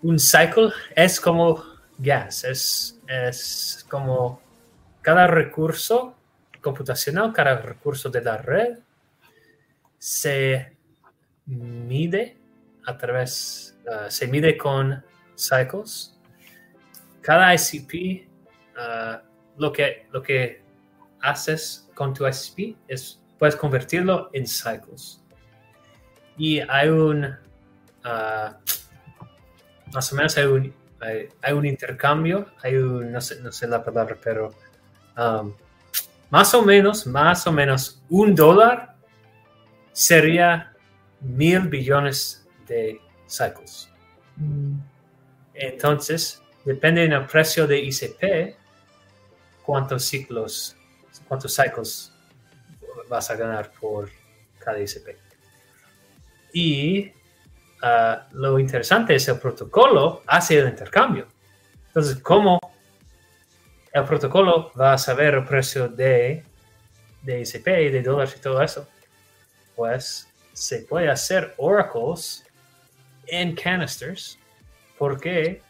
un 0.00 0.20
cycle 0.20 0.70
es 0.94 1.18
como 1.18 1.64
gas, 1.98 2.44
es, 2.44 3.00
es 3.08 3.84
como 3.90 4.44
cada 5.04 5.26
recurso 5.26 6.16
computacional, 6.62 7.34
cada 7.34 7.58
recurso 7.58 8.08
de 8.08 8.22
la 8.22 8.38
red 8.38 8.78
se 9.98 10.74
mide 11.44 12.38
a 12.86 12.96
través, 12.96 13.78
uh, 13.86 14.10
se 14.10 14.26
mide 14.26 14.56
con 14.56 15.04
cycles. 15.36 16.18
Cada 17.20 17.54
ICP, 17.54 18.26
uh, 18.78 19.18
lo, 19.58 19.70
que, 19.70 20.06
lo 20.10 20.22
que 20.22 20.62
haces 21.20 21.86
con 21.94 22.14
tu 22.14 22.26
ICP 22.26 22.78
es 22.88 23.22
puedes 23.38 23.56
convertirlo 23.56 24.30
en 24.32 24.46
cycles. 24.46 25.22
Y 26.38 26.60
hay 26.60 26.88
un, 26.88 27.26
uh, 27.26 28.54
más 29.92 30.12
o 30.12 30.16
menos 30.16 30.38
hay 30.38 30.46
un, 30.46 30.74
hay, 31.42 31.52
un 31.52 31.66
intercambio, 31.66 32.46
hay 32.62 32.76
un, 32.76 33.12
no 33.12 33.20
sé, 33.20 33.42
no 33.42 33.52
sé 33.52 33.68
la 33.68 33.84
palabra, 33.84 34.16
pero 34.22 34.54
um, 35.16 35.52
más 36.30 36.54
o 36.54 36.62
menos, 36.62 37.06
más 37.06 37.46
o 37.46 37.52
menos 37.52 38.02
un 38.08 38.34
dólar 38.34 38.96
sería 39.92 40.72
mil 41.20 41.60
billones 41.68 42.46
de 42.66 43.00
cycles. 43.28 43.88
Mm. 44.36 44.78
Entonces, 45.54 46.42
depende 46.64 47.06
del 47.06 47.26
precio 47.26 47.66
de 47.66 47.78
ICP, 47.78 48.56
cuántos 49.62 50.04
ciclos, 50.04 50.76
cuántos 51.28 51.54
cycles 51.54 52.12
vas 53.08 53.30
a 53.30 53.36
ganar 53.36 53.70
por 53.80 54.10
cada 54.58 54.80
ICP. 54.80 55.16
Y 56.52 57.12
uh, 57.82 58.16
lo 58.32 58.58
interesante 58.58 59.14
es 59.14 59.28
el 59.28 59.38
protocolo 59.38 60.22
hace 60.26 60.58
el 60.58 60.68
intercambio. 60.68 61.28
Entonces, 61.86 62.18
¿cómo 62.18 62.58
el 63.94 64.04
protocolo 64.04 64.72
va 64.78 64.92
a 64.92 64.98
saber 64.98 65.34
el 65.34 65.44
precio 65.44 65.88
de, 65.88 66.44
de 67.22 67.40
ICP, 67.40 67.64
de 67.64 68.02
dólares 68.02 68.34
y 68.36 68.40
todo 68.40 68.60
eso? 68.60 68.86
Pues 69.74 70.28
se 70.52 70.80
puede 70.80 71.08
hacer 71.08 71.54
oracles 71.56 72.44
en 73.26 73.54
canisters 73.54 74.38
porque 74.98 75.62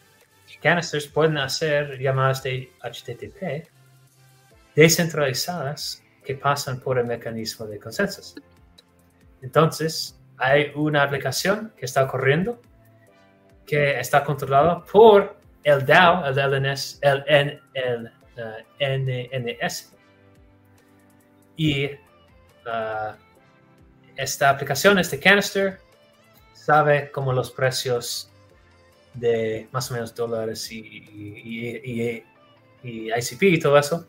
canisters 0.61 1.07
pueden 1.07 1.37
hacer 1.37 1.99
llamadas 1.99 2.41
de 2.43 2.71
HTTP 2.81 3.69
descentralizadas 4.75 6.03
que 6.25 6.35
pasan 6.35 6.79
por 6.79 6.97
el 6.97 7.05
mecanismo 7.05 7.67
de 7.67 7.79
consensos. 7.79 8.35
Entonces, 9.41 10.19
hay 10.37 10.71
una 10.75 11.03
aplicación 11.03 11.71
que 11.77 11.85
está 11.85 12.07
corriendo 12.07 12.59
que 13.65 13.99
está 13.99 14.23
controlada 14.23 14.83
por 14.83 15.34
el 15.65 15.85
DAO, 15.85 16.25
el 16.27 16.35
LNS, 16.35 16.99
el, 17.01 17.59
el, 17.73 18.11
NNS. 18.79 19.91
Uh, 19.91 19.95
y 21.57 21.85
uh, 21.87 23.15
esta 24.15 24.49
aplicación, 24.49 24.99
este 24.99 25.19
canister, 25.19 25.79
sabe 26.53 27.11
como 27.11 27.33
los 27.33 27.51
precios 27.51 28.29
de 29.13 29.67
más 29.71 29.89
o 29.89 29.95
menos 29.95 30.13
dólares 30.13 30.71
y, 30.71 30.77
y, 30.79 32.23
y, 32.83 33.11
ICP 33.11 33.43
y 33.43 33.59
todo 33.59 33.77
eso. 33.77 34.07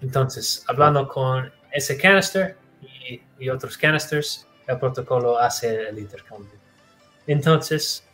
Entonces, 0.00 0.64
hablando 0.68 1.08
con 1.08 1.52
ese 1.72 1.98
canister 1.98 2.56
y 3.38 3.48
otros 3.48 3.76
canisters, 3.76 4.46
el 4.66 4.78
protocolo 4.78 5.38
hace 5.38 5.88
el 5.88 5.98
intercambio. 5.98 6.52
Entonces, 7.26 8.06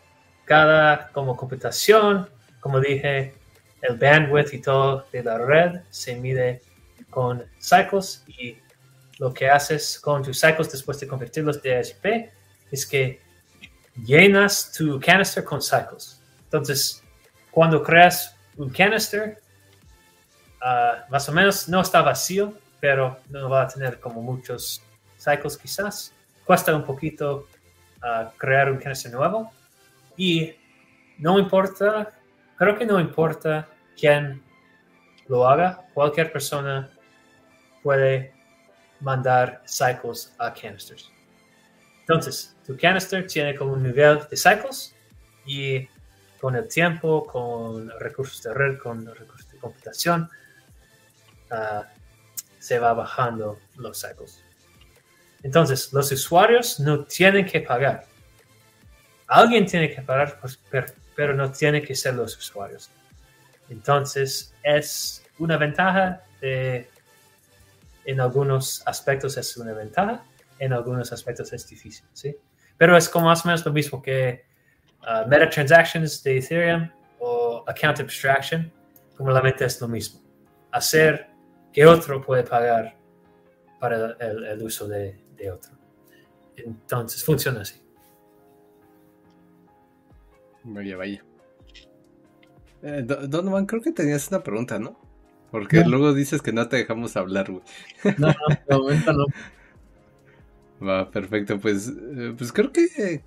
cada 0.44 1.08
como 1.08 1.36
computación, 1.36 2.28
como 2.62 2.78
dije, 2.78 3.34
el 3.82 3.98
bandwidth 3.98 4.54
y 4.54 4.60
todo 4.60 5.04
de 5.12 5.24
la 5.24 5.36
red 5.36 5.80
se 5.90 6.14
mide 6.14 6.62
con 7.10 7.44
cycles 7.60 8.22
y 8.28 8.56
lo 9.18 9.34
que 9.34 9.50
haces 9.50 9.98
con 9.98 10.22
tus 10.22 10.40
cycles 10.40 10.70
después 10.70 11.00
de 11.00 11.08
convertirlos 11.08 11.60
de 11.60 11.76
ASP 11.76 12.06
es 12.70 12.86
que 12.86 13.20
llenas 14.04 14.72
tu 14.72 15.00
canister 15.00 15.42
con 15.42 15.60
cycles. 15.60 16.22
Entonces, 16.44 17.02
cuando 17.50 17.82
creas 17.82 18.36
un 18.56 18.70
canister, 18.70 19.42
ah, 20.60 21.04
más 21.10 21.28
o 21.28 21.32
menos 21.32 21.68
no 21.68 21.80
está 21.80 22.00
vacío, 22.00 22.54
pero 22.78 23.18
no 23.28 23.50
va 23.50 23.62
a 23.62 23.68
tener 23.68 23.98
como 23.98 24.22
muchos 24.22 24.80
cycles 25.18 25.58
quizás. 25.58 26.14
Cuesta 26.44 26.76
un 26.76 26.84
poquito 26.84 27.48
ah, 28.00 28.32
crear 28.38 28.70
un 28.70 28.78
canister 28.78 29.12
nuevo 29.12 29.50
y 30.16 30.54
no 31.18 31.40
importa, 31.40 32.12
creo 32.62 32.78
que 32.78 32.86
no 32.86 33.00
importa 33.00 33.68
quién 33.98 34.40
lo 35.26 35.48
haga, 35.48 35.84
cualquier 35.94 36.30
persona 36.30 36.92
puede 37.82 38.32
mandar 39.00 39.64
cycles 39.66 40.32
a 40.38 40.54
canisters. 40.54 41.10
Entonces, 42.02 42.54
tu 42.64 42.76
canister 42.76 43.26
tiene 43.26 43.56
como 43.56 43.72
un 43.72 43.82
nivel 43.82 44.20
de 44.30 44.36
cycles 44.36 44.94
y 45.44 45.88
con 46.40 46.54
el 46.54 46.68
tiempo, 46.68 47.26
con 47.26 47.90
recursos 47.98 48.40
de 48.44 48.54
red, 48.54 48.78
con 48.78 49.06
recursos 49.06 49.50
de 49.50 49.58
computación, 49.58 50.30
ah, 51.50 51.84
se 52.60 52.78
va 52.78 52.92
bajando 52.92 53.58
los 53.74 54.00
cycles. 54.00 54.44
Entonces, 55.42 55.92
los 55.92 56.12
usuarios 56.12 56.78
no 56.78 57.06
tienen 57.06 57.44
que 57.44 57.60
pagar. 57.60 58.06
Alguien 59.26 59.66
tiene 59.66 59.92
que 59.92 60.00
pagar, 60.02 60.38
pues, 60.40 60.60
pero 61.22 61.34
no 61.34 61.52
tiene 61.52 61.82
que 61.82 61.94
ser 61.94 62.14
los 62.14 62.36
usuarios. 62.36 62.90
Entonces, 63.68 64.52
es 64.64 65.24
una 65.38 65.56
ventaja 65.56 66.24
en 68.04 68.20
algunos 68.20 68.82
aspectos 68.86 69.36
es 69.36 69.56
una 69.56 69.72
ventaja, 69.72 70.24
en 70.58 70.72
algunos 70.72 71.12
aspectos 71.12 71.52
es 71.52 71.68
difícil. 71.68 72.04
Pero 72.76 72.96
es 72.96 73.08
como 73.08 73.26
más 73.26 73.44
o 73.44 73.48
menos 73.48 73.64
lo 73.64 73.72
mismo 73.72 74.02
que 74.02 74.44
uh, 75.02 75.28
meta 75.28 75.48
transactions 75.48 76.24
de 76.24 76.38
Ethereum 76.38 76.90
o 77.20 77.62
account 77.68 78.00
abstraction, 78.00 78.72
como 79.16 79.30
la 79.30 79.40
meta 79.40 79.64
es 79.64 79.80
lo 79.80 79.86
mismo. 79.86 80.20
Hacer 80.72 81.28
que 81.72 81.86
otro 81.86 82.20
puede 82.20 82.42
pagar 82.42 82.96
para 83.78 84.16
el, 84.18 84.60
uso 84.60 84.88
de, 84.88 85.22
otro. 85.52 85.70
Entonces 86.56 87.24
funciona 87.24 87.60
así. 87.60 87.80
Vaya, 90.64 90.96
vaya. 90.96 91.24
Eh, 92.82 93.02
Donovan, 93.04 93.66
creo 93.66 93.80
que 93.80 93.92
tenías 93.92 94.28
una 94.28 94.42
pregunta, 94.42 94.78
¿no? 94.78 94.98
Porque 95.50 95.84
luego 95.84 96.14
dices 96.14 96.40
que 96.40 96.52
no 96.52 96.66
te 96.68 96.78
dejamos 96.78 97.16
hablar, 97.16 97.50
güey. 97.50 97.62
No, 98.18 98.28
no, 98.28 98.34
de 98.66 98.76
momento 98.76 99.12
no. 99.12 99.26
Va, 100.86 101.10
perfecto. 101.10 101.60
Pues, 101.60 101.88
eh, 101.88 102.34
pues 102.36 102.52
creo 102.52 102.72
que, 102.72 103.22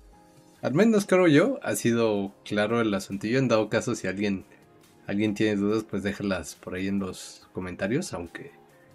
al 0.60 0.74
menos 0.74 1.06
creo 1.06 1.28
yo, 1.28 1.60
ha 1.62 1.76
sido 1.76 2.34
claro 2.44 2.80
el 2.80 2.92
asuntillo. 2.92 3.38
En 3.38 3.48
dado 3.48 3.68
caso, 3.68 3.94
si 3.94 4.08
alguien, 4.08 4.44
alguien 5.06 5.34
tiene 5.34 5.56
dudas, 5.56 5.84
pues 5.84 6.02
déjalas 6.02 6.56
por 6.56 6.74
ahí 6.74 6.88
en 6.88 6.98
los 6.98 7.48
comentarios. 7.52 8.12
Aunque 8.12 8.50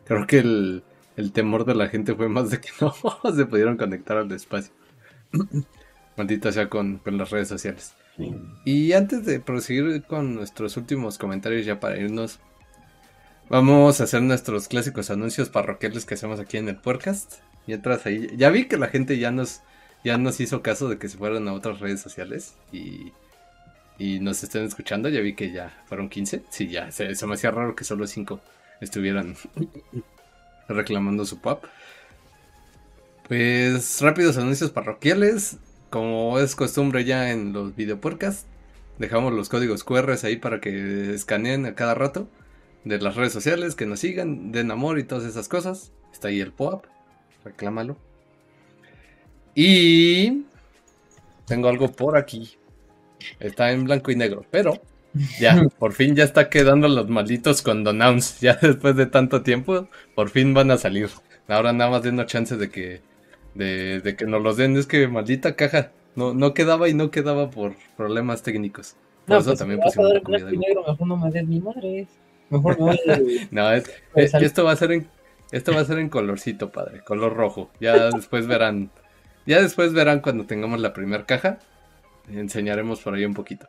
creo 0.06 0.28
que 0.28 0.39
el, 0.39 0.84
el 1.16 1.32
temor 1.32 1.66
de 1.66 1.76
la 1.76 1.88
gente 1.88 2.14
fue 2.14 2.28
más 2.28 2.50
de 2.50 2.60
que 2.60 2.70
no 2.82 2.94
se 3.34 3.46
pudieron 3.46 3.78
conectar 3.78 4.18
al 4.18 4.32
espacio. 4.32 4.74
Maldita 6.18 6.52
sea 6.52 6.70
con, 6.70 6.98
con 6.98 7.18
las 7.18 7.30
redes 7.30 7.48
sociales. 7.48 7.96
Y 8.66 8.93
antes 8.93 9.26
de 9.26 9.39
proseguir 9.39 10.03
con 10.03 10.36
nuestros 10.36 10.78
últimos 10.78 11.18
comentarios 11.18 11.66
ya 11.66 11.80
para 11.80 11.97
irnos, 11.97 12.39
vamos 13.49 13.99
a 13.99 14.03
hacer 14.03 14.22
nuestros 14.22 14.68
clásicos 14.68 15.09
anuncios 15.09 15.49
parroquiales 15.49 16.05
que 16.05 16.14
hacemos 16.14 16.39
aquí 16.39 16.57
en 16.57 16.70
el 16.70 16.78
podcast. 16.78 17.36
Mientras 17.68 18.05
ahí, 18.05 18.28
ya 18.36 18.49
vi 18.49 18.68
que 18.68 18.78
la 18.78 18.88
gente 18.88 19.18
ya 19.18 19.32
nos, 19.32 19.62
ya 20.03 20.18
nos 20.18 20.39
hizo 20.39 20.62
caso 20.62 20.89
de 20.89 20.97
que 20.97 21.09
se 21.09 21.18
fueran 21.18 21.47
a 21.47 21.53
otras 21.53 21.80
redes 21.80 22.01
sociales 22.01 22.55
y, 22.72 23.12
y 23.97 24.20
nos 24.20 24.43
estén 24.43 24.64
escuchando. 24.66 25.09
Ya 25.09 25.22
vi 25.22 25.34
que 25.36 25.51
ya 25.51 25.72
fueron 25.86 26.09
15. 26.09 26.43
Sí, 26.49 26.68
ya, 26.68 26.91
se, 26.91 27.14
me 27.26 27.34
hacía 27.36 27.51
raro 27.51 27.76
que 27.76 27.84
solo 27.84 28.07
5 28.07 28.39
estuvieran 28.82 29.36
reclamando 30.68 31.26
su 31.26 31.39
pop. 31.39 31.64
Pues 33.28 34.01
rápidos 34.01 34.38
anuncios 34.38 34.72
parroquiales. 34.72 35.57
Como 35.92 36.39
es 36.39 36.56
costumbre 36.56 37.04
ya 37.04 37.32
en 37.32 37.52
los 37.52 37.76
video 37.76 38.00
podcasts, 38.00 38.46
dejamos 38.98 39.34
los 39.34 39.50
códigos 39.50 39.84
QR 39.84 40.16
ahí 40.24 40.38
para 40.38 40.62
que 40.62 41.14
escaneen 41.14 41.66
a 41.66 41.76
cada 41.76 41.96
rato 41.96 42.30
de 42.86 42.98
las 42.98 43.18
redes 43.18 43.34
sociales, 43.34 43.76
que 43.76 43.86
nos 43.86 44.00
sigan, 44.00 44.54
den 44.54 44.72
amor 44.72 45.00
y 45.00 45.04
todas 45.04 45.26
esas 45.26 45.50
cosas. 45.50 45.92
Está 46.14 46.30
ahí 46.30 46.39
el 46.39 46.54
POAP, 46.54 46.86
reclámalo. 47.44 47.98
Y 49.54 50.46
tengo 51.46 51.68
algo 51.68 51.92
por 51.92 52.16
aquí. 52.16 52.52
Está 53.42 53.74
en 53.74 53.84
blanco 53.84 54.12
y 54.12 54.16
negro, 54.16 54.46
pero 54.50 54.82
ya, 55.42 55.62
por 55.78 55.92
fin 55.92 56.16
ya 56.16 56.24
está 56.24 56.50
quedando 56.50 56.88
los 56.88 57.10
malditos 57.10 57.62
condonouns. 57.62 58.39
Ya 58.42 58.56
después 58.62 58.96
de 58.96 59.08
tanto 59.08 59.42
tiempo, 59.42 59.89
por 60.16 60.30
fin 60.30 60.54
van 60.54 60.72
a 60.72 60.78
salir. 60.78 61.10
Ahora 61.50 61.74
nada 61.74 61.92
más 61.92 62.04
denos 62.04 62.28
chance 62.28 62.56
de 62.56 62.70
que 62.70 63.02
de, 63.54 64.16
que 64.18 64.26
nos 64.26 64.41
los 64.41 64.58
den. 64.58 64.78
Es 64.78 64.88
que 64.88 65.08
maldita 65.08 65.56
caja. 65.56 65.91
No, 66.16 66.34
no 66.34 66.54
quedaba 66.54 66.89
y 66.89 66.93
no 66.93 67.10
quedaba 67.10 67.49
por 67.49 67.76
problemas 67.95 68.43
técnicos. 68.43 68.95
Por 69.26 69.38
eso 69.38 69.52
pues, 69.52 69.60
también 69.60 69.80
pusimos 69.80 70.12
la 70.28 70.39
negro, 70.39 70.84
mejor 70.88 71.08
no 71.08 71.18
me 71.18 71.32
des 71.32 71.47
mi 71.47 71.60
madre. 71.62 72.08
Mejor 72.49 72.78
no, 73.52 73.72
esto 74.16 74.64
va 74.66 74.72
a 74.72 74.76
ser 74.76 74.91
en 74.91 75.08
esto 75.52 75.74
va 75.74 75.82
a 75.82 75.86
ser 75.86 75.99
en 75.99 76.10
colorcito, 76.10 76.72
padre, 76.72 77.02
color 77.02 77.36
rojo. 77.36 77.70
Ya 77.80 78.10
después 78.10 78.47
verán. 78.47 78.89
Ya 79.45 79.62
después 79.62 79.93
verán 79.93 80.22
cuando 80.22 80.45
tengamos 80.45 80.80
la 80.80 80.93
primera 80.93 81.26
caja. 81.26 81.60
Enseñaremos 82.30 83.02
por 83.02 83.16
ahí 83.16 83.26
un 83.26 83.34
poquito. 83.34 83.68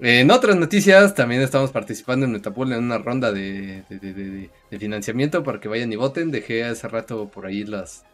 En 0.00 0.30
otras 0.30 0.56
noticias, 0.56 1.14
también 1.14 1.42
estamos 1.42 1.70
participando 1.70 2.24
en 2.24 2.32
Metapool 2.32 2.72
en 2.72 2.84
una 2.84 2.96
ronda 2.96 3.32
de, 3.32 3.84
de, 3.90 4.78
financiamiento 4.78 5.44
para 5.44 5.60
que 5.60 5.68
vayan 5.68 5.92
y 5.92 5.96
voten. 5.96 6.30
Dejé 6.30 6.64
hace 6.64 6.88
rato 6.88 7.28
por 7.28 7.44
ahí 7.44 7.64
las, 7.64 8.04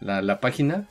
la, 0.00 0.40
página. 0.40 0.88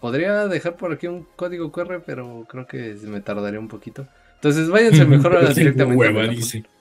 Podría 0.00 0.48
dejar 0.48 0.76
por 0.76 0.92
aquí 0.92 1.06
un 1.06 1.26
código 1.36 1.70
QR, 1.70 2.02
pero 2.04 2.46
creo 2.48 2.66
que 2.66 2.96
me 3.04 3.20
tardaría 3.20 3.60
un 3.60 3.68
poquito. 3.68 4.06
Entonces 4.34 4.68
váyanse 4.68 5.04
mejor 5.06 5.36
a 5.36 5.52
directamente. 5.52 5.96
Hueva, 5.96 6.26
dice. 6.28 6.64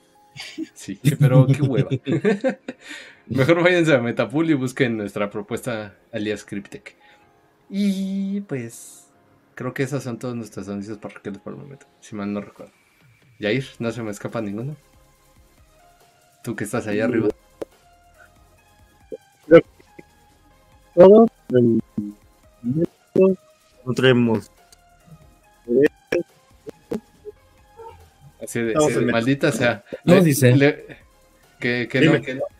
Sí, 0.74 0.98
pero 1.20 1.46
qué 1.46 1.62
hueva. 1.62 1.90
mejor 3.28 3.64
váyanse 3.64 3.94
a 3.94 4.00
Metapool 4.00 4.50
y 4.50 4.54
busquen 4.54 4.96
nuestra 4.96 5.30
propuesta 5.30 5.96
alias 6.14 6.46
Cryptech. 6.46 6.96
Y 7.70 8.42
pues 8.42 9.08
creo 9.56 9.74
que 9.74 9.84
esas 9.84 10.04
son 10.04 10.20
todos 10.20 10.36
nuestros 10.36 10.68
anuncios 10.70 10.98
parroquiales 10.98 11.42
por 11.42 11.54
el 11.54 11.60
momento, 11.60 11.86
si 12.00 12.16
mal 12.16 12.32
no 12.32 12.42
recuerdo. 12.42 12.74
Yair, 13.40 13.66
no 13.80 13.92
se 13.92 14.02
me 14.04 14.12
escapa 14.12 14.42
ninguno. 14.42 14.78
Tú 16.44 16.56
que 16.56 16.64
estás 16.64 16.88
allá 16.88 17.06
arriba. 17.06 17.30
Todo 21.02 21.26
no 23.86 23.94
tenemos. 23.96 24.52
Así 28.42 28.60
de, 28.60 28.76
maldita 29.12 29.52
sea. 29.52 29.84
No, 30.04 30.16
le, 30.16 30.22
dice. 30.22 30.56
Le, 30.56 30.86
que, 31.60 31.88
que, 31.88 32.02
no, 32.02 32.14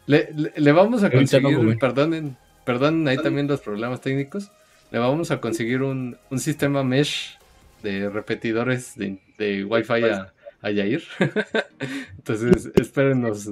le, 0.08 0.30
le, 0.56 0.72
vamos 0.72 1.04
a 1.04 1.12
conseguir, 1.12 1.78
perdonen, 1.80 2.38
perdonen 2.66 3.08
ahí 3.08 3.18
también 3.18 3.48
los 3.48 3.62
problemas 3.62 4.02
técnicos. 4.02 4.52
Le 4.92 5.00
vamos 5.00 5.32
a 5.32 5.40
conseguir 5.40 5.82
un, 5.84 6.18
un 6.30 6.40
sistema 6.40 6.84
mesh 6.84 7.38
de 7.82 8.10
repetidores 8.10 8.96
de, 8.96 9.18
de 9.38 9.64
Wi-Fi 9.66 10.04
a, 10.06 10.34
a 10.62 10.72
Yair. 10.72 11.04
Entonces, 12.18 12.72
espérenos 12.76 13.50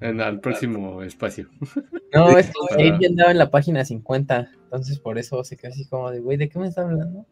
en 0.00 0.20
al 0.20 0.40
próximo 0.40 1.02
espacio. 1.02 1.48
No, 2.14 2.28
es 2.38 2.46
que 2.46 2.82
él 2.82 2.98
ya 3.00 3.08
andaba 3.08 3.30
en 3.30 3.38
la 3.38 3.50
página 3.50 3.84
50, 3.84 4.50
entonces 4.64 4.98
por 4.98 5.18
eso 5.18 5.42
se 5.44 5.56
quedó 5.56 5.72
así 5.72 5.84
como 5.86 6.10
de, 6.10 6.20
güey, 6.20 6.36
¿de 6.36 6.48
qué 6.48 6.58
me 6.58 6.68
está 6.68 6.82
hablando? 6.82 7.26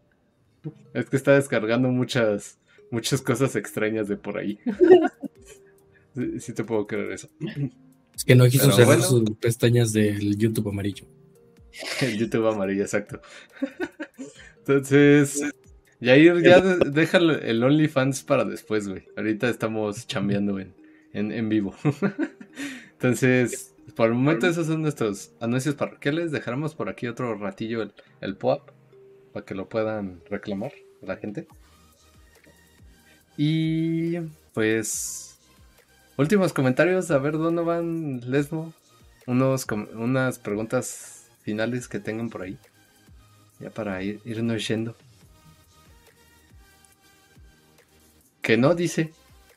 Es 0.94 1.08
que 1.08 1.16
está 1.16 1.32
descargando 1.32 1.88
muchas, 1.88 2.58
muchas 2.90 3.22
cosas 3.22 3.54
extrañas 3.56 4.08
de 4.08 4.16
por 4.16 4.38
ahí. 4.38 4.58
sí, 6.38 6.52
te 6.52 6.64
puedo 6.64 6.86
creer 6.86 7.12
eso. 7.12 7.28
Es 8.14 8.24
que 8.24 8.34
no 8.34 8.46
quiso 8.46 8.72
cerrar 8.72 9.00
sus 9.02 9.22
pestañas 9.38 9.92
del 9.92 10.36
YouTube 10.36 10.68
amarillo. 10.68 11.06
El 12.00 12.18
YouTube 12.18 12.46
amarillo, 12.46 12.82
exacto. 12.82 13.20
Entonces, 14.58 15.42
Yair, 16.00 16.42
ya 16.42 16.60
deja 16.60 17.18
el 17.18 17.62
OnlyFans 17.62 18.24
para 18.24 18.44
después, 18.44 18.88
güey. 18.88 19.04
Ahorita 19.16 19.48
estamos 19.48 20.06
chambeando 20.06 20.58
en, 20.58 20.74
en, 21.16 21.48
vivo. 21.48 21.74
Entonces, 22.92 23.74
por 23.94 24.08
el 24.08 24.14
momento 24.14 24.46
esos 24.46 24.66
son 24.66 24.82
nuestros 24.82 25.32
anuncios 25.40 25.74
parroquiales. 25.74 26.30
Dejaremos 26.30 26.74
por 26.74 26.88
aquí 26.88 27.06
otro 27.06 27.36
ratillo 27.36 27.82
el, 27.82 27.92
el 28.20 28.36
POAP 28.36 28.70
para 29.32 29.44
que 29.44 29.54
lo 29.54 29.68
puedan 29.68 30.20
reclamar 30.28 30.72
la 31.02 31.16
gente. 31.16 31.46
Y 33.36 34.18
pues 34.54 35.38
últimos 36.16 36.52
comentarios, 36.52 37.10
a 37.10 37.18
ver 37.18 37.34
dónde 37.34 37.62
van 37.62 38.20
Lesmo. 38.30 38.72
Unos, 39.26 39.66
unas 39.94 40.38
preguntas 40.38 41.28
finales 41.42 41.88
que 41.88 41.98
tengan 41.98 42.30
por 42.30 42.42
ahí. 42.42 42.58
Ya 43.58 43.70
para 43.70 44.02
ir, 44.02 44.20
irnos 44.24 44.66
yendo. 44.68 44.96
Que 48.40 48.56
no 48.56 48.74
dice. 48.74 49.12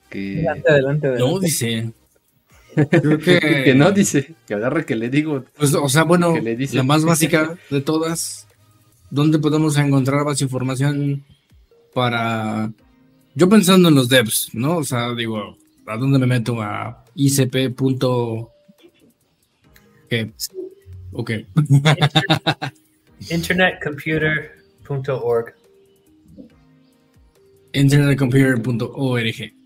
Que... 0.10 0.40
Adelante, 0.40 0.72
adelante, 0.72 1.08
adelante. 1.08 1.34
No 1.34 1.40
dice. 1.40 1.94
Creo 2.90 3.20
que... 3.20 3.40
que 3.66 3.76
no 3.76 3.92
dice. 3.92 4.34
Que 4.48 4.56
agarre 4.56 4.86
que 4.86 4.96
le 4.96 5.10
digo. 5.10 5.44
Pues, 5.58 5.74
o 5.74 5.90
sea, 5.90 6.04
bueno, 6.04 6.34
la 6.74 6.84
más 6.84 7.04
básica 7.04 7.58
de 7.70 7.82
todas. 7.82 8.48
¿Dónde 9.10 9.40
podemos 9.40 9.78
encontrar 9.78 10.24
más 10.24 10.42
información 10.42 11.24
para... 11.94 12.72
Yo 13.36 13.50
pensando 13.50 13.90
en 13.90 13.96
los 13.96 14.10
devs, 14.10 14.50
¿no? 14.54 14.78
O 14.78 14.84
sea, 14.84 15.14
digo, 15.16 15.58
¿a 15.88 15.98
dónde 15.98 16.20
me 16.20 16.28
meto? 16.28 16.62
A 16.62 17.04
icp. 17.16 17.76
¿Qué? 20.10 20.32
Ok. 21.12 21.32
Internetcomputer.org. 23.30 25.54
Internetcomputer.org. 27.74 29.59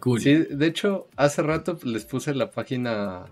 Cool. 0.00 0.20
Sí, 0.20 0.34
de 0.34 0.66
hecho, 0.66 1.08
hace 1.16 1.42
rato 1.42 1.78
les 1.84 2.04
puse 2.04 2.34
la 2.34 2.50
página 2.50 3.26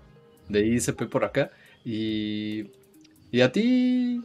de 0.48 0.66
ISP 0.66 1.04
por 1.08 1.24
acá. 1.24 1.50
Y, 1.84 2.66
y 3.32 3.40
a 3.40 3.52
ti, 3.52 4.22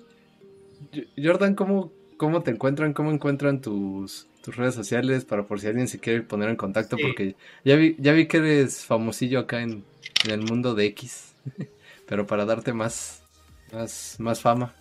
Jordan, 1.22 1.56
¿cómo, 1.56 1.92
¿cómo 2.18 2.44
te 2.44 2.52
encuentran? 2.52 2.94
¿Cómo 2.94 3.12
encuentran 3.12 3.62
tus, 3.62 4.28
tus 4.44 4.56
redes 4.56 4.76
sociales 4.76 5.26
para 5.26 5.48
por 5.48 5.60
si 5.60 5.68
alguien 5.68 5.88
se 5.88 6.00
quiere 6.00 6.22
poner 6.22 6.50
en 6.50 6.56
contacto? 6.56 6.98
Porque 7.02 7.36
ya 7.64 7.76
vi, 7.76 7.96
ya 8.00 8.12
vi 8.12 8.28
que 8.28 8.38
eres 8.38 8.86
famosillo 8.86 9.40
acá 9.40 9.62
en, 9.62 9.84
en 10.26 10.32
el 10.32 10.42
mundo 10.42 10.76
de 10.76 10.86
X. 10.88 11.34
Pero 12.08 12.28
para 12.28 12.46
darte 12.46 12.74
más, 12.74 13.24
más, 13.72 14.18
más 14.20 14.42
fama. 14.42 14.76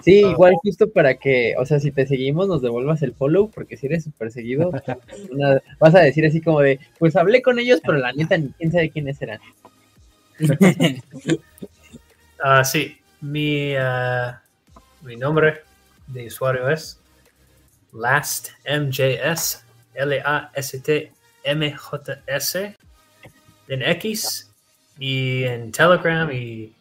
Sí, 0.00 0.20
igual 0.20 0.54
justo 0.62 0.90
para 0.90 1.14
que, 1.14 1.54
o 1.58 1.66
sea, 1.66 1.78
si 1.78 1.92
te 1.92 2.06
seguimos 2.06 2.48
nos 2.48 2.62
devuelvas 2.62 3.02
el 3.02 3.14
follow, 3.14 3.50
porque 3.50 3.76
si 3.76 3.86
eres 3.86 4.04
súper 4.04 4.32
seguido, 4.32 4.70
vas 5.78 5.94
a 5.94 6.00
decir 6.00 6.26
así 6.26 6.40
como 6.40 6.60
de, 6.60 6.80
pues 6.98 7.14
hablé 7.14 7.42
con 7.42 7.58
ellos, 7.58 7.80
pero 7.84 7.98
la 7.98 8.12
neta 8.12 8.38
ni 8.38 8.48
quién 8.50 8.72
sabe 8.72 8.90
quiénes 8.90 9.20
eran. 9.22 9.40
Ah, 12.44 12.64
sí, 12.64 12.98
mi, 13.20 13.76
ah, 13.76 14.42
mi 15.02 15.14
nombre 15.14 15.60
de 16.08 16.26
usuario 16.26 16.68
es 16.68 17.00
LastMJS, 17.92 19.64
L-A-S-T-M-J-S, 19.94 21.16
en 23.68 23.82
X 23.82 24.50
y 24.98 25.44
en 25.44 25.70
Telegram 25.70 26.28
y, 26.32 26.74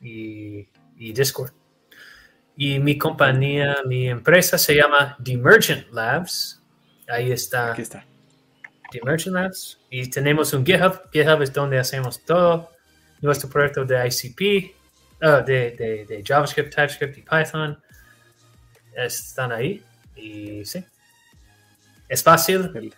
y 0.00 0.68
Discord. 1.12 1.57
Y 2.60 2.80
mi 2.80 2.98
compañía, 2.98 3.76
mi 3.86 4.08
empresa 4.08 4.58
se 4.58 4.74
llama 4.74 5.14
Demergent 5.20 5.92
Labs. 5.92 6.60
Ahí 7.08 7.30
está. 7.30 7.70
Aquí 7.70 7.82
está. 7.82 8.04
Demergent 8.92 9.36
Labs. 9.36 9.78
Y 9.88 10.10
tenemos 10.10 10.52
un 10.52 10.66
GitHub. 10.66 11.08
GitHub 11.12 11.40
es 11.40 11.52
donde 11.52 11.78
hacemos 11.78 12.24
todo. 12.24 12.72
Nuestro 13.20 13.48
proyecto 13.48 13.84
de 13.84 14.04
ICP, 14.08 14.74
uh, 15.22 15.44
de, 15.46 16.06
de, 16.08 16.22
JavaScript, 16.26 16.74
TypeScript 16.74 17.18
y 17.18 17.22
Python 17.22 17.80
están 18.92 19.52
ahí. 19.52 19.80
Y 20.16 20.64
sí. 20.64 20.84
Es 22.08 22.24
fácil. 22.24 22.92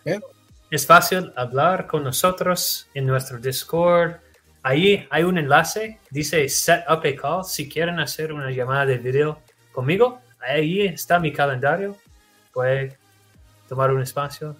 Es 0.70 0.86
fácil 0.86 1.34
hablar 1.36 1.86
con 1.86 2.02
nosotros 2.02 2.88
en 2.94 3.04
nuestro 3.04 3.38
Discord 3.38 4.20
ahí 4.62 5.06
hay 5.10 5.22
un 5.22 5.38
enlace, 5.38 5.98
dice 6.10 6.48
set 6.48 6.84
up 6.88 7.02
a 7.04 7.20
call. 7.20 7.44
Si 7.44 7.68
quieren 7.68 7.98
hacer 7.98 8.32
una 8.32 8.50
llamada 8.50 8.86
de 8.86 8.98
video 8.98 9.42
conmigo, 9.80 10.20
ahí 10.40 10.82
está 10.82 11.18
mi 11.18 11.32
calendario. 11.32 11.96
Puede 12.52 12.98
tomar 13.66 13.90
un 13.90 14.02
espacio 14.02 14.54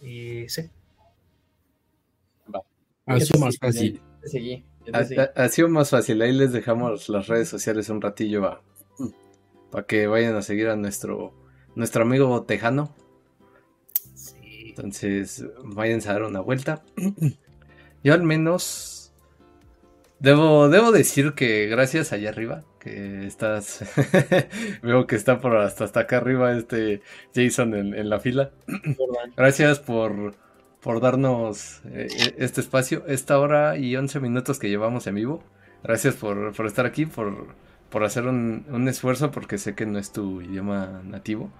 y 0.00 0.48
sí. 0.48 0.70
Ha 3.06 3.18
sido 3.18 3.40
más 3.40 3.58
fácil. 3.58 4.00
Ha, 5.34 5.48
sido 5.48 5.68
más 5.68 5.90
fácil. 5.90 6.22
Ahí 6.22 6.32
les 6.32 6.52
dejamos 6.52 7.08
las 7.08 7.26
redes 7.26 7.48
sociales 7.48 7.88
un 7.88 8.00
ratillo 8.00 8.40
va, 8.40 8.62
para 9.72 9.84
que 9.84 10.06
vayan 10.06 10.36
a 10.36 10.42
seguir 10.42 10.68
a 10.68 10.76
nuestro, 10.76 11.34
nuestro 11.74 12.02
amigo 12.02 12.44
Tejano. 12.44 12.94
Entonces, 14.64 15.44
vayan 15.64 16.00
a 16.02 16.12
dar 16.12 16.22
una 16.22 16.40
vuelta. 16.40 16.84
Yo 18.04 18.14
al 18.14 18.22
menos 18.22 19.12
debo, 20.20 20.68
debo 20.68 20.92
decir 20.92 21.32
que 21.34 21.66
gracias 21.66 22.12
allá 22.12 22.28
arriba 22.28 22.62
que 22.82 23.26
estás. 23.26 23.84
Veo 24.82 25.06
que 25.06 25.14
está 25.14 25.38
por 25.38 25.56
hasta, 25.56 25.84
hasta 25.84 26.00
acá 26.00 26.16
arriba 26.16 26.52
este 26.52 27.00
Jason 27.34 27.74
en, 27.74 28.10
la 28.10 28.18
fila. 28.18 28.50
Gracias 29.36 29.78
por, 29.78 30.34
por 30.80 31.00
darnos 31.00 31.80
eh, 31.86 32.08
e, 32.10 32.44
este 32.44 32.60
espacio, 32.60 33.04
esta 33.06 33.38
hora 33.38 33.76
y 33.76 33.94
11 33.96 34.18
minutos 34.18 34.58
que 34.58 34.68
llevamos 34.68 35.06
en 35.06 35.14
vivo. 35.14 35.44
Gracias 35.84 36.14
por, 36.14 36.54
estar 36.66 36.86
aquí, 36.86 37.06
por, 37.06 37.54
por 37.88 38.04
hacer 38.04 38.26
un, 38.26 38.66
un, 38.68 38.88
esfuerzo, 38.88 39.30
porque 39.30 39.58
sé 39.58 39.74
que 39.74 39.86
no 39.86 39.98
es 39.98 40.12
tu 40.12 40.42
idioma 40.42 41.02
nativo. 41.04 41.50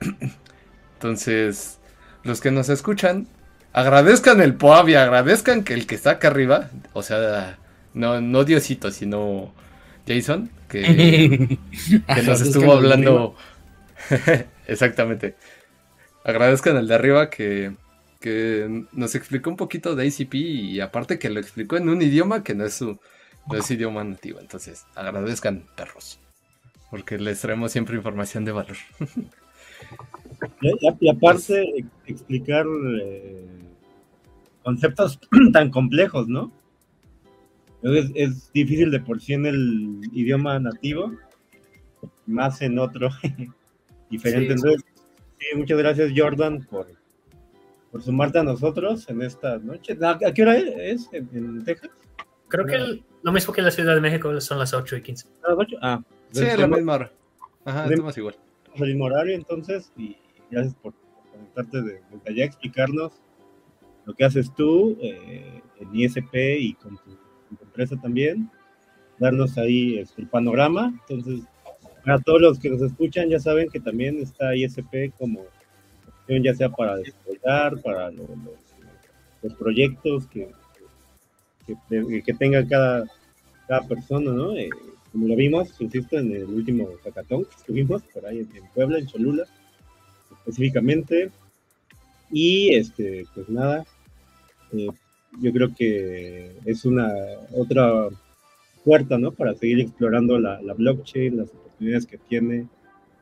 Entonces, 0.94 1.78
los 2.24 2.42
que 2.42 2.50
nos 2.50 2.68
escuchan, 2.68 3.26
agradezcan 3.72 4.42
el 4.42 4.54
POAB 4.54 4.90
y 4.90 4.94
agradezcan 4.96 5.64
que 5.64 5.72
el 5.72 5.86
que 5.86 5.94
está 5.94 6.12
acá 6.12 6.28
arriba, 6.28 6.70
o 6.92 7.02
sea, 7.02 7.58
no, 7.94 8.20
no 8.20 8.44
Diosito, 8.44 8.90
sino 8.90 9.52
Jason, 10.06 10.50
que, 10.68 11.58
nos 12.26 12.40
estuvo 12.40 12.72
hablando. 12.72 13.34
Exactamente. 14.66 15.36
Agradezcan 16.24 16.76
el 16.76 16.88
de 16.88 16.94
arriba 16.94 17.30
que, 17.30 17.72
que 18.20 18.84
nos 18.92 19.14
explicó 19.14 19.50
un 19.50 19.56
poquito 19.56 19.96
de 19.96 20.06
ACP 20.06 20.34
y 20.34 20.80
aparte 20.80 21.18
que 21.18 21.30
lo 21.30 21.40
explicó 21.40 21.76
en 21.76 21.88
un 21.88 22.02
idioma 22.02 22.44
que 22.44 22.54
no 22.54 22.64
es 22.64 22.74
su 22.74 22.98
no 23.50 23.58
es 23.58 23.70
idioma 23.70 24.04
nativo. 24.04 24.40
Entonces, 24.40 24.86
agradezcan, 24.94 25.64
perros. 25.76 26.18
Porque 26.90 27.18
les 27.18 27.40
traemos 27.40 27.72
siempre 27.72 27.96
información 27.96 28.44
de 28.44 28.52
valor. 28.52 28.76
y, 31.00 31.08
aparte, 31.08 31.84
explicar 32.06 32.66
eh, 33.00 33.46
conceptos 34.62 35.18
tan 35.52 35.70
complejos, 35.70 36.28
¿no? 36.28 36.52
Es, 37.82 38.52
difícil 38.52 38.90
de 38.90 39.00
por 39.00 39.20
sí 39.20 39.34
en 39.34 39.46
el 39.46 40.00
idioma 40.12 40.58
nativo, 40.58 41.12
más 42.26 42.60
en 42.60 42.78
otro 42.78 43.08
diferente. 44.10 44.54
Entonces, 44.54 44.84
muchas 45.56 45.78
gracias 45.78 46.12
Jordan 46.14 46.66
por, 46.68 46.88
por 47.92 48.02
sumarte 48.02 48.38
a 48.38 48.42
nosotros 48.42 49.08
en 49.08 49.22
esta 49.22 49.58
noche. 49.58 49.96
¿A, 50.02 50.18
qué 50.32 50.42
hora 50.42 50.58
es 50.58 51.08
en, 51.12 51.64
Texas? 51.64 51.90
Creo 52.48 52.66
que 52.66 53.02
lo 53.22 53.32
mismo 53.32 53.52
que 53.52 53.60
en 53.60 53.66
la 53.66 53.70
Ciudad 53.70 53.94
de 53.94 54.00
México 54.00 54.40
son 54.40 54.58
las 54.58 54.72
8 54.72 54.96
y 54.96 55.02
15. 55.02 55.28
¿A 55.44 55.50
las 55.50 55.58
8? 55.58 55.76
Ah, 55.80 56.02
sí, 56.32 56.44
a 56.44 56.56
la 56.56 56.66
misma 56.66 56.94
hora. 56.94 57.12
Ajá, 57.64 57.86
estamos 57.86 58.16
igual. 58.18 58.36
El 58.74 58.88
mismo 58.88 59.04
horario 59.04 59.34
entonces 59.34 59.92
y 59.96 60.16
gracias 60.50 60.74
por 60.76 60.94
conectarte 61.30 61.82
de, 61.82 62.00
allá, 62.26 62.44
explicarnos 62.44 63.12
lo 64.04 64.14
que 64.14 64.24
haces 64.24 64.52
tú 64.54 64.96
eh, 65.00 65.60
en 65.78 65.94
ISP 65.94 66.34
y 66.34 66.74
con 66.74 66.96
tu 66.96 67.27
empresa 67.62 67.96
también, 68.00 68.50
darnos 69.18 69.56
ahí 69.58 69.98
este, 69.98 70.22
el 70.22 70.28
panorama. 70.28 70.92
Entonces, 71.08 71.44
a 72.06 72.18
todos 72.18 72.40
los 72.40 72.58
que 72.58 72.70
nos 72.70 72.82
escuchan, 72.82 73.28
ya 73.28 73.38
saben 73.38 73.68
que 73.68 73.80
también 73.80 74.20
está 74.20 74.54
ISP 74.54 75.12
como 75.18 75.44
ya 76.28 76.54
sea 76.54 76.68
para 76.68 76.96
desarrollar, 76.96 77.80
para 77.82 78.10
los, 78.10 78.28
proyectos 79.58 80.26
que, 80.26 80.50
que, 81.66 82.34
tenga 82.34 82.66
cada, 82.66 83.06
cada 83.66 83.86
persona, 83.88 84.32
¿no? 84.32 84.54
Eh, 84.54 84.68
como 85.10 85.26
lo 85.28 85.36
vimos, 85.36 85.80
insisto, 85.80 86.18
en 86.18 86.32
el 86.32 86.44
último 86.44 86.88
hackathon 87.02 87.44
que 87.44 87.56
estuvimos 87.56 88.02
por 88.12 88.26
ahí 88.26 88.40
en 88.40 88.68
Puebla, 88.74 88.98
en 88.98 89.06
Cholula, 89.06 89.44
específicamente. 90.38 91.30
Y 92.30 92.74
este, 92.74 93.24
pues 93.34 93.48
nada, 93.48 93.86
eh, 94.72 94.88
yo 95.40 95.52
creo 95.52 95.74
que 95.74 96.56
es 96.64 96.84
una 96.84 97.12
otra 97.54 98.08
puerta, 98.84 99.18
¿no? 99.18 99.32
Para 99.32 99.54
seguir 99.54 99.80
explorando 99.80 100.38
la, 100.38 100.58
blockchain, 100.76 101.36
las 101.36 101.50
oportunidades 101.50 102.06
que 102.06 102.18
tiene 102.18 102.66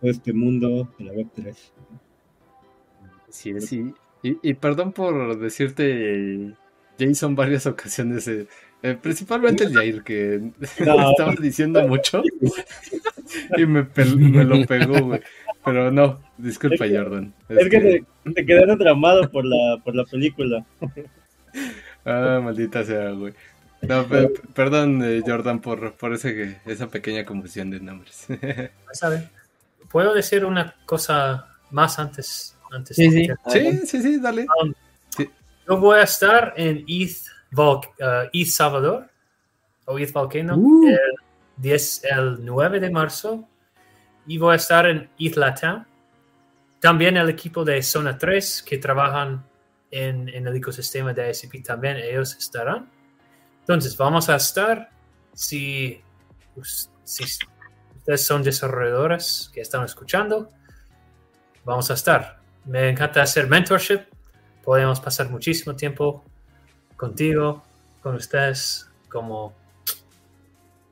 todo 0.01 0.11
este 0.11 0.33
mundo 0.33 0.89
de 0.99 1.05
la 1.05 1.13
Web3. 1.13 1.55
Sí, 3.29 3.61
sí. 3.61 3.93
Y, 4.23 4.55
perdón 4.55 4.93
por 4.93 5.39
decirte 5.39 6.53
Jason 6.99 7.37
varias 7.37 7.67
ocasiones, 7.67 8.27
eh, 8.27 8.47
eh, 8.83 8.97
principalmente 9.01 9.65
el 9.65 9.73
Jair, 9.73 10.03
que 10.03 10.51
estaba 10.61 11.35
diciendo 11.41 11.87
mucho 11.87 12.23
y 13.57 13.67
me, 13.67 13.87
lo 14.45 14.67
pegó, 14.67 15.01
güey. 15.05 15.21
Pero 15.65 15.91
no, 15.91 16.21
disculpa, 16.39 16.87
Jordan. 16.89 17.35
Es, 17.49 17.69
que, 17.69 17.81
te, 17.81 18.31
te 18.33 18.47
quedaste 18.47 18.77
tramado 18.77 19.31
por 19.31 19.45
la, 19.45 19.81
por 19.85 19.97
la 19.97 20.05
película. 20.05 20.65
Ah, 22.07 22.41
maldita 22.43 22.85
sea, 22.85 23.11
güey. 23.11 23.35
No, 23.83 24.07
perdón, 24.55 25.03
eh, 25.05 25.23
Jordan, 25.27 25.61
por, 25.61 25.93
por 25.95 26.15
ese, 26.15 26.61
esa 26.65 26.89
pequeña 26.89 27.25
confusión 27.25 27.71
de 27.71 27.81
nombres. 27.81 28.27
¿Puedo 29.91 30.15
decir 30.15 30.45
una 30.45 30.75
cosa 30.87 31.49
más 31.71 31.99
antes? 31.99 32.57
antes 32.71 32.97
sí, 32.97 33.11
sí. 33.11 33.29
sí, 33.87 34.03
sí, 34.03 34.21
dale. 34.21 34.47
Um, 34.63 34.73
yo 35.69 35.79
voy 35.79 35.99
a 35.99 36.03
estar 36.03 36.55
en 36.57 36.85
East, 36.89 37.29
uh, 37.57 37.81
East 38.33 38.53
Salvador, 38.53 39.09
o 39.85 39.99
East 39.99 40.13
Volcano, 40.13 40.57
uh. 40.57 40.89
el, 40.89 40.99
10, 41.57 42.05
el 42.05 42.45
9 42.45 42.81
de 42.81 42.91
marzo, 42.91 43.49
y 44.27 44.39
voy 44.39 44.55
a 44.55 44.57
estar 44.57 44.87
en 44.87 45.09
East 45.19 45.37
Latam. 45.37 45.85
También 46.81 47.17
el 47.17 47.29
equipo 47.29 47.65
de 47.65 47.83
Zona 47.83 48.17
3 48.17 48.63
que 48.63 48.79
trabajan 48.79 49.45
en, 49.97 50.29
en 50.29 50.47
el 50.47 50.57
ecosistema 50.57 51.13
de 51.13 51.31
ICP, 51.31 51.65
también 51.65 51.97
ellos 51.97 52.37
estarán. 52.37 52.91
Entonces, 53.61 53.97
vamos 53.97 54.29
a 54.29 54.37
estar, 54.37 54.91
si, 55.33 56.01
si 57.05 57.25
ustedes 57.97 58.25
son 58.25 58.43
desarrolladores 58.43 59.51
que 59.53 59.61
están 59.61 59.85
escuchando, 59.85 60.51
vamos 61.65 61.91
a 61.91 61.95
estar. 61.95 62.41
Me 62.65 62.91
encanta 62.91 63.23
hacer 63.23 63.49
mentorship. 63.49 64.03
Podemos 64.63 65.01
pasar 65.01 65.31
muchísimo 65.31 65.75
tiempo 65.75 66.25
contigo, 66.97 67.63
con 68.03 68.17
ustedes, 68.17 68.91
como, 69.09 69.55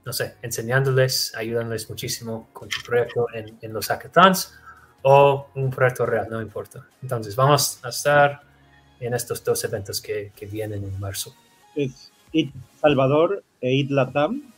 no 0.05 0.13
sé, 0.13 0.37
enseñándoles, 0.43 1.35
ayudándoles 1.37 1.89
muchísimo 1.91 2.49
con 2.53 2.69
tu 2.69 2.81
proyecto 2.83 3.27
en, 3.35 3.59
en 3.61 3.73
los 3.73 3.89
hackathons 3.89 4.55
o 5.03 5.51
un 5.55 5.71
proyecto 5.71 6.07
real, 6.07 6.27
no 6.31 6.41
importa. 6.41 6.87
Entonces, 7.03 7.37
vamos 7.37 7.79
a 7.85 7.91
estar 7.91 8.54
en 9.01 9.15
estos 9.15 9.45
dos 9.45 9.63
eventos 9.65 10.01
que, 10.01 10.33
que 10.35 10.47
vienen 10.47 10.85
en 10.85 11.01
marzo. 11.01 11.35
IT 11.75 12.53
Salvador 12.81 13.43
e 13.61 13.73
IT 13.75 13.91
Latam. 13.91 14.53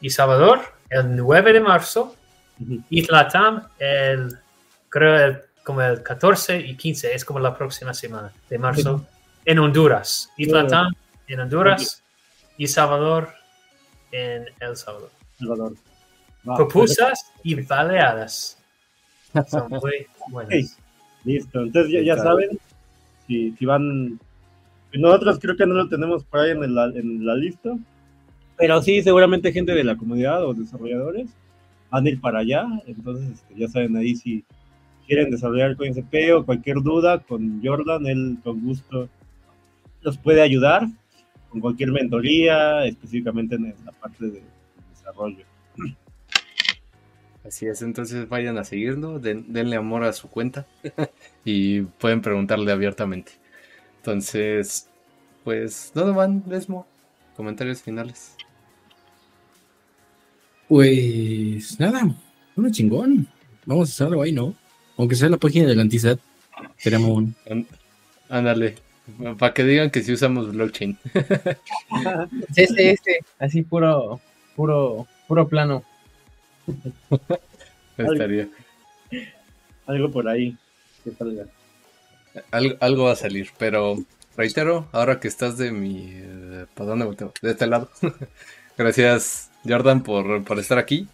Y 0.00 0.10
Salvador, 0.10 0.60
el 0.90 1.16
9 1.16 1.52
de 1.52 1.60
marzo. 1.60 2.14
y 2.90 3.06
Latam, 3.10 3.68
el, 3.78 4.38
creo 4.88 5.40
como 5.64 5.82
el 5.82 6.02
14 6.02 6.60
y 6.60 6.76
15, 6.76 7.14
es 7.14 7.24
como 7.24 7.40
la 7.40 7.56
próxima 7.56 7.92
semana 7.92 8.32
de 8.48 8.58
marzo, 8.58 9.04
en 9.44 9.58
Honduras. 9.58 10.30
IT 10.36 10.50
Latam 10.50 10.94
en 11.26 11.40
Honduras 11.40 12.02
y 12.56 12.66
Salvador 12.66 13.28
en 14.12 14.46
El 14.60 14.76
Salvador. 14.76 15.10
Salvador. 15.38 15.74
Propusas 16.56 17.32
y 17.42 17.54
baleadas. 17.54 18.58
Son 19.48 19.68
muy 19.68 20.06
buenas. 20.28 20.78
Listo, 21.24 21.60
entonces 21.60 22.04
ya, 22.04 22.16
saben, 22.16 22.58
si, 23.28 23.52
si 23.52 23.64
van 23.64 24.18
nosotros 24.92 25.38
creo 25.38 25.56
que 25.56 25.66
no 25.66 25.74
lo 25.74 25.88
tenemos 25.88 26.24
por 26.24 26.40
ahí 26.40 26.52
en 26.52 26.74
la, 26.74 26.86
en 26.86 27.24
la 27.24 27.36
lista, 27.36 27.76
pero 28.56 28.82
sí, 28.82 29.02
seguramente 29.02 29.52
gente 29.52 29.72
de 29.72 29.84
la 29.84 29.96
comunidad 29.96 30.44
o 30.44 30.54
desarrolladores 30.54 31.30
van 31.90 32.06
a 32.06 32.08
ir 32.08 32.20
para 32.20 32.40
allá. 32.40 32.66
Entonces, 32.86 33.30
este, 33.30 33.54
ya 33.54 33.68
saben 33.68 33.96
ahí 33.96 34.16
si 34.16 34.44
quieren 35.06 35.30
desarrollar 35.30 35.76
con 35.76 35.92
CP 35.92 36.32
o 36.32 36.44
cualquier 36.44 36.82
duda 36.82 37.20
con 37.20 37.62
Jordan, 37.64 38.06
él 38.06 38.38
con 38.42 38.60
gusto 38.62 39.08
los 40.02 40.18
puede 40.18 40.42
ayudar 40.42 40.88
con 41.50 41.60
cualquier 41.60 41.92
mentoría, 41.92 42.84
específicamente 42.84 43.54
en 43.54 43.74
la 43.84 43.92
parte 43.92 44.26
de 44.26 44.42
desarrollo. 44.90 45.44
Así 47.48 47.66
es, 47.66 47.80
entonces 47.80 48.28
vayan 48.28 48.58
a 48.58 48.64
seguirlo, 48.64 49.18
denle 49.18 49.76
amor 49.76 50.04
a 50.04 50.12
su 50.12 50.28
cuenta 50.28 50.66
y 51.46 51.80
pueden 51.80 52.20
preguntarle 52.20 52.70
abiertamente. 52.70 53.32
Entonces, 53.96 54.90
pues, 55.44 55.90
¿dónde 55.94 56.12
van, 56.12 56.44
Lesmo? 56.46 56.86
Comentarios 57.36 57.80
finales. 57.80 58.36
Pues 60.68 61.80
nada, 61.80 62.14
uno 62.54 62.70
chingón. 62.70 63.26
Vamos 63.64 63.88
a 63.88 63.92
hacerlo 63.92 64.20
ahí, 64.20 64.32
¿no? 64.32 64.54
Aunque 64.98 65.14
sea 65.14 65.30
la 65.30 65.38
página 65.38 65.68
del 65.68 65.80
Antisat, 65.80 66.20
tenemos 66.82 67.08
un. 67.08 67.34
Ándale, 68.28 68.74
para 69.38 69.54
que 69.54 69.64
digan 69.64 69.90
que 69.90 70.02
sí 70.02 70.12
usamos 70.12 70.52
blockchain. 70.52 70.98
Este, 72.54 72.90
este, 72.90 73.20
así 73.38 73.62
puro, 73.62 74.20
puro, 74.54 75.06
puro 75.26 75.48
plano. 75.48 75.82
Estaría. 77.96 78.48
Algo 79.86 80.10
por 80.10 80.28
ahí 80.28 80.56
que 81.04 81.10
salga 81.12 81.46
algo 82.50 83.04
va 83.04 83.12
a 83.12 83.16
salir, 83.16 83.50
pero 83.58 83.96
reitero, 84.36 84.88
ahora 84.92 85.20
que 85.20 85.28
estás 85.28 85.58
de 85.58 85.72
mi... 85.72 86.22
¿Para 86.74 86.90
dónde 86.90 87.04
volteo? 87.04 87.32
De 87.42 87.50
este 87.52 87.66
lado. 87.66 87.90
Gracias, 88.78 89.50
Jordan, 89.66 90.02
por, 90.02 90.44
por 90.44 90.58
estar 90.58 90.78
aquí. 90.78 91.08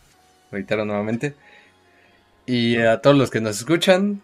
Reitero 0.50 0.84
nuevamente. 0.84 1.34
Y 2.46 2.76
a 2.76 3.00
todos 3.00 3.16
los 3.16 3.30
que 3.30 3.40
nos 3.40 3.56
escuchan, 3.56 4.20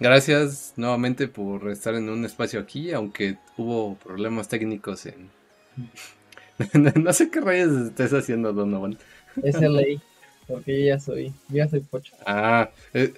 gracias 0.00 0.72
nuevamente 0.76 1.28
por 1.28 1.70
estar 1.70 1.94
en 1.94 2.08
un 2.08 2.24
espacio 2.24 2.58
aquí, 2.58 2.92
aunque 2.92 3.36
hubo 3.58 3.96
problemas 3.96 4.48
técnicos 4.48 5.04
en... 5.04 5.28
no 7.02 7.12
sé 7.12 7.30
qué 7.30 7.42
rayos 7.42 7.88
estés 7.88 8.14
haciendo, 8.14 8.54
Donovan. 8.54 8.96
Es 9.42 9.60
ley. 9.60 10.00
Porque 10.52 10.80
yo 10.80 10.86
ya 10.86 11.00
soy, 11.00 11.32
ya 11.48 11.66
soy 11.66 11.80
pocho. 11.80 12.12
Ah, 12.26 12.68
eh, 12.92 13.14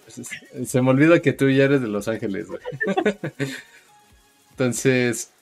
se 0.64 0.80
me 0.80 0.90
olvida 0.90 1.20
que 1.20 1.32
tú 1.32 1.50
ya 1.50 1.64
eres 1.64 1.80
de 1.80 1.88
Los 1.88 2.06
Ángeles, 2.06 2.46
Entonces, 4.50 5.32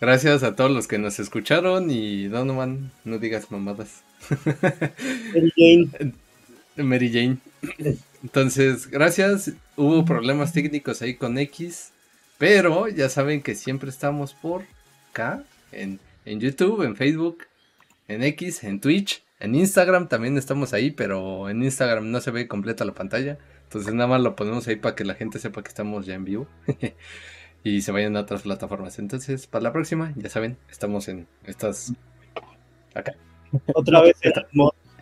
gracias 0.00 0.42
a 0.42 0.56
todos 0.56 0.70
los 0.70 0.88
que 0.88 0.96
nos 0.96 1.18
escucharon 1.18 1.90
y 1.90 2.28
Donovan, 2.28 2.92
no 3.04 3.18
digas 3.18 3.50
mamadas. 3.50 4.04
Mary 5.34 5.52
Jane. 5.54 6.12
Mary 6.76 7.12
Jane. 7.12 7.36
Entonces, 8.22 8.86
gracias. 8.90 9.52
Hubo 9.76 10.06
problemas 10.06 10.54
técnicos 10.54 11.02
ahí 11.02 11.16
con 11.16 11.36
X, 11.36 11.90
pero 12.38 12.88
ya 12.88 13.10
saben 13.10 13.42
que 13.42 13.54
siempre 13.54 13.90
estamos 13.90 14.32
por 14.32 14.64
acá, 15.10 15.44
en, 15.72 16.00
en 16.24 16.40
YouTube, 16.40 16.84
en 16.84 16.96
Facebook, 16.96 17.44
en 18.08 18.22
X, 18.22 18.64
en 18.64 18.80
Twitch 18.80 19.25
en 19.38 19.54
Instagram 19.54 20.08
también 20.08 20.38
estamos 20.38 20.72
ahí, 20.72 20.90
pero 20.90 21.48
en 21.48 21.62
Instagram 21.62 22.10
no 22.10 22.20
se 22.20 22.30
ve 22.30 22.48
completa 22.48 22.84
la 22.84 22.94
pantalla. 22.94 23.38
Entonces 23.64 23.92
nada 23.92 24.08
más 24.08 24.20
lo 24.20 24.36
ponemos 24.36 24.66
ahí 24.68 24.76
para 24.76 24.94
que 24.94 25.04
la 25.04 25.14
gente 25.14 25.38
sepa 25.38 25.62
que 25.62 25.68
estamos 25.68 26.06
ya 26.06 26.14
en 26.14 26.24
vivo. 26.24 26.46
y 27.64 27.82
se 27.82 27.92
vayan 27.92 28.16
a 28.16 28.20
otras 28.20 28.42
plataformas. 28.42 28.98
Entonces, 28.98 29.46
para 29.46 29.64
la 29.64 29.72
próxima, 29.72 30.12
ya 30.16 30.28
saben, 30.28 30.56
estamos 30.70 31.08
en 31.08 31.26
estas... 31.44 31.92
Acá. 32.94 33.14
Otra 33.74 34.02
vez. 34.02 34.16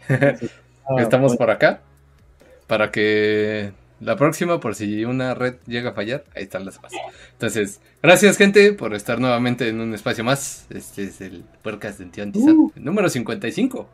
estamos 0.98 1.36
por 1.36 1.50
acá. 1.50 1.82
Para 2.66 2.90
que 2.90 3.72
la 4.00 4.16
próxima, 4.16 4.60
por 4.60 4.74
si 4.74 5.04
una 5.04 5.34
red 5.34 5.56
llega 5.66 5.90
a 5.90 5.92
fallar, 5.92 6.24
ahí 6.34 6.44
están 6.44 6.64
las 6.64 6.80
bases. 6.80 6.98
Entonces, 7.32 7.80
gracias 8.02 8.36
gente 8.36 8.72
por 8.72 8.94
estar 8.94 9.20
nuevamente 9.20 9.68
en 9.68 9.80
un 9.80 9.94
espacio 9.94 10.24
más. 10.24 10.66
Este 10.70 11.04
es 11.04 11.20
el 11.20 11.44
podcast 11.62 12.00
de 12.00 12.06
Tío 12.06 12.24
uh. 12.24 12.72
número 12.76 13.08
55. 13.08 13.88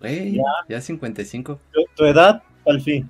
Wey, 0.00 0.40
ya. 0.68 0.80
55. 0.80 1.60
Tu, 1.96 2.04
edad, 2.04 2.42
al 2.66 2.80
fin. 2.80 3.08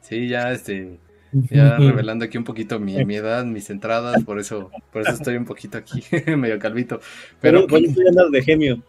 Sí, 0.00 0.28
ya 0.28 0.52
este, 0.52 0.98
ya 1.32 1.76
revelando 1.76 2.24
aquí 2.24 2.38
un 2.38 2.44
poquito 2.44 2.78
mi, 2.78 2.96
edad, 2.96 3.44
mis 3.44 3.70
entradas, 3.70 4.22
por 4.24 4.38
eso, 4.38 4.70
por 4.92 5.02
eso 5.02 5.12
estoy 5.12 5.36
un 5.36 5.44
poquito 5.44 5.78
aquí, 5.78 6.02
medio 6.36 6.58
calvito. 6.58 7.00
Pero 7.40 7.66
bueno, 7.66 7.88
andas 8.08 8.30
de 8.30 8.42
genio. 8.42 8.82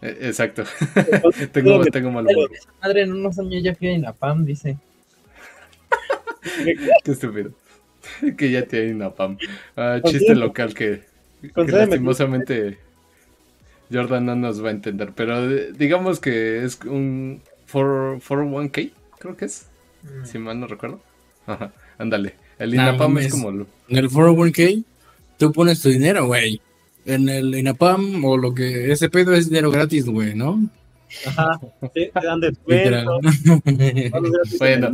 E, 0.00 0.08
exacto. 0.22 0.64
tengo, 1.52 1.84
tengo 1.86 2.10
mal 2.10 2.26
Madre, 2.82 3.02
en 3.02 3.12
unos 3.12 3.38
años 3.38 3.62
ya 3.62 3.74
fui 3.74 3.88
en 3.88 4.02
la 4.02 4.12
PAM, 4.12 4.44
dice. 4.44 4.78
Qué 7.04 7.12
estúpido. 7.12 7.52
que 8.36 8.50
ya 8.50 8.66
tiene 8.66 8.94
una 8.94 9.10
PAM. 9.10 9.38
Ah, 9.76 10.00
chiste 10.04 10.34
local 10.34 10.74
que, 10.74 11.02
que 11.40 11.62
lastimosamente 11.64 12.78
Jordan 13.92 14.26
no 14.26 14.36
nos 14.36 14.64
va 14.64 14.68
a 14.68 14.72
entender, 14.72 15.12
pero 15.14 15.48
digamos 15.72 16.20
que 16.20 16.64
es 16.64 16.78
un 16.84 17.42
401k, 17.72 18.92
creo 19.18 19.36
que 19.36 19.44
es, 19.46 19.66
mm. 20.02 20.24
si 20.24 20.38
mal 20.38 20.58
no 20.60 20.66
recuerdo. 20.66 21.00
Ajá, 21.46 21.72
ándale. 21.98 22.34
El 22.58 22.74
INAPAM 22.74 23.18
es 23.18 23.32
como... 23.32 23.50
En 23.50 23.96
el 23.96 24.08
401k 24.08 24.84
tú 25.38 25.52
pones 25.52 25.82
tu 25.82 25.88
dinero, 25.88 26.26
güey. 26.26 26.60
En 27.04 27.28
el 27.28 27.54
INAPAM 27.54 28.24
o 28.24 28.36
lo 28.36 28.54
que... 28.54 28.92
Ese 28.92 29.10
pedo 29.10 29.34
es 29.34 29.48
dinero 29.48 29.70
gratis, 29.70 30.06
güey, 30.06 30.34
¿no? 30.34 30.60
Ajá, 31.26 31.60
sí, 31.94 32.10
te 32.12 32.26
dan 32.26 32.40
descuento. 32.40 33.20
bueno, 34.58 34.92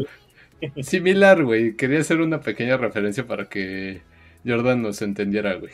similar, 0.83 1.45
güey. 1.45 1.77
Quería 1.77 2.01
hacer 2.01 2.21
una 2.21 2.41
pequeña 2.41 2.77
referencia 2.77 3.27
para 3.27 3.49
que 3.49 4.03
Jordan 4.45 4.83
nos 4.83 5.03
entendiera, 5.03 5.55
güey. 5.55 5.73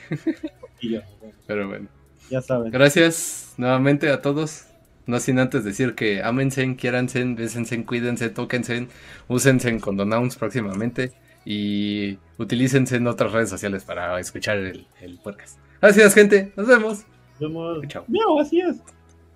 Pero 1.46 1.68
bueno. 1.68 1.88
Ya 2.30 2.40
saben. 2.40 2.70
Gracias 2.70 3.54
nuevamente 3.56 4.10
a 4.10 4.20
todos. 4.22 4.66
No 5.06 5.20
sin 5.20 5.38
antes 5.38 5.62
decir 5.62 5.94
que 5.94 6.22
amense, 6.22 6.74
quiéranse, 6.74 7.22
bésense, 7.24 7.84
cuídense, 7.84 8.28
tóquense, 8.28 8.88
úsense 9.28 9.78
con 9.78 9.96
Donouns 9.96 10.36
próximamente 10.36 11.12
y 11.44 12.18
utilícense 12.38 12.96
en 12.96 13.06
otras 13.06 13.30
redes 13.30 13.48
sociales 13.48 13.84
para 13.84 14.18
escuchar 14.18 14.58
el, 14.58 14.88
el 15.00 15.18
podcast. 15.18 15.58
Gracias, 15.80 16.12
gente. 16.12 16.52
Nos 16.56 16.66
vemos. 16.66 17.04
Nos 17.38 17.40
vemos. 17.40 17.86
Chao. 17.86 18.04
Miau, 18.08 18.40
así 18.40 18.60
es. 18.60 18.78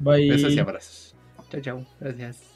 Bye. 0.01 0.29
Besos 0.29 0.53
y 0.55 0.59
abrazos. 0.59 1.15
Chao, 1.51 1.61
chao. 1.61 1.87
Gracias. 2.01 2.50